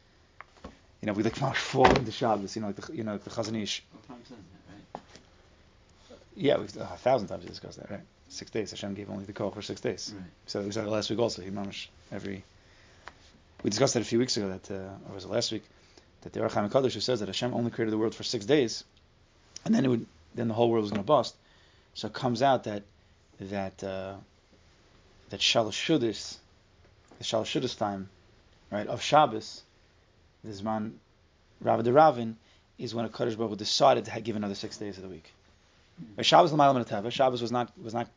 You 1.01 1.07
know, 1.07 1.15
we 1.15 1.23
like 1.23 1.35
fall 1.57 1.89
into 1.97 2.13
Shabbos. 2.13 2.55
You 2.55 2.61
know, 2.61 2.67
like 2.69 2.77
the, 2.77 2.95
you 2.95 3.05
know, 3.05 3.13
like 3.13 3.25
the 3.25 3.31
Chazon 3.31 3.63
Ish. 3.63 3.83
Yeah, 6.35 6.59
we've 6.59 6.77
a 6.77 6.99
thousand 6.99 7.29
times 7.29 7.45
we 7.45 7.49
discussed 7.49 7.79
that, 7.79 7.91
right? 7.91 8.03
Six 8.29 8.51
days. 8.51 8.71
Hashem 8.71 8.93
gave 8.93 9.09
only 9.09 9.25
the 9.25 9.33
call 9.33 9.51
for 9.51 9.63
six 9.63 9.81
days. 9.81 10.13
Right. 10.15 10.27
So 10.45 10.61
we 10.61 10.73
said 10.73 10.87
it 10.87 10.91
last 10.91 11.09
week 11.09 11.19
also. 11.21 11.41
He 11.41 11.49
mamish 11.49 11.87
every. 12.13 12.45
We 13.63 13.71
discussed 13.71 13.95
that 13.95 14.03
a 14.03 14.05
few 14.05 14.19
weeks 14.19 14.37
ago. 14.37 14.51
That 14.51 14.71
uh, 14.71 15.09
or 15.09 15.15
was 15.15 15.25
it 15.25 15.31
last 15.31 15.53
week? 15.53 15.65
That 16.21 16.35
the 16.35 16.43
Ohr 16.43 16.51
HaChaim 16.51 16.71
Kadosh 16.71 16.93
who 16.93 17.01
says 17.01 17.21
that 17.21 17.29
Hashem 17.29 17.55
only 17.55 17.71
created 17.71 17.93
the 17.93 17.99
world 17.99 18.15
for 18.15 18.25
six 18.25 18.45
days, 18.45 18.85
and 19.65 19.75
then 19.75 19.87
it 19.87 19.89
would 19.89 20.05
then 20.35 20.49
the 20.49 20.55
whole 20.55 20.71
world 20.71 20.83
was 20.83 20.91
going 20.91 21.03
to 21.03 21.07
bust. 21.07 21.35
So 21.95 22.09
it 22.09 22.13
comes 22.13 22.43
out 22.43 22.65
that 22.65 22.83
that 23.41 23.83
uh, 23.83 24.17
that 25.31 25.41
Shalashudis, 25.41 26.37
the 27.19 27.25
Shalashudis 27.25 27.77
time, 27.77 28.09
right, 28.71 28.87
of 28.87 29.03
Shabbos, 29.03 29.63
the 30.45 30.51
Zman 30.51 30.93
Rav 31.61 31.87
Ravin, 31.87 32.37
is 32.79 32.95
when 32.95 33.05
a 33.05 33.09
Kaddish 33.09 33.37
Baruch 33.37 33.57
decided 33.59 34.05
to 34.05 34.21
give 34.21 34.37
another 34.37 34.55
six 34.55 34.77
days 34.77 34.97
of 34.97 35.03
the 35.03 35.09
week. 35.09 35.33
Mm-hmm. 36.03 36.23
Shabbos 36.23 36.53
L'maylam 36.53 37.11
Shabbos 37.11 37.41
was 37.41 37.51
not 37.51 37.73
was 37.83 37.95
not 37.95 38.09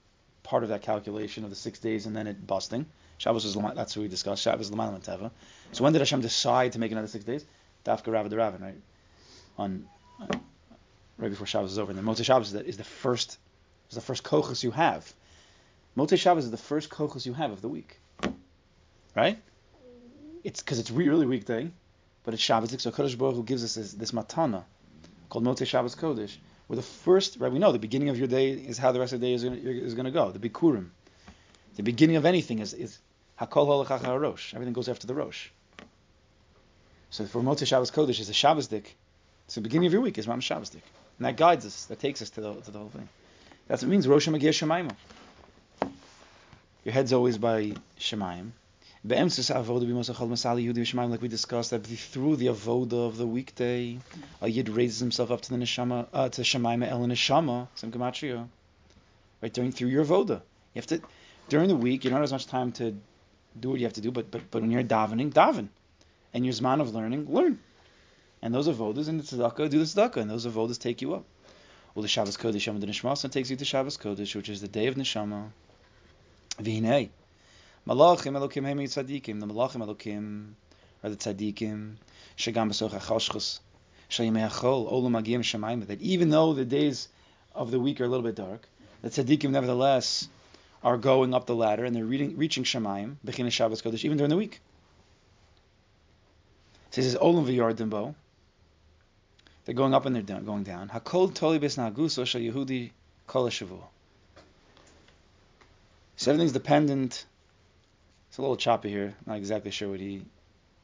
part 0.43 0.63
of 0.63 0.69
that 0.69 0.81
calculation 0.81 1.43
of 1.43 1.49
the 1.49 1.55
six 1.55 1.79
days 1.79 2.05
and 2.05 2.15
then 2.15 2.27
it 2.27 2.45
busting. 2.45 2.85
Shabbos 3.17 3.45
was 3.45 3.75
that's 3.75 3.95
what 3.95 4.03
we 4.03 4.07
discussed. 4.07 4.43
Shabbos 4.43 4.71
L'maylam 4.71 5.31
So 5.71 5.83
when 5.83 5.93
did 5.93 5.99
Hashem 5.99 6.21
decide 6.21 6.73
to 6.73 6.79
make 6.79 6.91
another 6.91 7.07
six 7.07 7.23
days? 7.23 7.45
Dafka 7.85 8.11
Rav 8.11 8.31
Ravin, 8.31 8.61
right? 8.61 8.75
On, 9.57 9.87
on 10.19 10.29
right 11.17 11.29
before 11.29 11.47
Shabbos 11.47 11.71
is 11.71 11.79
over. 11.79 11.91
And 11.91 11.97
then 11.97 12.05
Motzei 12.05 12.25
Shabbos 12.25 12.47
is 12.47 12.53
the, 12.53 12.65
is 12.65 12.77
the 12.77 12.83
first 12.83 13.37
is 13.89 13.95
the 13.95 14.01
first 14.01 14.23
kochus 14.23 14.63
you 14.63 14.71
have. 14.71 15.11
Motzei 15.99 16.17
Shabbos 16.17 16.45
is 16.45 16.51
the 16.51 16.55
first 16.55 16.89
kochus 16.89 17.25
you 17.25 17.33
have 17.33 17.51
of 17.51 17.61
the 17.61 17.67
week, 17.67 17.99
right? 19.17 19.37
It's 20.45 20.61
because 20.61 20.79
it's 20.79 20.91
really 20.91 21.25
weekday, 21.25 21.69
but 22.23 22.33
it's 22.33 22.41
Shabbos. 22.41 22.81
So 22.81 22.89
Kodesh 22.89 23.17
Baruch 23.17 23.35
Hu 23.35 23.43
gives 23.43 23.65
us 23.65 23.75
this, 23.75 23.91
this 23.91 24.11
matana 24.11 24.63
called 25.27 25.43
Motzei 25.43 25.67
Shabbos 25.67 25.95
Kodesh, 25.95 26.37
where 26.67 26.77
the 26.77 26.81
first, 26.81 27.35
right? 27.41 27.51
We 27.51 27.59
know 27.59 27.73
the 27.73 27.79
beginning 27.79 28.07
of 28.07 28.17
your 28.17 28.29
day 28.29 28.51
is 28.51 28.77
how 28.77 28.93
the 28.93 28.99
rest 29.01 29.11
of 29.11 29.19
the 29.19 29.27
day 29.27 29.33
is 29.33 29.43
going 29.43 29.57
is 29.57 29.93
to 29.93 30.11
go. 30.11 30.31
The 30.31 30.39
Bikurim, 30.39 30.87
the 31.75 31.83
beginning 31.83 32.15
of 32.15 32.25
anything 32.25 32.59
is 32.59 32.73
is 32.73 32.97
Hakol 33.37 34.21
Rosh. 34.21 34.53
Everything 34.53 34.73
goes 34.73 34.87
after 34.87 35.05
the 35.05 35.13
Rosh. 35.13 35.49
So 37.09 37.25
for 37.25 37.41
Motzei 37.41 37.67
Shabbos 37.67 37.91
Kodesh 37.91 38.21
is 38.21 38.29
a 38.29 38.33
Shabbos 38.33 38.67
dik. 38.67 38.95
So 39.49 39.59
the 39.59 39.65
beginning 39.65 39.87
of 39.87 39.91
your 39.91 40.01
week 40.01 40.17
is 40.17 40.29
Ram 40.29 40.39
Shabbos 40.39 40.69
dik, 40.69 40.83
and 41.17 41.25
that 41.25 41.35
guides 41.35 41.65
us. 41.65 41.87
That 41.87 41.99
takes 41.99 42.21
us 42.21 42.29
to 42.29 42.41
the 42.41 42.53
to 42.53 42.71
the 42.71 42.79
whole 42.79 42.87
thing. 42.87 43.09
That's 43.67 43.81
what 43.81 43.89
it 43.89 43.91
means. 43.91 44.07
Rosh 44.07 44.29
Shemaima. 44.29 44.95
Your 46.85 46.93
head's 46.93 47.11
always 47.11 47.37
by 47.37 47.73
Shemayim. 47.99 48.51
Like 49.03 49.21
we 51.21 51.27
discussed, 51.27 51.71
that 51.71 51.85
through 51.85 52.35
the 52.37 52.47
avoda 52.47 53.07
of 53.07 53.17
the 53.17 53.27
weekday, 53.27 53.99
a 54.41 54.49
yid 54.49 54.69
raises 54.69 54.99
himself 54.99 55.29
up 55.29 55.41
to 55.41 55.49
the 55.49 55.57
neshama, 55.57 56.07
uh, 56.13 56.29
to 56.29 56.41
Shemaim 56.41 56.87
el 56.87 57.01
neshama, 57.01 57.67
some 57.75 57.91
gematria. 57.91 58.47
Right 59.41 59.53
during 59.53 59.73
through 59.73 59.89
your 59.89 60.05
avoda, 60.05 60.41
you 60.73 60.75
have 60.75 60.87
to 60.87 61.01
during 61.49 61.67
the 61.67 61.75
week. 61.75 62.05
You 62.05 62.11
don't 62.11 62.17
have 62.17 62.23
as 62.23 62.31
much 62.31 62.47
time 62.47 62.71
to 62.73 62.95
do 63.59 63.71
what 63.71 63.79
you 63.79 63.85
have 63.85 63.93
to 63.93 64.01
do, 64.01 64.11
but 64.11 64.31
but 64.31 64.49
but 64.49 64.61
when 64.61 64.71
you're 64.71 64.83
davening, 64.83 65.33
daven, 65.33 65.67
and 66.33 66.45
your 66.45 66.53
zman 66.53 66.79
of 66.79 66.95
learning, 66.95 67.25
learn. 67.29 67.59
And 68.41 68.53
those 68.53 68.69
avodas 68.69 69.09
in 69.09 69.17
the 69.17 69.23
tzedakah 69.23 69.69
do 69.69 69.79
the 69.79 69.85
tzedakah, 69.85 70.17
and 70.17 70.29
those 70.29 70.45
avodas 70.45 70.79
take 70.79 71.01
you 71.01 71.13
up. 71.13 71.25
Well, 71.93 72.03
the 72.03 72.07
Shabbos 72.07 72.37
Kodesh 72.37 72.65
Yom 72.65 72.79
Nishmas 72.81 73.29
takes 73.31 73.49
you 73.49 73.57
to 73.57 73.65
Shabbos 73.65 73.97
Kodesh, 73.97 74.33
which 74.33 74.47
is 74.47 74.61
the 74.61 74.69
day 74.69 74.87
of 74.87 74.95
neshama. 74.95 75.49
V'hinei, 76.61 77.09
Malachim 77.87 78.37
Elokim 78.37 78.65
Hemi 78.65 78.85
Tzadikim, 78.85 79.39
the 79.39 79.47
Malachim 79.47 79.77
Elokim 79.77 80.51
are 81.03 81.09
the 81.09 81.15
Tzadikim, 81.15 81.95
Shagam 82.37 82.69
HaChoshchus, 82.69 83.59
Shayimei 84.09 84.49
HaChol, 84.49 84.91
Olam 84.91 85.13
Shemaim, 85.23 85.87
that 85.87 86.01
even 86.01 86.29
though 86.29 86.53
the 86.53 86.65
days 86.65 87.07
of 87.55 87.71
the 87.71 87.79
week 87.79 88.01
are 88.01 88.05
a 88.05 88.07
little 88.07 88.25
bit 88.25 88.35
dark, 88.35 88.67
the 89.01 89.09
Tzadikim 89.09 89.51
nevertheless 89.51 90.27
are 90.83 90.97
going 90.97 91.33
up 91.33 91.45
the 91.45 91.55
ladder 91.55 91.85
and 91.85 91.95
they're 91.95 92.05
reading, 92.05 92.35
reaching 92.37 92.63
Shemaim, 92.63 93.15
Bechina 93.25 93.51
Shabbos 93.51 93.81
Kodesh, 93.81 94.03
even 94.03 94.17
during 94.17 94.29
the 94.29 94.37
week. 94.37 94.59
So 96.91 97.01
he 97.01 97.07
says, 97.07 97.15
Olam 97.15 97.45
V'yardimbo, 97.45 98.15
they're 99.63 99.75
going 99.75 99.93
up 99.93 100.05
and 100.05 100.15
they're 100.15 100.23
down, 100.23 100.43
going 100.43 100.63
down. 100.63 100.89
Hakol 100.89 101.33
Toli 101.33 101.59
Bes 101.59 101.77
Naguso 101.77 102.25
Yehudi 102.25 102.91
Kol 103.27 103.47
HaShavua. 103.47 103.83
So 106.19 106.31
everything's 106.31 106.51
dependent. 106.51 107.23
It's 108.27 108.37
a 108.37 108.41
little 108.41 108.57
choppy 108.57 108.89
here. 108.89 109.15
Not 109.25 109.37
exactly 109.37 109.71
sure 109.71 109.87
what 109.87 110.01
he, 110.01 110.21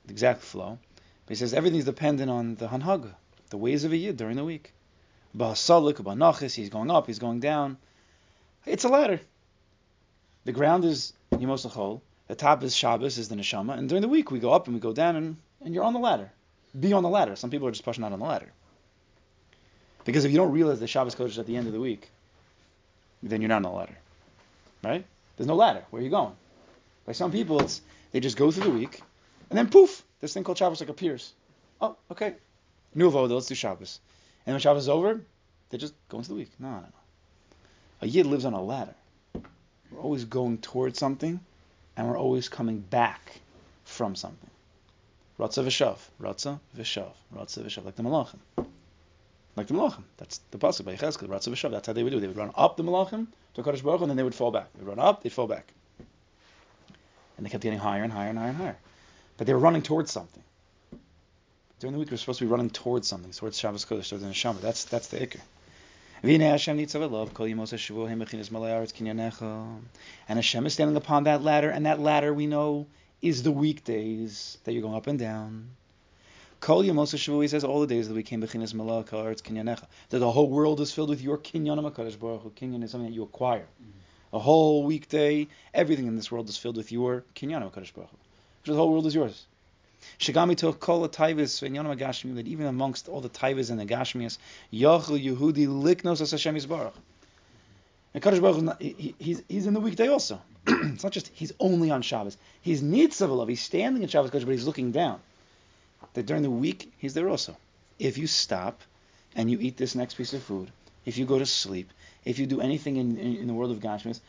the 0.06 0.12
exact 0.14 0.42
flow. 0.42 0.80
But 1.26 1.30
he 1.30 1.36
says 1.36 1.54
everything's 1.54 1.84
dependent 1.84 2.32
on 2.32 2.56
the 2.56 2.70
hanhaga, 2.70 3.12
the 3.50 3.58
ways 3.58 3.84
of 3.84 3.92
a 3.92 3.98
yid 3.98 4.16
during 4.16 4.38
the 4.38 4.46
week. 4.46 4.72
Ba'asalik, 5.36 5.96
ba'nachis, 5.96 6.56
he's 6.56 6.70
going 6.70 6.90
up, 6.90 7.08
he's 7.08 7.20
going 7.20 7.42
down. 7.42 7.76
It's 8.66 8.86
a 8.86 8.88
ladder. 8.88 9.20
The 10.46 10.54
ground 10.54 10.86
is 10.86 11.12
Yemos 11.34 12.00
The 12.28 12.36
top 12.36 12.64
is 12.64 12.74
Shabbos, 12.74 13.18
is 13.18 13.28
the 13.28 13.36
neshama. 13.36 13.78
And 13.78 13.90
during 13.90 14.04
the 14.04 14.08
week 14.08 14.32
we 14.32 14.40
go 14.40 14.54
up 14.54 14.68
and 14.68 14.74
we 14.74 14.80
go 14.80 14.94
down 14.94 15.18
and, 15.18 15.36
and 15.60 15.74
you're 15.74 15.84
on 15.84 15.92
the 15.92 16.00
ladder. 16.00 16.32
Be 16.80 16.94
on 16.94 17.04
the 17.04 17.10
ladder. 17.10 17.36
Some 17.36 17.50
people 17.50 17.68
are 17.68 17.72
just 17.72 17.84
pushing 17.84 18.06
out 18.06 18.14
on 18.14 18.20
the 18.20 18.26
ladder. 18.26 18.54
Because 20.06 20.24
if 20.24 20.32
you 20.32 20.38
don't 20.38 20.54
realize 20.54 20.80
the 20.80 20.88
Shabbos 20.88 21.14
Kodesh 21.14 21.38
at 21.38 21.46
the 21.46 21.58
end 21.58 21.68
of 21.68 21.74
the 21.74 21.82
week, 21.82 22.10
then 23.22 23.42
you're 23.42 23.50
not 23.50 23.58
on 23.58 23.64
the 23.64 23.70
ladder. 23.70 23.98
Right? 24.82 25.06
There's 25.36 25.48
no 25.48 25.56
ladder. 25.56 25.84
Where 25.90 26.02
are 26.02 26.04
you 26.04 26.10
going? 26.10 26.36
By 27.06 27.12
some 27.14 27.32
people, 27.32 27.60
it's 27.62 27.82
they 28.12 28.20
just 28.20 28.38
go 28.38 28.52
through 28.52 28.64
the 28.64 28.70
week, 28.72 29.02
and 29.50 29.58
then 29.58 29.70
poof, 29.70 30.04
this 30.22 30.34
thing 30.34 30.44
called 30.44 30.58
Shabbos 30.58 30.80
like 30.80 30.90
appears. 30.90 31.34
Oh, 31.82 31.98
okay. 32.12 32.36
New 32.94 33.12
avoda, 33.12 33.32
let's 33.32 33.48
do 33.48 33.56
Shabbos. 33.56 34.00
And 34.46 34.54
when 34.54 34.62
Shabbos 34.62 34.84
is 34.84 34.90
over, 34.90 35.22
they 35.70 35.78
just 35.78 35.94
go 36.08 36.18
into 36.18 36.30
the 36.30 36.36
week. 36.36 36.52
No, 36.60 36.70
no, 36.70 36.78
no. 36.78 36.88
A 38.02 38.08
yid 38.08 38.26
lives 38.26 38.46
on 38.46 38.54
a 38.54 38.62
ladder. 38.62 38.96
We're 39.92 40.00
always 40.00 40.26
going 40.26 40.60
towards 40.60 40.98
something, 40.98 41.40
and 41.98 42.08
we're 42.08 42.18
always 42.18 42.50
coming 42.50 42.80
back 42.80 43.40
from 43.84 44.16
something. 44.16 44.50
Ratza 45.40 45.64
v'shav, 45.64 45.98
ratza 46.22 46.60
v'shav, 46.78 47.12
ratza 47.36 47.64
v'shav, 47.64 47.86
like 47.86 47.96
the 47.96 48.04
malachim. 48.04 48.40
Like 49.56 49.68
the 49.68 49.74
malachim. 49.74 50.04
That's 50.18 50.40
the 50.52 50.58
pasuk 50.58 50.86
by 50.86 50.96
Yechezkel, 50.96 51.28
v'shav. 51.28 51.72
That's 51.72 51.88
how 51.88 51.94
they 51.94 52.04
would 52.04 52.12
do. 52.12 52.20
They 52.20 52.28
would 52.28 52.38
run 52.38 52.52
up 52.56 52.78
the 52.78 52.84
malachim 52.84 53.28
to 53.54 53.64
Kadosh 53.64 53.84
Baruch 53.84 54.02
and 54.02 54.10
then 54.10 54.18
they 54.18 54.24
would 54.24 54.36
fall 54.36 54.52
back. 54.52 54.68
They'd 54.74 54.86
run 54.86 55.00
up, 55.00 55.24
they'd 55.24 55.32
fall 55.32 55.48
back. 55.48 55.72
And 57.38 57.46
they 57.46 57.50
kept 57.50 57.64
getting 57.64 57.80
higher 57.80 58.04
and 58.04 58.12
higher 58.12 58.30
and 58.30 58.38
higher 58.38 58.50
and 58.50 58.58
higher. 58.58 58.78
But 59.38 59.48
they 59.48 59.54
were 59.54 59.60
running 59.60 59.82
towards 59.82 60.12
something. 60.12 60.44
During 61.80 61.94
the 61.94 62.00
week, 62.00 62.10
we're 62.10 62.18
supposed 62.18 62.40
to 62.40 62.46
be 62.46 62.52
running 62.52 62.70
towards 62.70 63.08
something, 63.08 63.32
towards 63.32 63.60
Shabbos 63.60 63.86
Kodesh, 63.86 64.10
towards 64.10 64.24
the 64.24 64.30
Neshama. 64.30 64.62
That's 64.62 64.86
that's 64.86 65.10
the 65.10 65.18
ikr. 65.18 65.42
And 66.24 66.42
Hashem 66.42 66.80
is 70.66 70.74
standing 70.74 70.96
upon 70.96 71.26
that 71.26 71.44
ladder, 71.44 71.70
and 71.70 71.86
that 71.86 72.00
ladder 72.00 72.34
we 72.34 72.48
know 72.48 72.88
is 73.22 73.44
the 73.44 73.52
weekdays 73.52 74.58
that 74.64 74.72
you're 74.72 74.82
going 74.82 74.96
up 74.96 75.08
and 75.08 75.20
down. 75.20 75.72
Kol 76.60 76.84
Yemos 76.84 77.14
Shavu, 77.14 77.48
says 77.50 77.64
all 77.64 77.82
the 77.82 77.88
days 77.88 78.06
of 78.06 78.10
the 78.10 78.16
week 78.16 78.26
came 78.26 78.42
Bechinas 78.42 78.74
Malach 78.74 79.10
Haaretz 79.10 79.42
Kinyanecha. 79.42 79.86
That 80.10 80.20
the 80.20 80.32
whole 80.32 80.50
world 80.50 80.82
is 80.82 80.92
filled 80.92 81.10
with 81.10 81.22
your 81.22 81.38
Kinyan 81.38 81.80
HaKadosh 81.80 82.20
Baruch 82.20 82.42
Hu. 82.42 82.50
Kinyan 82.52 82.84
is 82.84 82.92
something 82.92 83.10
that 83.10 83.16
you 83.16 83.24
acquire. 83.24 83.68
A 84.34 84.40
whole 84.40 84.84
weekday, 84.84 85.48
everything 85.74 86.08
in 86.08 86.16
this 86.16 86.32
world 86.32 86.50
is 86.50 86.58
filled 86.58 86.78
with 86.78 86.92
your 86.92 87.24
Kinyan 87.36 87.62
HaKadosh 87.70 87.94
Baruch 87.94 88.10
Hu. 88.10 88.72
The 88.72 88.76
whole 88.76 88.92
world 88.92 89.06
is 89.06 89.14
yours. 89.14 89.46
Shagami 90.20 90.56
took 90.56 90.80
kol 90.80 91.02
the 91.02 91.10
taivas 91.10 91.62
v'inyanam 91.62 91.96
agashmi 91.96 92.36
that 92.36 92.48
even 92.48 92.68
amongst 92.68 93.08
all 93.08 93.22
the 93.22 93.30
taivas 93.30 93.70
and 93.70 93.80
the 93.80 93.86
gashmias, 93.86 94.38
yachel 94.74 95.24
Yehudi 95.24 95.68
liknos 95.68 96.22
as 96.22 96.32
Hashem 96.32 96.56
Yisbarach. 96.56 96.94
And 98.14 98.24
Kadosh 98.24 98.42
Baruch 98.42 98.62
not, 98.62 98.82
he, 98.82 99.14
he's, 99.20 99.44
he's 99.48 99.68
in 99.68 99.74
the 99.74 99.80
weekday 99.80 100.08
also. 100.08 100.42
it's 100.68 101.04
not 101.04 101.12
just 101.12 101.30
he's 101.34 101.52
only 101.60 101.92
on 101.92 102.02
Shabbos. 102.02 102.38
He's 102.62 102.82
nitzav 102.82 103.50
He's 103.50 103.62
standing 103.62 104.04
in 104.04 104.10
Shabbos 104.10 104.32
but 104.32 104.52
he's 104.52 104.66
looking 104.66 104.92
down. 104.92 105.20
That 106.14 106.26
during 106.26 106.44
the 106.44 106.52
week 106.52 106.92
he's 106.98 107.14
there 107.14 107.30
also. 107.30 107.58
If 108.00 108.18
you 108.18 108.28
stop 108.28 108.82
and 109.36 109.50
you 109.50 109.60
eat 109.60 109.78
this 109.78 109.96
next 109.96 110.16
piece 110.16 110.34
of 110.34 110.44
food, 110.44 110.72
if 111.06 111.18
you 111.18 111.26
go 111.26 111.40
to 111.40 111.46
sleep, 111.46 111.92
if 112.24 112.40
you 112.40 112.46
do 112.46 112.62
anything 112.62 112.98
in, 112.98 113.18
in, 113.18 113.36
in 113.38 113.48
the 113.48 113.54
world 113.54 113.72
of 113.72 113.80
Gashmis, 113.80 114.20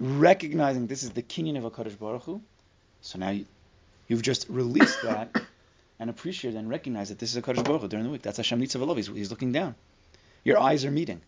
recognizing 0.00 0.86
this 0.86 1.02
is 1.02 1.10
the 1.10 1.22
kinyan 1.22 1.56
of 1.56 1.64
a 1.64 1.70
Kadosh 1.70 1.98
Baruch 1.98 2.24
Hu, 2.24 2.40
so 3.00 3.18
now 3.18 3.30
you, 3.30 3.46
You've 4.08 4.22
just 4.22 4.48
released 4.48 5.02
that 5.02 5.36
and 5.98 6.10
appreciated 6.10 6.58
and 6.58 6.68
recognized 6.68 7.10
that 7.10 7.18
this 7.18 7.30
is 7.30 7.36
a 7.36 7.42
Kaddish 7.42 7.62
Baruch 7.62 7.82
Hu 7.82 7.88
during 7.88 8.04
the 8.04 8.10
week. 8.10 8.22
That's 8.22 8.36
Hashem 8.36 8.60
Nitzav 8.60 8.96
he's, 8.96 9.06
he's 9.08 9.30
looking 9.30 9.52
down. 9.52 9.74
Your 10.44 10.58
eyes 10.58 10.84
are 10.84 10.90
meeting. 10.90 11.20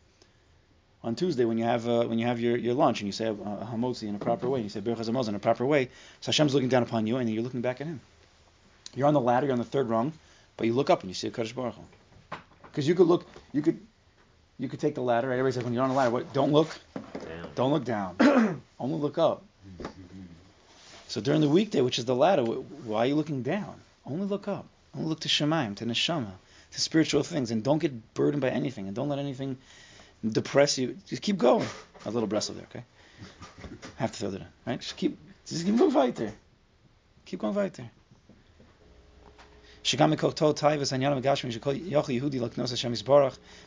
On 1.02 1.14
Tuesday, 1.14 1.44
when 1.44 1.58
you 1.58 1.64
have 1.64 1.88
uh, 1.88 2.04
when 2.04 2.18
you 2.18 2.26
have 2.26 2.40
your, 2.40 2.56
your 2.56 2.74
lunch 2.74 3.00
and 3.00 3.06
you 3.06 3.12
say 3.12 3.26
a 3.26 3.34
hamotzi 3.34 4.08
in 4.08 4.16
a 4.16 4.18
proper 4.18 4.48
way, 4.48 4.60
and 4.60 4.64
you 4.64 4.70
say 4.70 4.80
Berach 4.80 4.98
Hamotzi 4.98 5.28
in 5.28 5.36
a 5.36 5.38
proper 5.38 5.64
way, 5.64 5.90
so 6.20 6.30
Hashem's 6.30 6.54
looking 6.54 6.68
down 6.68 6.82
upon 6.82 7.06
you 7.06 7.18
and 7.18 7.30
you're 7.30 7.42
looking 7.42 7.60
back 7.60 7.80
at 7.80 7.86
Him. 7.86 8.00
You're 8.94 9.06
on 9.06 9.14
the 9.14 9.20
ladder, 9.20 9.46
you're 9.46 9.52
on 9.52 9.58
the 9.58 9.64
third 9.64 9.88
rung, 9.88 10.12
but 10.56 10.66
you 10.66 10.72
look 10.72 10.90
up 10.90 11.02
and 11.02 11.10
you 11.10 11.14
see 11.14 11.28
a 11.28 11.30
Kaddish 11.30 11.52
Baruch 11.52 11.74
Because 12.64 12.86
you 12.86 12.94
could 12.94 13.06
look, 13.06 13.26
you 13.52 13.62
could 13.62 13.78
you 14.58 14.68
could 14.68 14.80
take 14.80 14.94
the 14.94 15.02
ladder. 15.02 15.28
Right? 15.28 15.34
Everybody 15.34 15.54
says 15.54 15.64
when 15.64 15.72
you're 15.72 15.82
on 15.82 15.90
the 15.90 15.94
ladder, 15.94 16.10
what? 16.10 16.32
Don't 16.32 16.52
look, 16.52 16.68
down. 16.94 17.50
don't 17.54 17.72
look 17.72 17.84
down, 17.84 18.60
only 18.80 18.98
look 18.98 19.18
up. 19.18 19.42
So 21.08 21.20
during 21.20 21.40
the 21.40 21.48
weekday, 21.48 21.80
which 21.80 21.98
is 21.98 22.04
the 22.04 22.14
ladder, 22.14 22.42
why 22.44 22.98
are 22.98 23.06
you 23.06 23.14
looking 23.14 23.42
down? 23.42 23.80
Only 24.04 24.26
look 24.26 24.46
up. 24.46 24.66
Only 24.94 25.08
look 25.08 25.20
to 25.20 25.28
Shemaim, 25.28 25.76
to 25.76 25.86
Neshama, 25.86 26.32
to 26.72 26.80
spiritual 26.80 27.22
things, 27.22 27.50
and 27.50 27.62
don't 27.62 27.78
get 27.78 28.14
burdened 28.14 28.42
by 28.42 28.50
anything, 28.50 28.86
and 28.86 28.96
don't 28.96 29.08
let 29.08 29.18
anything 29.18 29.56
depress 30.26 30.76
you. 30.76 30.98
Just 31.06 31.22
keep 31.22 31.38
going. 31.38 31.66
A 32.04 32.10
little 32.10 32.26
breast 32.26 32.50
over 32.50 32.58
there, 32.58 32.68
okay? 32.70 32.84
I 33.98 34.02
have 34.02 34.12
to 34.12 34.18
throw 34.18 34.30
that 34.30 34.40
in, 34.40 34.46
right? 34.66 34.80
Just 34.80 34.96
keep, 34.96 35.18
just 35.46 35.64
keep 35.64 35.76
going 35.76 35.92
weiter. 35.92 36.32
Keep 37.24 37.40
going 37.40 37.54
weiter. 37.54 37.90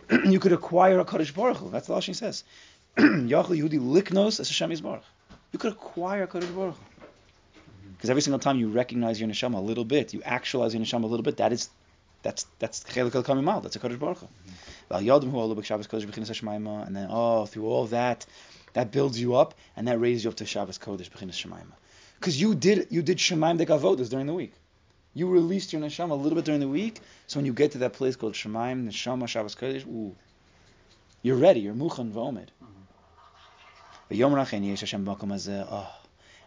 You 0.26 0.40
could 0.40 0.52
acquire 0.52 1.00
a 1.00 1.06
Kaddish 1.06 1.34
Baruch 1.34 1.72
That's 1.72 1.88
the 1.88 1.94
Lashon 1.94 2.16
says. 2.16 2.44
You 2.98 3.44
could 5.60 5.72
acquire 5.72 6.24
a 6.24 6.28
Kaddish 6.28 6.50
Baruch 6.50 6.76
because 8.02 8.10
every 8.10 8.24
single 8.24 8.40
time 8.40 8.58
you 8.58 8.68
recognize 8.68 9.22
your 9.22 9.30
neshama 9.30 9.58
a 9.58 9.62
little 9.62 9.86
bit, 9.86 10.12
you 10.12 10.24
actualize 10.24 10.74
your 10.74 10.82
neshama 10.82 11.04
a 11.04 11.08
little 11.08 11.22
bit. 11.22 11.38
That 11.38 11.54
is, 11.54 11.70
that's 12.24 12.48
that's 12.58 12.84
chelik 12.84 13.14
al 13.14 13.22
kamimal. 13.22 13.62
That's 13.62 13.76
a 13.76 13.80
kodesh 13.80 14.00
baruch 14.00 14.18
mm-hmm. 14.18 14.98
And 16.88 16.96
then 16.96 17.08
oh, 17.12 17.46
through 17.46 17.68
all 17.68 17.86
that, 17.88 18.26
that 18.74 18.92
builds 18.92 19.22
you 19.22 19.36
up 19.36 19.54
and 19.76 19.88
that 19.88 20.00
raises 20.00 20.24
you 20.24 20.32
up 20.32 20.38
to 20.38 20.48
Shabbos 20.48 20.80
kodesh 20.80 21.12
b'chinas 21.12 21.46
shemaima. 21.46 21.74
Because 22.20 22.42
you 22.42 22.56
did 22.56 22.88
you 22.90 23.04
did 23.04 23.20
shemaim 23.20 23.60
de 23.60 23.68
gavodas 23.68 24.10
during 24.10 24.26
the 24.26 24.34
week. 24.34 24.54
You 25.13 25.28
released 25.28 25.74
your 25.74 25.82
neshama 25.82 26.12
a 26.12 26.15
little 26.15 26.36
bit 26.36 26.45
during 26.45 26.62
the 26.62 26.67
week, 26.67 27.00
so 27.28 27.39
when 27.39 27.45
you 27.45 27.54
get 27.54 27.71
to 27.74 27.80
that 27.80 27.93
place 27.93 28.15
called 28.15 28.34
shemaim 28.34 28.88
neshama 28.88 29.28
Shabbos 29.28 29.56
kodesh, 29.56 29.86
ooh, 29.88 30.15
you're 31.21 31.38
ready. 31.38 31.60
You're 31.60 31.74
muchan 31.74 32.12
v'omed. 32.12 32.47
Mm-hmm. 32.63 32.78
Oh, 35.71 35.91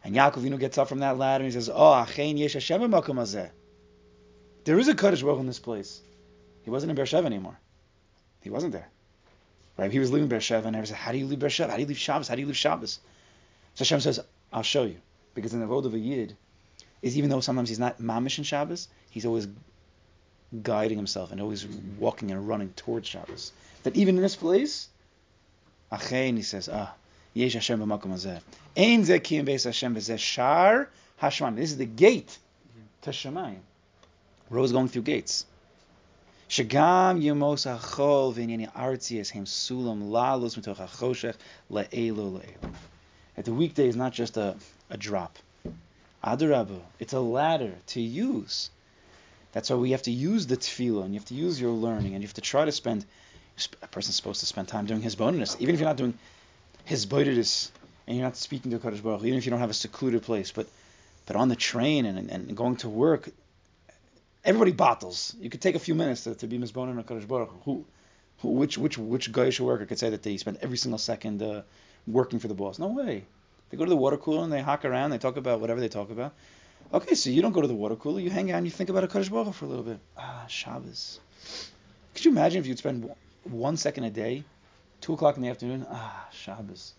and 0.04 0.14
Yaakov 0.14 0.58
gets 0.60 0.78
up 0.78 0.88
from 0.88 0.98
that 0.98 1.16
ladder 1.16 1.44
and 1.44 1.52
he 1.52 1.58
says, 1.58 1.70
Oh, 1.70 2.04
Achein 2.06 2.38
Yesh 2.38 2.52
Hashem 2.54 2.80
Makom 2.82 3.16
Hazeh. 3.16 3.50
There 4.64 4.78
is 4.78 4.88
a 4.88 4.94
Kaddish 4.94 5.22
Baruch 5.22 5.40
in 5.40 5.46
this 5.46 5.58
place. 5.58 6.02
He 6.62 6.70
wasn't 6.70 6.90
in 6.90 6.96
Beersheba 6.96 7.24
anymore. 7.26 7.58
He 8.42 8.50
wasn't 8.50 8.72
there. 8.72 8.88
Right? 9.78 9.90
He 9.90 9.98
was 9.98 10.12
leaving 10.12 10.28
Beersheba 10.28 10.66
and 10.66 10.76
I 10.76 10.84
said, 10.84 10.96
How 10.96 11.12
do 11.12 11.18
you 11.18 11.26
leave 11.26 11.38
Beersheba? 11.38 11.70
How 11.70 11.76
do 11.76 11.82
you 11.82 11.88
leave 11.88 11.98
Shabbos? 11.98 12.28
How 12.28 12.34
do 12.34 12.42
you 12.42 12.46
leave 12.46 12.56
Shabbos? 12.56 13.00
So 13.74 13.84
Hashem 13.84 14.00
says, 14.00 14.20
I'll 14.52 14.62
show 14.62 14.84
you. 14.84 14.96
Because 15.34 15.54
in 15.54 15.60
the 15.60 15.66
world 15.66 15.86
of 15.86 15.94
a 15.94 15.98
Yid, 15.98 16.36
is 17.04 17.18
even 17.18 17.28
though 17.28 17.40
sometimes 17.40 17.68
he's 17.68 17.78
not 17.78 18.00
mamish 18.00 18.38
in 18.38 18.44
Shabbos, 18.44 18.88
he's 19.10 19.26
always 19.26 19.46
guiding 20.62 20.96
himself 20.96 21.32
and 21.32 21.40
always 21.40 21.66
walking 21.98 22.30
and 22.30 22.48
running 22.48 22.70
towards 22.70 23.06
Shabbos. 23.06 23.52
That 23.82 23.94
even 23.94 24.16
in 24.16 24.22
this 24.22 24.36
place, 24.36 24.88
Achein, 25.92 26.36
he 26.36 26.42
says, 26.42 26.70
ah, 26.72 26.94
Yesh 27.34 27.52
Hashem 27.52 27.78
b'makom 27.80 28.12
hazeh. 28.12 28.40
Ein 28.74 29.02
zeh 29.02 29.20
kiyim 29.20 29.44
beis 29.44 29.64
Hashem 29.64 29.94
v'zeh 29.94 30.18
shar 30.18 30.88
hashemaim. 31.20 31.56
This 31.56 31.72
is 31.72 31.76
the 31.76 31.84
gate 31.84 32.38
to 33.02 33.10
Shemayim. 33.10 33.60
Always 34.50 34.72
going 34.72 34.88
through 34.88 35.02
gates. 35.02 35.44
Shagam 36.48 37.20
yemos 37.22 37.66
achol 37.66 38.32
v'inyan 38.32 38.72
artzias 38.72 39.30
hem 39.30 39.44
sulam 39.44 40.08
lalus 40.08 40.56
mitoch 40.56 40.78
achoshech 40.78 41.34
le'elu 41.70 42.40
le'elu. 42.40 42.72
That 43.36 43.44
the 43.44 43.52
weekday 43.52 43.88
is 43.88 43.96
not 43.96 44.14
just 44.14 44.38
a, 44.38 44.56
a 44.88 44.96
drop. 44.96 45.38
Adarabu, 46.24 46.80
it's 46.98 47.12
a 47.12 47.20
ladder 47.20 47.74
to 47.88 48.00
use. 48.00 48.70
That's 49.52 49.70
why 49.70 49.76
we 49.76 49.90
have 49.90 50.02
to 50.02 50.10
use 50.10 50.46
the 50.46 50.56
tefillah, 50.56 51.04
and 51.04 51.14
you 51.14 51.20
have 51.20 51.28
to 51.28 51.34
use 51.34 51.60
your 51.60 51.72
learning, 51.72 52.14
and 52.14 52.22
you 52.22 52.28
have 52.28 52.34
to 52.34 52.40
try 52.40 52.64
to 52.64 52.72
spend. 52.72 53.04
A 53.82 53.86
person's 53.86 54.16
supposed 54.16 54.40
to 54.40 54.46
spend 54.46 54.66
time 54.66 54.86
doing 54.86 55.00
his 55.00 55.14
bonus, 55.14 55.56
even 55.60 55.74
if 55.74 55.80
you're 55.80 55.88
not 55.88 55.96
doing 55.96 56.18
his 56.84 57.06
boidus, 57.06 57.70
and 58.06 58.16
you're 58.16 58.26
not 58.26 58.36
speaking 58.36 58.72
to 58.72 58.78
Kadosh 58.78 59.02
Baruch 59.02 59.22
even 59.22 59.38
if 59.38 59.46
you 59.46 59.50
don't 59.50 59.60
have 59.60 59.70
a 59.70 59.74
secluded 59.74 60.22
place, 60.22 60.50
but 60.50 60.66
but 61.26 61.36
on 61.36 61.48
the 61.48 61.56
train 61.56 62.04
and, 62.04 62.30
and 62.30 62.56
going 62.56 62.76
to 62.76 62.88
work, 62.88 63.30
everybody 64.44 64.72
battles. 64.72 65.34
You 65.40 65.48
could 65.48 65.62
take 65.62 65.74
a 65.74 65.78
few 65.78 65.94
minutes 65.94 66.24
to, 66.24 66.34
to 66.34 66.46
be 66.46 66.58
Mizbonin 66.58 66.98
or 66.98 67.02
Kadosh 67.02 67.26
Baruch 67.26 67.50
who, 67.64 67.84
who, 68.38 68.48
which 68.48 68.76
which 68.76 68.98
which 68.98 69.32
Goyish 69.32 69.60
worker 69.60 69.86
could 69.86 69.98
say 69.98 70.10
that 70.10 70.22
they 70.22 70.36
spend 70.36 70.58
every 70.60 70.76
single 70.76 70.98
second 70.98 71.42
uh, 71.42 71.62
working 72.06 72.38
for 72.38 72.48
the 72.48 72.54
boss? 72.54 72.78
No 72.78 72.88
way. 72.88 73.24
They 73.70 73.76
go 73.76 73.84
to 73.84 73.90
the 73.90 73.96
water 73.96 74.16
cooler 74.16 74.44
and 74.44 74.52
they 74.52 74.60
hock 74.60 74.84
around. 74.84 75.10
They 75.10 75.18
talk 75.18 75.36
about 75.36 75.60
whatever 75.60 75.80
they 75.80 75.88
talk 75.88 76.10
about. 76.10 76.32
Okay, 76.92 77.14
so 77.14 77.30
you 77.30 77.42
don't 77.42 77.52
go 77.52 77.60
to 77.60 77.66
the 77.66 77.74
water 77.74 77.96
cooler. 77.96 78.20
You 78.20 78.30
hang 78.30 78.50
out 78.52 78.58
and 78.58 78.66
you 78.66 78.70
think 78.70 78.90
about 78.90 79.04
a 79.04 79.08
Kadosh 79.08 79.30
Baruch 79.30 79.54
for 79.54 79.64
a 79.64 79.68
little 79.68 79.84
bit. 79.84 79.98
Ah, 80.16 80.44
Shabbos. 80.48 81.18
Could 82.14 82.24
you 82.24 82.30
imagine 82.30 82.60
if 82.60 82.66
you'd 82.66 82.78
spend 82.78 83.10
one 83.44 83.76
second 83.76 84.04
a 84.04 84.10
day 84.10 84.44
two 85.04 85.12
o'clock 85.12 85.36
in 85.36 85.42
the 85.42 85.50
afternoon, 85.50 85.86
ah, 85.90 86.28
Shabbos. 86.32 86.94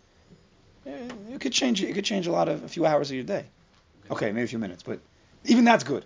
It 0.86 1.42
could 1.42 1.54
change. 1.54 1.82
It 1.82 1.94
could 1.94 2.06
change 2.06 2.28
a 2.28 2.32
lot 2.32 2.48
of 2.48 2.64
a 2.64 2.68
few 2.68 2.86
hours 2.86 3.10
of 3.10 3.16
your 3.16 3.24
day. 3.24 3.46
Okay, 4.12 4.32
maybe 4.32 4.44
a 4.44 4.48
few 4.48 4.60
minutes, 4.60 4.84
but 4.84 5.00
even 5.46 5.66
that's 5.66 5.84
good. 5.84 6.06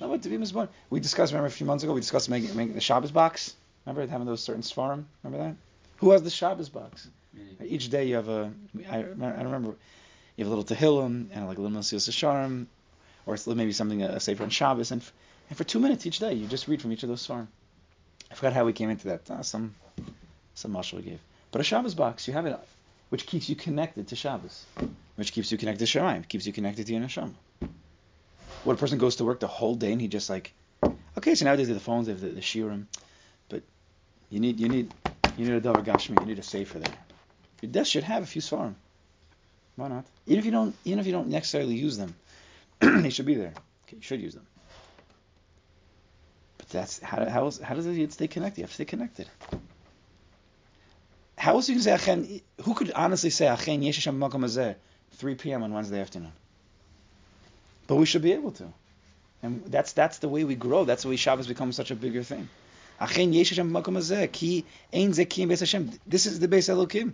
No, 0.00 0.08
but 0.08 0.22
to 0.22 0.28
be 0.28 0.36
misborn, 0.36 0.68
we 0.90 0.98
discussed. 0.98 1.32
Remember 1.32 1.46
a 1.46 1.50
few 1.50 1.66
months 1.66 1.84
ago, 1.84 1.92
we 1.92 2.00
discussed 2.00 2.28
making, 2.28 2.56
making 2.56 2.74
the 2.74 2.80
Shabbos 2.80 3.12
box. 3.12 3.54
Remember 3.86 4.10
having 4.10 4.26
those 4.26 4.42
certain 4.42 4.62
svarim. 4.62 5.04
Remember 5.22 5.44
that? 5.44 5.56
Who 5.98 6.10
has 6.10 6.22
the 6.22 6.30
Shabbos 6.30 6.68
box? 6.68 7.08
Each 7.64 7.88
day 7.90 8.04
you 8.06 8.14
have 8.16 8.28
a. 8.28 8.52
I, 8.88 8.98
I 8.98 9.00
remember 9.02 9.76
you 10.36 10.44
have 10.44 10.52
a 10.52 10.56
little 10.56 10.64
Tehillim 10.64 11.28
and 11.32 11.46
like 11.46 11.58
a 11.58 11.60
little 11.60 11.76
Mesilas 11.78 12.08
Yesharim, 12.08 12.66
or 13.26 13.36
maybe 13.54 13.72
something 13.72 14.02
a, 14.02 14.08
a 14.08 14.20
Sefer 14.20 14.44
on 14.44 14.50
Shabbos, 14.50 14.90
and, 14.92 15.02
f- 15.02 15.12
and 15.48 15.58
for 15.58 15.64
two 15.64 15.78
minutes 15.78 16.06
each 16.06 16.18
day 16.18 16.34
you 16.34 16.46
just 16.46 16.68
read 16.68 16.80
from 16.80 16.92
each 16.92 17.02
of 17.02 17.08
those 17.08 17.26
svarim. 17.26 17.48
I 18.30 18.34
forgot 18.34 18.52
how 18.52 18.64
we 18.64 18.72
came 18.72 18.90
into 18.90 19.08
that. 19.08 19.30
Uh, 19.30 19.42
some 19.42 19.74
some 20.54 20.72
mashal 20.72 20.94
we 20.94 21.02
gave. 21.02 21.20
But 21.50 21.60
a 21.60 21.64
Shabbos 21.64 21.94
box, 21.94 22.26
you 22.28 22.34
have 22.34 22.46
it, 22.46 22.58
which 23.10 23.26
keeps 23.26 23.48
you 23.48 23.56
connected 23.56 24.08
to 24.08 24.16
Shabbos, 24.16 24.66
which 25.16 25.32
keeps 25.32 25.50
you 25.50 25.58
connected 25.58 25.86
to 25.86 25.98
Shemaim, 25.98 26.28
keeps 26.28 26.46
you 26.46 26.52
connected 26.52 26.86
to 26.86 26.92
your 26.92 27.02
neshama. 27.02 27.34
What 28.62 28.74
a 28.74 28.78
person 28.78 28.98
goes 28.98 29.16
to 29.16 29.24
work 29.24 29.40
the 29.40 29.46
whole 29.46 29.74
day 29.74 29.92
and 29.92 30.00
he 30.00 30.08
just 30.08 30.28
like, 30.28 30.52
Okay, 31.16 31.34
so 31.34 31.44
nowadays 31.44 31.66
they 31.66 31.72
have 31.74 31.80
the 31.80 31.84
phones, 31.84 32.06
they 32.06 32.12
have 32.12 32.20
the, 32.20 32.28
the 32.28 32.40
shirim, 32.40 32.86
but 33.48 33.62
you 34.30 34.40
need 34.40 34.60
you 34.60 34.68
need 34.68 34.92
you 35.36 35.44
need 35.46 35.54
a 35.54 35.60
davar 35.60 35.84
gashmi, 35.84 36.20
you 36.20 36.26
need 36.26 36.38
a 36.38 36.42
sefer 36.42 36.78
there. 36.78 36.98
Your 37.60 37.70
desk 37.72 37.90
should 37.90 38.04
have 38.04 38.22
a 38.22 38.26
few 38.26 38.42
svarim. 38.42 38.74
Why 39.76 39.88
not? 39.88 40.04
Even 40.26 40.38
if 40.40 40.44
you 40.44 40.50
don't, 40.50 40.74
even 40.84 40.98
if 40.98 41.06
you 41.06 41.12
don't 41.12 41.28
necessarily 41.28 41.76
use 41.76 41.96
them, 41.96 42.14
they 42.80 43.10
should 43.10 43.26
be 43.26 43.34
there. 43.34 43.54
Okay, 43.86 43.96
you 43.96 44.02
should 44.02 44.20
use 44.20 44.34
them. 44.34 44.46
But 46.58 46.68
that's 46.68 46.98
how 47.00 47.24
how, 47.28 47.50
how 47.62 47.74
does 47.74 47.86
it 47.86 48.12
stay 48.12 48.28
connected? 48.28 48.58
You 48.60 48.64
have 48.64 48.70
to 48.70 48.74
stay 48.74 48.84
connected. 48.84 49.28
How 51.36 51.54
else 51.54 51.68
you 51.68 51.76
can 51.76 51.82
say 51.82 51.92
achen? 51.92 52.40
Who 52.62 52.74
could 52.74 52.90
honestly 52.92 53.30
say 53.30 53.46
achen 53.46 53.80
yeshisham 53.82 54.18
makom 54.18 54.74
3 55.12 55.34
p.m. 55.36 55.62
on 55.62 55.72
Wednesday 55.72 56.00
afternoon? 56.00 56.32
But 57.86 57.96
we 57.96 58.06
should 58.06 58.22
be 58.22 58.32
able 58.32 58.52
to. 58.52 58.72
And 59.42 59.64
that's 59.66 59.92
that's 59.92 60.18
the 60.18 60.28
way 60.28 60.44
we 60.44 60.56
grow. 60.56 60.84
That's 60.84 61.04
the 61.04 61.08
way 61.08 61.16
Shabbos 61.16 61.46
becomes 61.46 61.76
such 61.76 61.92
a 61.92 61.94
bigger 61.96 62.24
thing. 62.24 62.48
This 63.00 63.46
is 66.26 66.40
the 66.40 66.48
base 66.48 66.68
Elokim. 66.68 67.12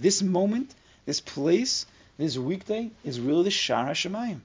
This 0.00 0.22
moment, 0.22 0.74
this 1.04 1.20
place, 1.20 1.86
this 2.16 2.38
weekday 2.38 2.90
is 3.04 3.20
really 3.20 3.44
the 3.44 3.50
Shar 3.50 3.86
HaShemayim. 3.86 4.40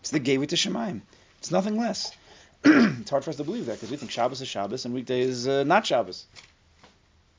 It's 0.00 0.10
the 0.10 0.18
gateway 0.18 0.46
to 0.46 0.56
Shemaim. 0.56 1.02
It's 1.38 1.50
nothing 1.50 1.78
less. 1.78 2.12
it's 2.64 3.10
hard 3.10 3.24
for 3.24 3.30
us 3.30 3.36
to 3.36 3.44
believe 3.44 3.66
that 3.66 3.74
because 3.74 3.90
we 3.90 3.96
think 3.96 4.10
Shabbos 4.10 4.40
is 4.40 4.48
Shabbos 4.48 4.84
and 4.84 4.92
weekday 4.94 5.20
is 5.20 5.48
uh, 5.48 5.64
not 5.64 5.86
Shabbos. 5.86 6.26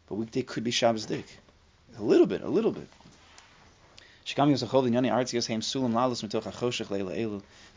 But 0.08 0.16
weekday 0.16 0.42
could 0.42 0.64
be 0.64 0.72
Shabbos 0.72 1.06
dik. 1.06 1.26
A 1.98 2.04
little 2.04 2.26
bit, 2.26 2.42
a 2.42 2.50
little 2.50 2.72
bit. 2.72 2.88
That 4.24 4.66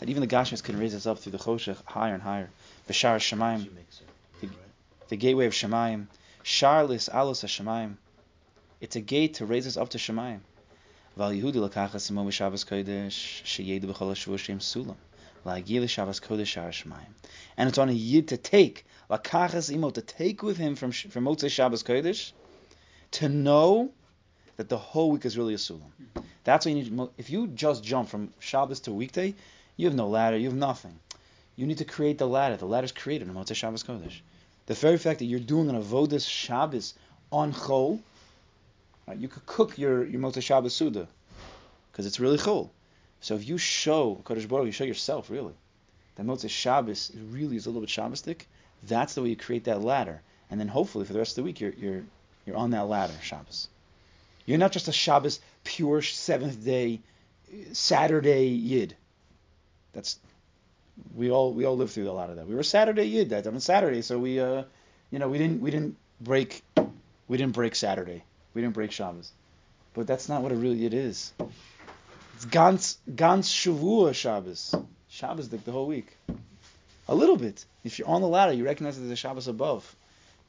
even 0.09 0.21
the 0.21 0.27
Gashmis 0.27 0.63
can 0.63 0.79
raise 0.79 0.95
us 0.95 1.07
up 1.07 1.19
through 1.19 1.33
the 1.33 1.39
Choshech 1.39 1.85
higher 1.87 2.15
and 2.15 2.23
higher. 2.23 2.51
B'shar 2.89 3.17
Shemaim, 3.17 3.69
the, 4.47 4.57
the 5.09 5.17
gateway 5.17 5.47
of 5.47 5.53
Shemaim. 5.53 6.07
Sharlis 6.45 7.09
Alus 7.09 7.45
Shemaim. 7.45 7.97
It's 8.81 8.97
a 8.97 9.01
gate 9.01 9.35
to 9.35 9.47
raise 9.47 9.67
us 9.67 9.77
up 9.77 9.89
to 9.91 9.99
Shemaim. 9.99 10.41
Val 11.17 11.31
Yehudi 11.31 11.55
lakachas 11.55 12.11
imo 12.11 12.25
Kodesh 12.25 13.43
sheyedu 13.45 13.85
b'chol 13.85 14.09
ha'shavua 14.09 14.59
sulam. 14.59 14.97
La'agil 15.47 15.89
Shabbos 15.89 16.21
Kodesh 16.21 16.47
Shar 16.47 16.71
Shemaim. 16.71 17.07
And 17.57 17.69
it's 17.69 17.79
on 17.79 17.89
a 17.89 17.93
yid 17.93 18.29
to 18.29 18.37
take 18.37 18.85
lakachas 19.09 19.73
imo 19.73 19.91
to 19.91 20.03
take 20.03 20.43
with 20.43 20.57
him 20.57 20.75
from 20.75 20.91
from 20.91 21.25
Motzei 21.25 21.51
Shabbos 21.51 21.83
Kodesh 21.83 22.33
to 23.13 23.29
know 23.29 23.93
that 24.57 24.69
the 24.69 24.79
whole 24.79 25.11
week 25.13 25.25
is 25.25 25.39
really 25.39 25.55
a 25.55 25.59
sulam. 25.59 25.93
That's 26.43 26.67
what 26.67 26.75
you 26.75 26.83
need. 26.83 27.09
If 27.17 27.31
you 27.31 27.47
just 27.47 27.85
jump 27.85 28.09
from 28.09 28.33
Shabbos 28.41 28.81
to 28.81 28.93
weekday, 28.93 29.35
you 29.77 29.87
have 29.87 29.95
no 29.95 30.09
ladder. 30.09 30.37
You 30.37 30.49
have 30.49 30.59
nothing. 30.59 30.99
You 31.57 31.67
need 31.67 31.79
to 31.79 31.85
create 31.85 32.19
the 32.19 32.27
ladder. 32.27 32.57
The 32.57 32.67
ladder 32.67 32.87
is 32.87 32.93
created 32.93 33.29
in 33.29 33.35
Motzei 33.35 33.55
Shabbos 33.55 33.85
Kodesh. 33.85 34.21
The 34.67 34.75
very 34.75 34.99
fact 34.99 35.19
that 35.19 35.27
you're 35.27 35.41
doing 35.41 35.69
an 35.69 35.81
avodas 35.81 36.29
Shabbos 36.29 36.95
on 37.31 37.53
Chol, 37.53 38.01
right, 39.07 39.19
you 39.19 39.29
could 39.29 39.45
cook 39.47 39.77
your 39.77 40.05
your 40.05 40.21
Motzei 40.21 40.43
Shabbos 40.43 40.75
Suda 40.75 41.07
because 41.91 42.07
it's 42.07 42.19
really 42.19 42.39
Chol. 42.39 42.71
So 43.21 43.35
if 43.35 43.47
you 43.47 43.59
show 43.59 44.21
Kodesh 44.25 44.49
Baruch, 44.49 44.67
you 44.67 44.73
show 44.73 44.85
yourself 44.85 45.31
really 45.31 45.55
that 46.17 46.25
Motzei 46.25 46.49
Shabbos 46.49 47.13
really 47.31 47.57
is 47.57 47.67
a 47.67 47.71
little 47.71 47.83
bit 47.83 47.91
Shabbosdik. 47.91 48.43
That's 48.85 49.15
the 49.15 49.23
way 49.23 49.31
you 49.31 49.37
create 49.37 49.65
that 49.65 49.83
ladder, 49.83 50.23
and 50.51 50.59
then 50.59 50.69
hopefully 50.69 51.05
for 51.05 51.13
the 51.13 51.19
rest 51.19 51.33
of 51.33 51.37
the 51.37 51.43
week 51.45 51.61
you're 51.61 51.73
you're 51.73 52.03
you're 52.47 52.57
on 52.57 52.71
that 52.71 52.89
ladder 52.89 53.15
Shabbos. 53.23 53.69
You're 54.47 54.59
not 54.59 54.73
just 54.73 54.89
a 54.89 54.93
Shabbos 54.93 55.41
pure 55.65 56.03
seventh 56.03 56.65
day 56.65 57.01
Saturday 57.73 58.49
Yid. 58.49 58.97
That's 59.93 60.19
we 61.15 61.31
all 61.31 61.53
we 61.53 61.65
all 61.65 61.77
lived 61.77 61.93
through 61.93 62.11
a 62.11 62.13
lot 62.13 62.31
of 62.31 62.37
that. 62.37 62.47
We 62.47 62.55
were 62.55 62.63
Saturday 62.63 63.05
Yid 63.05 63.31
that 63.31 63.47
on 63.47 63.59
Saturday, 63.61 64.03
so 64.03 64.19
we 64.19 64.41
uh 64.41 64.65
you 65.11 65.19
know 65.19 65.29
we 65.29 65.39
didn't 65.39 65.61
we 65.61 65.71
didn't 65.71 65.97
break 66.21 66.63
we 67.29 67.37
didn't 67.37 67.55
break 67.55 67.75
Saturday. 67.75 68.25
We 68.55 68.63
didn't 68.63 68.75
break 68.75 68.93
Shabbos. 68.93 69.33
But 69.95 70.07
that's 70.07 70.29
not 70.29 70.43
what 70.43 70.53
a 70.53 70.57
real 70.57 70.75
Yid 70.75 70.95
is. 70.95 71.33
It's 72.37 72.45
Gans 72.45 72.99
Gans 73.15 73.49
Shavua 73.49 74.15
Shabbos. 74.15 74.75
Shabbos 75.09 75.49
the, 75.49 75.59
whole 75.71 75.87
week. 75.87 76.17
A 77.09 77.15
little 77.15 77.37
bit. 77.37 77.65
If 77.85 77.99
you're 77.99 78.09
on 78.09 78.21
the 78.21 78.27
ladder, 78.27 78.53
you 78.53 78.65
recognize 78.65 78.97
that 78.97 79.03
there's 79.03 79.13
a 79.13 79.17
Shabbos 79.17 79.47
above. 79.47 79.95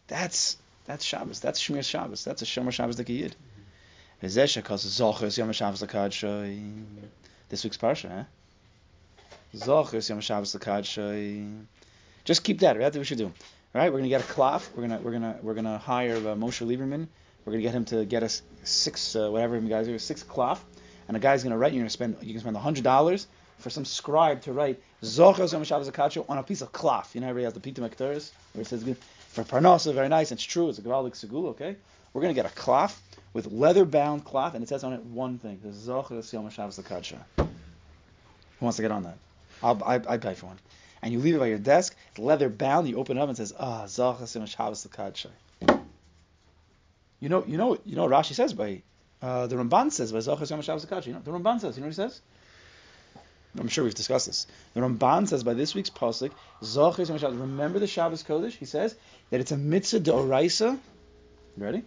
That's 0.07 0.57
that's 0.85 1.05
Shabbos. 1.05 1.39
That's 1.39 1.61
Shmir 1.61 1.83
Shabbos. 1.83 2.23
That's 2.23 2.41
a 2.41 2.45
Shomer 2.45 2.71
Shabbos 2.71 2.97
the 2.97 3.11
Yid. 3.11 3.35
This 4.21 4.35
week's 7.63 7.77
parsha, 7.77 8.09
huh? 8.09 8.23
Yom 9.53 10.21
Shabbos 10.21 10.55
Just 12.23 12.43
keep 12.43 12.59
that. 12.59 12.77
That's 12.77 12.95
what 12.95 12.99
we 12.99 13.05
should 13.05 13.17
do. 13.17 13.25
All 13.75 13.81
right, 13.81 13.91
we're 13.91 13.99
gonna 13.99 14.09
get 14.09 14.21
a 14.21 14.31
cloth. 14.31 14.71
We're 14.73 14.87
gonna 14.87 15.01
we're 15.01 15.11
gonna 15.11 15.37
we're 15.41 15.53
gonna 15.53 15.77
hire 15.77 16.15
uh, 16.15 16.35
Moshe 16.35 16.65
Lieberman. 16.65 17.07
We're 17.43 17.51
gonna 17.51 17.61
get 17.61 17.73
him 17.73 17.83
to 17.85 18.05
get 18.05 18.23
us 18.23 18.41
six 18.63 19.17
uh, 19.17 19.29
whatever 19.29 19.59
you 19.59 19.67
guys 19.67 19.85
do 19.85 19.99
six 19.99 20.23
cloth, 20.23 20.63
and 21.09 21.17
a 21.17 21.19
guy's 21.19 21.43
gonna 21.43 21.57
write. 21.57 21.73
You're 21.73 21.81
gonna 21.81 21.89
spend 21.89 22.15
you 22.21 22.31
can 22.31 22.39
spend 22.39 22.55
hundred 22.55 22.85
dollars 22.85 23.27
for 23.59 23.69
some 23.69 23.83
scribe 23.83 24.41
to 24.43 24.53
write 24.53 24.81
Zochus 25.03 25.51
Yom 25.51 25.65
Shabbos 25.65 25.89
on 26.29 26.37
a 26.37 26.43
piece 26.43 26.61
of 26.61 26.71
cloth. 26.71 27.13
You 27.15 27.21
know, 27.21 27.27
everybody 27.27 27.43
has 27.43 27.53
the 27.53 27.59
Pitum 27.59 27.89
HaKetores 27.89 28.31
where 28.53 28.61
it 28.61 28.67
says 28.67 28.83
for 29.29 29.43
Parnasa, 29.43 29.93
very 29.93 30.07
nice. 30.07 30.31
It's 30.31 30.41
true. 30.41 30.69
It's 30.69 30.79
a 30.79 30.81
Gavaldik 30.81 31.11
Segula. 31.11 31.49
Okay, 31.49 31.75
we're 32.13 32.21
gonna 32.21 32.33
get 32.33 32.45
a 32.45 32.49
cloth 32.49 33.01
with 33.33 33.51
leather 33.51 33.83
bound 33.83 34.23
cloth, 34.23 34.53
and 34.53 34.63
it 34.63 34.69
says 34.69 34.85
on 34.85 34.93
it 34.93 35.03
one 35.03 35.37
thing: 35.37 35.59
Zochas 35.67 36.31
Yom 36.31 36.49
Shabbos. 36.49 36.77
Who 36.77 37.45
wants 38.61 38.77
to 38.77 38.81
get 38.81 38.91
on 38.91 39.03
that? 39.03 39.17
I'll, 39.61 39.81
I, 39.83 40.01
I 40.07 40.17
pay 40.17 40.33
for 40.33 40.47
one. 40.47 40.59
And 41.01 41.13
you 41.13 41.19
leave 41.19 41.35
it 41.35 41.39
by 41.39 41.47
your 41.47 41.59
desk, 41.59 41.95
leather 42.17 42.49
bound. 42.49 42.87
You 42.87 42.97
open 42.97 43.17
it 43.17 43.21
up 43.21 43.29
and 43.29 43.37
it 43.37 43.41
says, 43.41 43.53
Ah, 43.57 43.83
Zochas 43.85 44.35
Yom 44.35 44.45
Shabbos 44.45 44.85
Lakadsha. 44.85 45.29
You 47.19 47.29
know, 47.29 47.43
you 47.45 47.57
know, 47.57 47.77
you 47.85 47.95
know. 47.95 48.07
Rashi 48.07 48.33
says 48.33 48.53
by 48.53 48.81
uh, 49.21 49.47
the 49.47 49.55
Ramban 49.55 49.91
says 49.91 50.11
by 50.11 50.19
Zochas 50.19 50.49
Yom 50.49 50.61
Shabbos 50.61 50.85
Lakadsha. 50.85 51.07
You 51.07 51.13
know, 51.13 51.21
the 51.23 51.31
Ramban 51.31 51.61
says. 51.61 51.75
You 51.77 51.81
know 51.81 51.87
what 51.87 51.95
he 51.95 51.95
says? 51.95 52.21
I'm 53.57 53.67
sure 53.69 53.83
we've 53.83 53.95
discussed 53.95 54.25
this. 54.25 54.47
The 54.73 54.81
Ramban 54.81 55.27
says 55.27 55.43
by 55.43 55.53
this 55.53 55.75
week's 55.75 55.89
pasuk, 55.89 56.31
Zochas 56.61 57.09
Yom 57.09 57.17
Shabbos. 57.17 57.37
Remember 57.37 57.79
the 57.79 57.87
Shabbos 57.87 58.23
Kodesh. 58.23 58.53
He 58.53 58.65
says 58.65 58.95
that 59.29 59.39
it's 59.39 59.51
a 59.51 59.57
mitzvah 59.57 59.99
deoraisa. 59.99 60.77
Ready? 61.57 61.83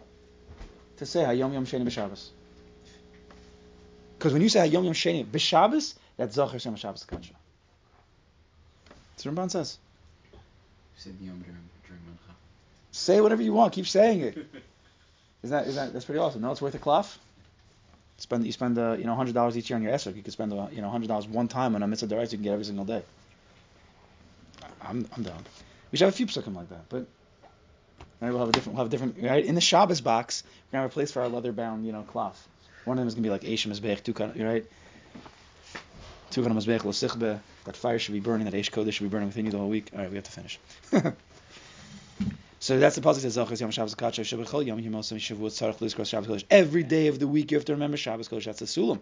to 0.98 1.06
say 1.06 1.20
Hayom 1.20 1.52
Yom 1.52 1.64
Sheni 1.64 1.84
B'Shabbos. 1.84 2.30
Because 4.18 4.32
when 4.32 4.42
you 4.42 4.48
say 4.48 4.68
Hayom 4.68 4.84
Yom 4.84 4.94
Sheni 4.94 5.24
B'Shabbos, 5.24 5.94
that's 6.16 6.34
Zachar 6.34 6.58
Shem 6.58 6.76
Shabbos 6.76 7.06
Kadsha. 7.08 7.32
That's 9.18 9.26
what 9.26 9.34
Ramban 9.34 9.50
says. 9.50 9.78
Say 10.94 11.10
the 11.10 11.24
Yom 11.24 11.40
during, 11.40 11.58
during 11.84 12.02
Mincha. 12.02 12.32
Say 12.92 13.20
whatever 13.20 13.42
you 13.42 13.52
want. 13.52 13.72
Keep 13.72 13.88
saying 13.88 14.20
it. 14.20 14.38
is 15.42 15.50
that 15.50 15.66
is 15.66 15.74
that 15.74 15.92
that's 15.92 16.04
pretty 16.04 16.20
awesome? 16.20 16.40
No, 16.40 16.52
it's 16.52 16.62
worth 16.62 16.76
a 16.76 16.78
cloth. 16.78 17.18
Spend 18.18 18.46
you 18.46 18.52
spend 18.52 18.78
uh, 18.78 18.92
you 18.92 19.06
know 19.06 19.16
hundred 19.16 19.34
dollars 19.34 19.58
each 19.58 19.70
year 19.70 19.76
on 19.76 19.82
your 19.82 19.90
esrog. 19.90 20.14
You 20.14 20.22
could 20.22 20.32
spend 20.32 20.52
uh, 20.52 20.68
you 20.70 20.82
know 20.82 20.88
hundred 20.88 21.08
dollars 21.08 21.26
one 21.26 21.48
time 21.48 21.74
on 21.74 21.82
a 21.82 21.88
mitzvah 21.88 22.06
derais 22.06 22.30
you 22.30 22.38
can 22.38 22.44
get 22.44 22.52
every 22.52 22.64
single 22.64 22.84
day. 22.84 23.02
I'm 24.80 25.04
I'm 25.16 25.24
down. 25.24 25.44
We 25.90 25.98
should 25.98 26.04
have 26.04 26.14
a 26.14 26.16
few 26.16 26.26
psukim 26.26 26.54
like 26.54 26.68
that, 26.68 26.88
but 26.88 27.08
Right, 28.20 28.30
we'll 28.30 28.38
have 28.38 28.48
a 28.48 28.52
different, 28.52 28.76
we'll 28.76 28.84
have 28.84 28.92
a 28.92 28.96
different. 28.96 29.16
Right, 29.20 29.44
in 29.44 29.56
the 29.56 29.60
Shabbos 29.60 30.00
box, 30.00 30.44
we're 30.44 30.76
gonna 30.76 30.82
have 30.82 30.90
a 30.92 30.94
place 30.94 31.10
for 31.10 31.22
our 31.22 31.28
leather-bound, 31.28 31.86
you 31.86 31.92
know, 31.92 32.02
cloth. 32.02 32.48
One 32.84 32.98
of 32.98 33.00
them 33.00 33.08
is 33.08 33.14
gonna 33.14 33.22
be 33.22 33.30
like 33.30 33.42
Eishim 33.42 33.72
Mizbech, 33.72 34.02
Tukan, 34.02 34.44
right? 34.44 34.64
Tukan 36.30 36.52
Mizbech 36.52 36.80
Losichbe. 36.80 37.40
That 37.68 37.76
fire 37.76 37.98
should 37.98 38.14
be 38.14 38.20
burning. 38.20 38.46
That 38.46 38.54
Eish 38.54 38.70
Kodesh 38.70 38.94
should 38.94 39.04
be 39.04 39.10
burning 39.10 39.28
within 39.28 39.44
you 39.44 39.50
the 39.50 39.58
whole 39.58 39.68
week. 39.68 39.90
All 39.92 39.98
right, 39.98 40.08
we 40.08 40.16
have 40.16 40.24
to 40.24 40.30
finish. 40.30 40.58
so 42.60 42.78
that's 42.78 42.96
the 42.96 43.02
pasuk 43.02 43.20
that 43.20 43.30
Zachar 43.30 43.56
Yom 43.56 43.70
Shabbos 43.70 43.94
Kacha 43.94 44.22
Shabbat 44.22 44.64
Yom 44.64 44.78
Yom 44.78 44.94
Osam 44.94 45.18
Shavuot 45.18 45.78
Lizkros 45.78 46.08
Shabbos. 46.08 46.44
Every 46.50 46.82
day 46.82 47.08
of 47.08 47.18
the 47.18 47.28
week 47.28 47.50
you 47.50 47.58
have 47.58 47.66
to 47.66 47.74
remember 47.74 47.98
Shabbos 47.98 48.26
Kodesh. 48.26 48.46
That's 48.46 48.60
the 48.60 48.64
Sulam. 48.64 49.00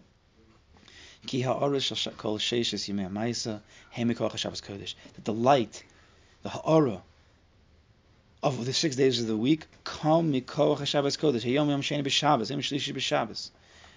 Kol 2.17 2.39
Shabbos. 2.39 2.87
That 5.15 5.25
the 5.25 5.33
light, 5.33 5.85
the 6.43 6.49
ha'ara 6.49 7.03
of 8.43 8.67
the 8.67 8.73
six 8.73 8.97
days 8.97 9.21
of 9.21 9.29
the 9.29 9.37
week 9.37 9.67
come 9.85 10.33
mikoach 10.33 10.85
Shabbos 10.85 11.17
Kodesh. 11.17 11.43
Hayom 11.43 11.69
Yom 11.69 11.83
Sheni 11.83 12.03
b'Shabbos. 12.03 12.51
Yom 12.51 12.63
Shlishi 12.63 12.93
b'Shabbos. 12.93 13.51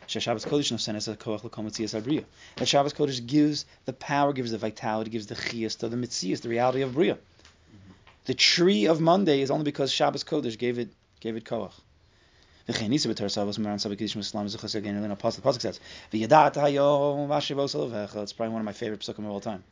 Shabbos 0.10 0.46
Kodesh 0.46 0.72
nosen 0.72 0.96
es 0.96 1.08
koach 1.08 1.44
l'kom 1.44 1.66
mitzias 1.68 1.94
abriya. 2.00 2.26
That 2.56 2.68
Shabbos 2.68 2.94
Kodesh 2.94 3.26
gives 3.26 3.66
the 3.86 3.94
power, 3.94 4.34
gives 4.34 4.52
the 4.52 4.58
vitality, 4.58 5.12
gives 5.12 5.28
the 5.28 5.36
chiyas 5.36 5.78
to 5.80 5.90
the 5.90 5.98
mitzias, 5.98 6.42
the 6.42 6.50
reality 6.50 6.82
of 6.82 6.94
bria. 6.94 7.18
The 8.26 8.34
tree 8.34 8.88
of 8.88 9.00
Monday 9.00 9.42
is 9.42 9.52
only 9.52 9.66
because 9.66 9.92
Shabbos 9.92 10.24
Kodesh 10.24 10.58
gave 10.58 10.80
it 10.80 10.90
gave 11.20 11.36
it 11.36 11.46
koach. 11.46 11.74
The. 12.70 12.76
It's 12.76 12.88
probably 18.34 18.54
one 18.54 18.62
of 18.62 18.66
my 18.66 18.74
favorite 18.74 19.00
psukim 19.00 19.20
of 19.20 19.26
all 19.26 19.40
time. 19.40 19.64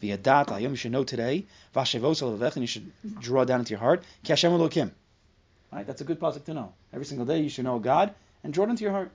You 0.00 0.76
should 0.76 0.92
know 0.92 1.04
today, 1.04 1.44
and 1.74 2.56
you 2.56 2.66
should 2.66 2.92
draw 3.20 3.44
down 3.44 3.60
into 3.60 3.70
your 3.72 3.80
heart, 3.80 4.04
Right? 4.26 5.86
That's 5.86 6.00
a 6.00 6.04
good 6.04 6.18
pasuk 6.18 6.44
to 6.44 6.54
know. 6.54 6.72
Every 6.94 7.04
single 7.04 7.26
day 7.26 7.40
you 7.40 7.50
should 7.50 7.64
know 7.64 7.78
God 7.78 8.14
and 8.42 8.54
draw 8.54 8.64
it 8.64 8.70
into 8.70 8.84
your 8.84 8.92
heart. 8.92 9.10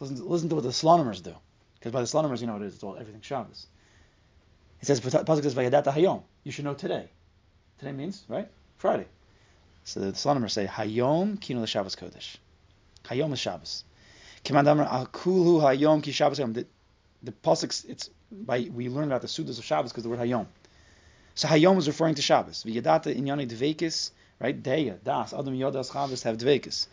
Listen, 0.00 0.28
listen 0.28 0.48
to 0.48 0.54
what 0.54 0.64
the 0.64 0.70
Slonimers 0.70 1.22
do. 1.22 1.34
Because 1.74 1.92
by 1.92 2.00
the 2.00 2.06
Slonimers, 2.06 2.40
you 2.40 2.46
know 2.46 2.54
what 2.54 2.62
it 2.62 2.66
is. 2.66 2.74
It's 2.74 2.84
all 2.84 2.96
everything 2.96 3.20
Shabbos. 3.20 3.66
It 4.80 4.86
says, 4.86 5.00
pasuk 5.00 5.42
says, 5.42 5.54
hayom. 5.54 6.22
You 6.44 6.52
should 6.52 6.64
know 6.64 6.74
today. 6.74 7.08
Today 7.78 7.92
means, 7.92 8.24
right? 8.28 8.48
Friday. 8.76 9.06
So 9.84 10.00
the 10.00 10.12
Slonimer 10.12 10.50
say, 10.50 10.66
Hayom 10.66 11.40
kino 11.40 11.64
Shabbos 11.66 11.96
Kodesh. 11.96 12.36
Hayom 13.04 13.32
is 13.32 13.40
Shabbos. 13.40 13.84
Kimandamar 14.44 14.88
akulu 14.88 15.60
Hayom 15.60 16.02
ki 16.02 16.12
Shabbos 16.12 16.38
The, 16.38 16.66
the 17.22 17.32
pasuk, 17.32 17.88
it's 17.88 18.10
by 18.30 18.68
we 18.72 18.88
learn 18.88 19.04
about 19.04 19.22
the 19.22 19.28
sudas 19.28 19.58
of 19.58 19.64
Shabbos 19.64 19.90
because 19.90 20.04
the 20.04 20.10
word 20.10 20.20
Hayom. 20.20 20.46
So 21.34 21.48
Hayom 21.48 21.78
is 21.78 21.88
referring 21.88 22.16
to 22.16 22.22
Shabbos. 22.22 22.64
V'yadata 22.64 23.16
inyane 23.16 23.48
dvekis, 23.48 24.10
right? 24.40 24.60
Deya, 24.60 25.02
das, 25.02 25.32
adam 25.32 25.54
yodas 25.54 25.92
Shabbos 25.92 26.22
have 26.22 26.36
dvekis. 26.36 26.86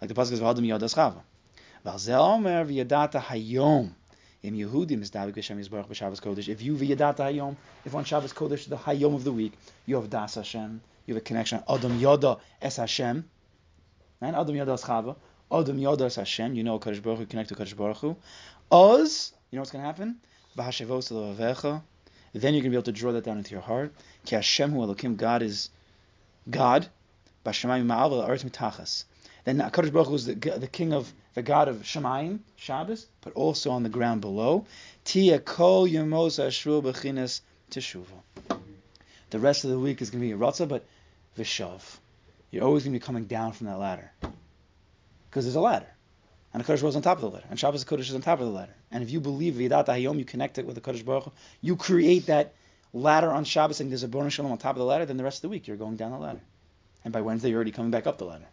Like 0.00 0.08
the 0.08 0.14
pasuk 0.14 0.32
is 0.32 0.42
adam 0.42 0.64
yodas 0.64 0.94
chava. 0.94 1.22
Im 4.42 4.54
Yehudim 4.54 5.02
is 5.02 5.10
Davik 5.10 5.36
Hashem 5.36 5.58
Yisbarach 5.58 5.86
b'Shabbos 5.86 6.20
Kodesh. 6.20 6.48
If 6.48 6.60
you 6.62 6.74
v'yadata 6.74 7.18
Hayom, 7.18 7.56
if 7.84 7.94
on 7.94 8.04
Shabbos 8.04 8.32
Kodesh, 8.32 8.68
the 8.68 8.76
Hayom 8.76 9.14
of 9.14 9.24
the 9.24 9.32
week, 9.32 9.52
you 9.86 9.96
have 9.96 10.10
Das 10.10 10.34
Hashem, 10.34 10.80
you 11.06 11.14
have 11.14 11.22
a 11.22 11.24
connection. 11.24 11.62
Adam 11.68 11.98
Yoda 11.98 12.38
Es 12.60 12.76
Hashem. 12.76 13.28
And 14.20 14.36
Adam 14.36 14.54
Yoda 14.54 14.74
Es 14.74 14.84
Chava. 14.84 15.16
Adam 15.50 15.78
Yoda 15.78 16.02
Es 16.02 16.16
Hashem. 16.16 16.54
You 16.54 16.64
know 16.64 16.78
Kadosh 16.78 17.02
Baruch 17.02 17.18
Hu, 17.18 17.26
connect 17.26 17.48
to 17.50 17.54
Kadosh 17.54 17.76
Baruch 17.76 17.98
Hu. 17.98 18.16
Oz, 18.70 19.32
you 19.50 19.56
know 19.56 19.62
what's 19.62 19.70
going 19.70 19.82
to 19.82 19.86
happen? 19.86 20.20
Then 20.56 20.72
you're 22.54 22.62
going 22.62 22.62
to 22.62 22.70
be 22.70 22.76
able 22.76 22.82
to 22.82 22.92
draw 22.92 23.12
that 23.12 23.24
down 23.24 23.38
into 23.38 23.52
your 23.52 23.62
heart. 23.62 23.94
Ki 24.24 24.36
Hashem 24.36 24.72
Hu 24.72 24.78
Elokim, 24.78 25.16
God 25.16 25.42
is 25.42 25.70
God. 26.48 26.86
B'Shemayim 27.44 27.86
Ma'al 27.86 28.26
V'Aretz 28.26 28.44
Mitachas. 28.48 29.04
Then 29.44 29.58
Kadosh 29.58 29.92
Baruch 29.92 30.08
Hu 30.08 30.14
is 30.14 30.26
the, 30.26 30.34
the 30.34 30.68
king 30.68 30.92
of 30.92 31.12
the 31.34 31.42
God 31.42 31.68
of 31.68 31.76
Shemayim, 31.82 32.40
Shabbos, 32.56 33.06
but 33.20 33.32
also 33.34 33.70
on 33.70 33.82
the 33.82 33.88
ground 33.88 34.20
below. 34.20 34.66
Tia 35.04 35.38
Kol 35.38 35.86
Yemos 35.86 36.42
Ashru 36.44 36.82
B'Chinas. 36.82 37.40
The 39.30 39.38
rest 39.38 39.64
of 39.64 39.70
the 39.70 39.78
week 39.78 40.02
is 40.02 40.10
going 40.10 40.20
to 40.20 40.26
be 40.26 40.32
a 40.32 40.36
ratzah, 40.36 40.68
but 40.68 40.84
vishav. 41.38 41.82
You're 42.50 42.64
always 42.64 42.82
going 42.82 42.94
to 42.94 42.98
be 42.98 43.04
coming 43.04 43.26
down 43.26 43.52
from 43.52 43.68
that 43.68 43.78
ladder. 43.78 44.10
Because 45.30 45.44
there's 45.44 45.54
a 45.54 45.60
ladder. 45.60 45.86
And 46.52 46.62
the 46.62 46.66
Kodesh 46.66 46.86
is 46.88 46.96
on 46.96 47.02
top 47.02 47.18
of 47.18 47.22
the 47.22 47.30
ladder. 47.30 47.46
And 47.48 47.58
Shabbos 47.58 47.84
Kodesh 47.84 48.00
is 48.00 48.14
on 48.14 48.22
top 48.22 48.40
of 48.40 48.46
the 48.46 48.52
ladder. 48.52 48.74
And 48.90 49.04
if 49.04 49.10
you 49.10 49.20
believe 49.20 49.54
Vidat 49.54 49.86
Hayom, 49.86 50.18
you 50.18 50.24
connect 50.24 50.58
it 50.58 50.66
with 50.66 50.74
the 50.74 50.80
Kodesh 50.80 51.04
Baruch 51.04 51.32
you 51.60 51.76
create 51.76 52.26
that 52.26 52.54
ladder 52.92 53.30
on 53.30 53.44
Shabbos 53.44 53.80
and 53.80 53.88
there's 53.88 54.02
a 54.02 54.08
bonus 54.08 54.34
shalom 54.34 54.50
on 54.50 54.58
top 54.58 54.74
of 54.74 54.80
the 54.80 54.84
ladder, 54.84 55.06
then 55.06 55.16
the 55.16 55.22
rest 55.22 55.38
of 55.38 55.42
the 55.42 55.48
week 55.48 55.68
you're 55.68 55.76
going 55.76 55.94
down 55.94 56.10
the 56.10 56.18
ladder. 56.18 56.40
And 57.04 57.12
by 57.12 57.20
Wednesday 57.20 57.50
you're 57.50 57.56
already 57.56 57.70
coming 57.70 57.92
back 57.92 58.08
up 58.08 58.18
the 58.18 58.24
ladder. 58.24 58.48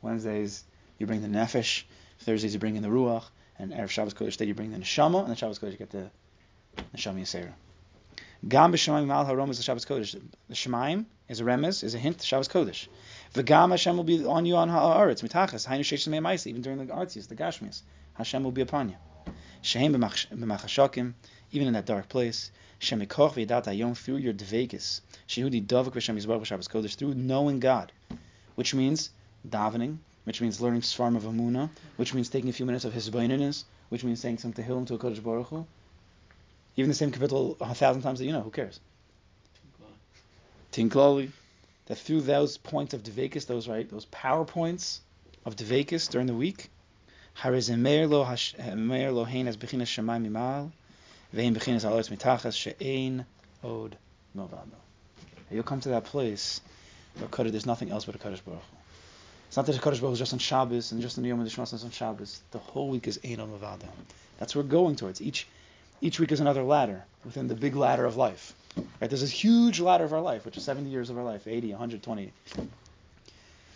Wednesdays 0.00 0.62
you 1.02 1.06
bring 1.06 1.20
the 1.20 1.28
Nefesh, 1.28 1.82
Thursdays 2.20 2.54
you 2.54 2.60
bring 2.60 2.76
in 2.76 2.82
the 2.82 2.88
Ruach, 2.88 3.24
and 3.58 3.72
Erev 3.72 3.90
Shabbos 3.90 4.14
Kodesh 4.14 4.36
Day 4.36 4.46
you 4.46 4.54
bring 4.54 4.70
the 4.70 4.78
Neshama, 4.78 5.18
and 5.18 5.28
then 5.28 5.36
Shabbos 5.36 5.58
Kodesh 5.58 5.72
you 5.72 5.78
get 5.78 5.90
the 5.90 6.10
Neshama 6.96 7.20
Yisera. 7.20 7.52
Gam 8.48 8.72
b'shemayim 8.72 9.06
mal 9.06 9.24
harom 9.26 9.50
is 9.50 9.56
the 9.56 9.64
Shabbos 9.64 9.84
Kodesh. 9.84 10.12
The 10.48 10.54
Shemaim 10.54 11.06
is 11.28 11.40
a 11.40 11.44
remez, 11.44 11.82
is 11.82 11.94
a 11.94 11.98
hint, 11.98 12.22
Shabbos 12.22 12.48
Kodesh. 12.48 12.86
V'gam 13.34 13.70
Hashem 13.70 13.96
will 13.96 14.04
be 14.04 14.24
on 14.24 14.46
you 14.46 14.56
on 14.56 14.68
ha'aretz, 14.68 15.22
mitachas, 15.22 15.66
hainu 15.66 15.80
sheish 15.80 16.08
ma'is, 16.08 16.46
even 16.46 16.62
during 16.62 16.78
the 16.78 16.92
artzies, 16.92 17.26
the 17.26 17.34
gashmias. 17.34 17.82
Hashem 18.14 18.44
will 18.44 18.52
be 18.52 18.62
upon 18.62 18.90
you. 18.90 18.96
Shehem 19.60 19.92
b'machashakim, 19.94 21.14
even 21.50 21.66
in 21.66 21.74
that 21.74 21.86
dark 21.86 22.08
place. 22.08 22.52
Shemikoch 22.80 23.34
v'yadat 23.34 23.64
hayom, 23.64 23.96
through 23.96 24.18
your 24.18 24.34
dvekis. 24.34 25.00
Shehudi 25.26 25.66
dovak 25.66 25.94
v'shem 25.94 26.16
yizbar 26.16 26.44
Shabbos 26.44 26.68
Kodesh, 26.68 26.94
through 26.94 27.14
knowing 27.14 27.58
God. 27.58 27.90
Which 28.54 28.74
means 28.74 29.10
davening, 29.48 29.98
which 30.24 30.40
means 30.40 30.60
learning 30.60 30.82
Svarm 30.82 31.16
of 31.16 31.24
Amuna, 31.24 31.70
which 31.96 32.14
means 32.14 32.28
taking 32.28 32.50
a 32.50 32.52
few 32.52 32.66
minutes 32.66 32.84
of 32.84 32.92
his 32.92 33.10
which 33.10 34.04
means 34.04 34.20
saying 34.20 34.38
some 34.38 34.52
tehillim 34.52 34.86
to 34.86 34.94
a 34.94 34.98
Kodesh 34.98 35.22
Baruch 35.22 35.48
Hu, 35.48 35.66
even 36.76 36.88
the 36.88 36.94
same 36.94 37.12
kapitel 37.12 37.56
a 37.60 37.74
thousand 37.74 38.02
times 38.02 38.18
that 38.18 38.24
you 38.24 38.32
know, 38.32 38.42
who 38.42 38.50
cares? 38.50 38.80
Tinkloli. 40.72 41.30
That 41.86 41.98
through 41.98 42.20
those 42.22 42.58
points 42.58 42.94
of 42.94 43.02
Devekis, 43.02 43.46
those 43.46 43.66
right, 43.68 43.90
those 43.90 44.04
power 44.06 44.44
points 44.44 45.00
of 45.44 45.56
Devekis 45.56 46.08
during 46.08 46.28
the 46.28 46.34
week. 46.34 46.70
You'll 55.50 55.62
come 55.62 55.80
to 55.80 55.88
that 55.88 56.04
place 56.04 56.60
where 57.18 57.50
there's 57.50 57.66
nothing 57.66 57.90
else 57.90 58.04
but 58.04 58.14
a 58.14 58.18
Kaddish 58.18 58.40
Baruch 58.40 58.62
It's 59.52 59.56
not 59.58 59.66
that 59.66 59.72
the 59.72 59.80
Kaddish 59.80 60.00
Baruch 60.00 60.14
is 60.14 60.18
just 60.18 60.32
on 60.32 60.38
Shabbos 60.38 60.92
and 60.92 61.02
just 61.02 61.18
on 61.18 61.24
the 61.24 61.28
Yom 61.28 61.44
Hashmas 61.44 61.84
on 61.84 61.90
Shabbos. 61.90 62.40
The 62.52 62.58
whole 62.58 62.88
week 62.88 63.06
is 63.06 63.20
Ein 63.22 63.36
Mavada. 63.36 63.86
That's 64.38 64.56
what 64.56 64.64
we're 64.64 64.70
going 64.70 64.96
towards. 64.96 65.20
Each 65.20 65.46
each 66.00 66.18
week 66.18 66.32
is 66.32 66.40
another 66.40 66.62
ladder 66.62 67.04
within 67.22 67.48
the 67.48 67.54
big 67.54 67.76
ladder 67.76 68.06
of 68.06 68.16
life. 68.16 68.54
Right? 68.76 69.10
There's 69.10 69.20
this 69.20 69.30
huge 69.30 69.78
ladder 69.78 70.04
of 70.04 70.14
our 70.14 70.22
life, 70.22 70.46
which 70.46 70.56
is 70.56 70.64
70 70.64 70.88
years 70.88 71.10
of 71.10 71.18
our 71.18 71.22
life, 71.24 71.46
80, 71.46 71.68
120. 71.68 72.32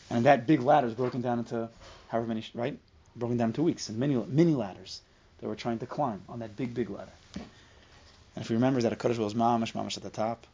And 0.09 0.25
that 0.25 0.47
big 0.47 0.63
ladder 0.63 0.87
is 0.87 0.95
broken 0.95 1.21
down 1.21 1.41
into 1.41 1.69
however 2.09 2.27
many, 2.27 2.43
right? 2.55 2.79
Broken 3.15 3.37
down 3.37 3.49
into 3.51 3.63
weeks 3.63 3.91
and 3.91 3.99
many 3.99 4.15
mini 4.15 4.55
ladders 4.55 5.03
that 5.41 5.47
we're 5.47 5.57
trying 5.57 5.81
to 5.81 5.87
climb 5.87 6.23
on 6.27 6.39
that 6.39 6.57
big, 6.57 6.73
big 6.73 6.89
ladder. 6.89 7.13
And 7.35 8.43
if 8.43 8.49
we 8.49 8.57
remember 8.57 8.81
that 8.81 8.95
a 8.95 8.97
Kodesh 8.97 9.23
is 9.23 9.35
mamash, 9.35 9.75
mamash 9.75 9.99
at 9.99 10.05
the 10.05 10.09
top, 10.09 10.47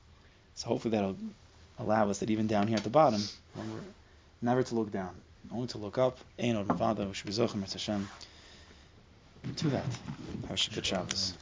so 0.57 0.67
hopefully 0.67 0.91
that'll 0.91 1.17
allow 1.79 2.11
us 2.11 2.19
that 2.19 2.31
even 2.31 2.49
down 2.49 2.67
here 2.67 2.77
at 2.77 2.83
the 2.83 2.91
bottom, 2.91 3.23
never 4.43 4.63
to 4.63 4.75
look 4.75 4.91
down, 4.91 5.15
only 5.53 5.69
to 5.69 5.79
look 5.79 5.99
up. 5.99 6.19
Ein 6.39 6.57
od 6.57 6.69
mavada, 6.69 7.07
we 7.07 7.15
should 7.15 7.27
be 7.27 7.33
Hashem 7.73 8.09
to 9.57 9.69
that. 9.69 9.85
Have 10.49 10.61
a 10.71 10.75
good 10.75 10.87
Shabbos. 10.87 11.35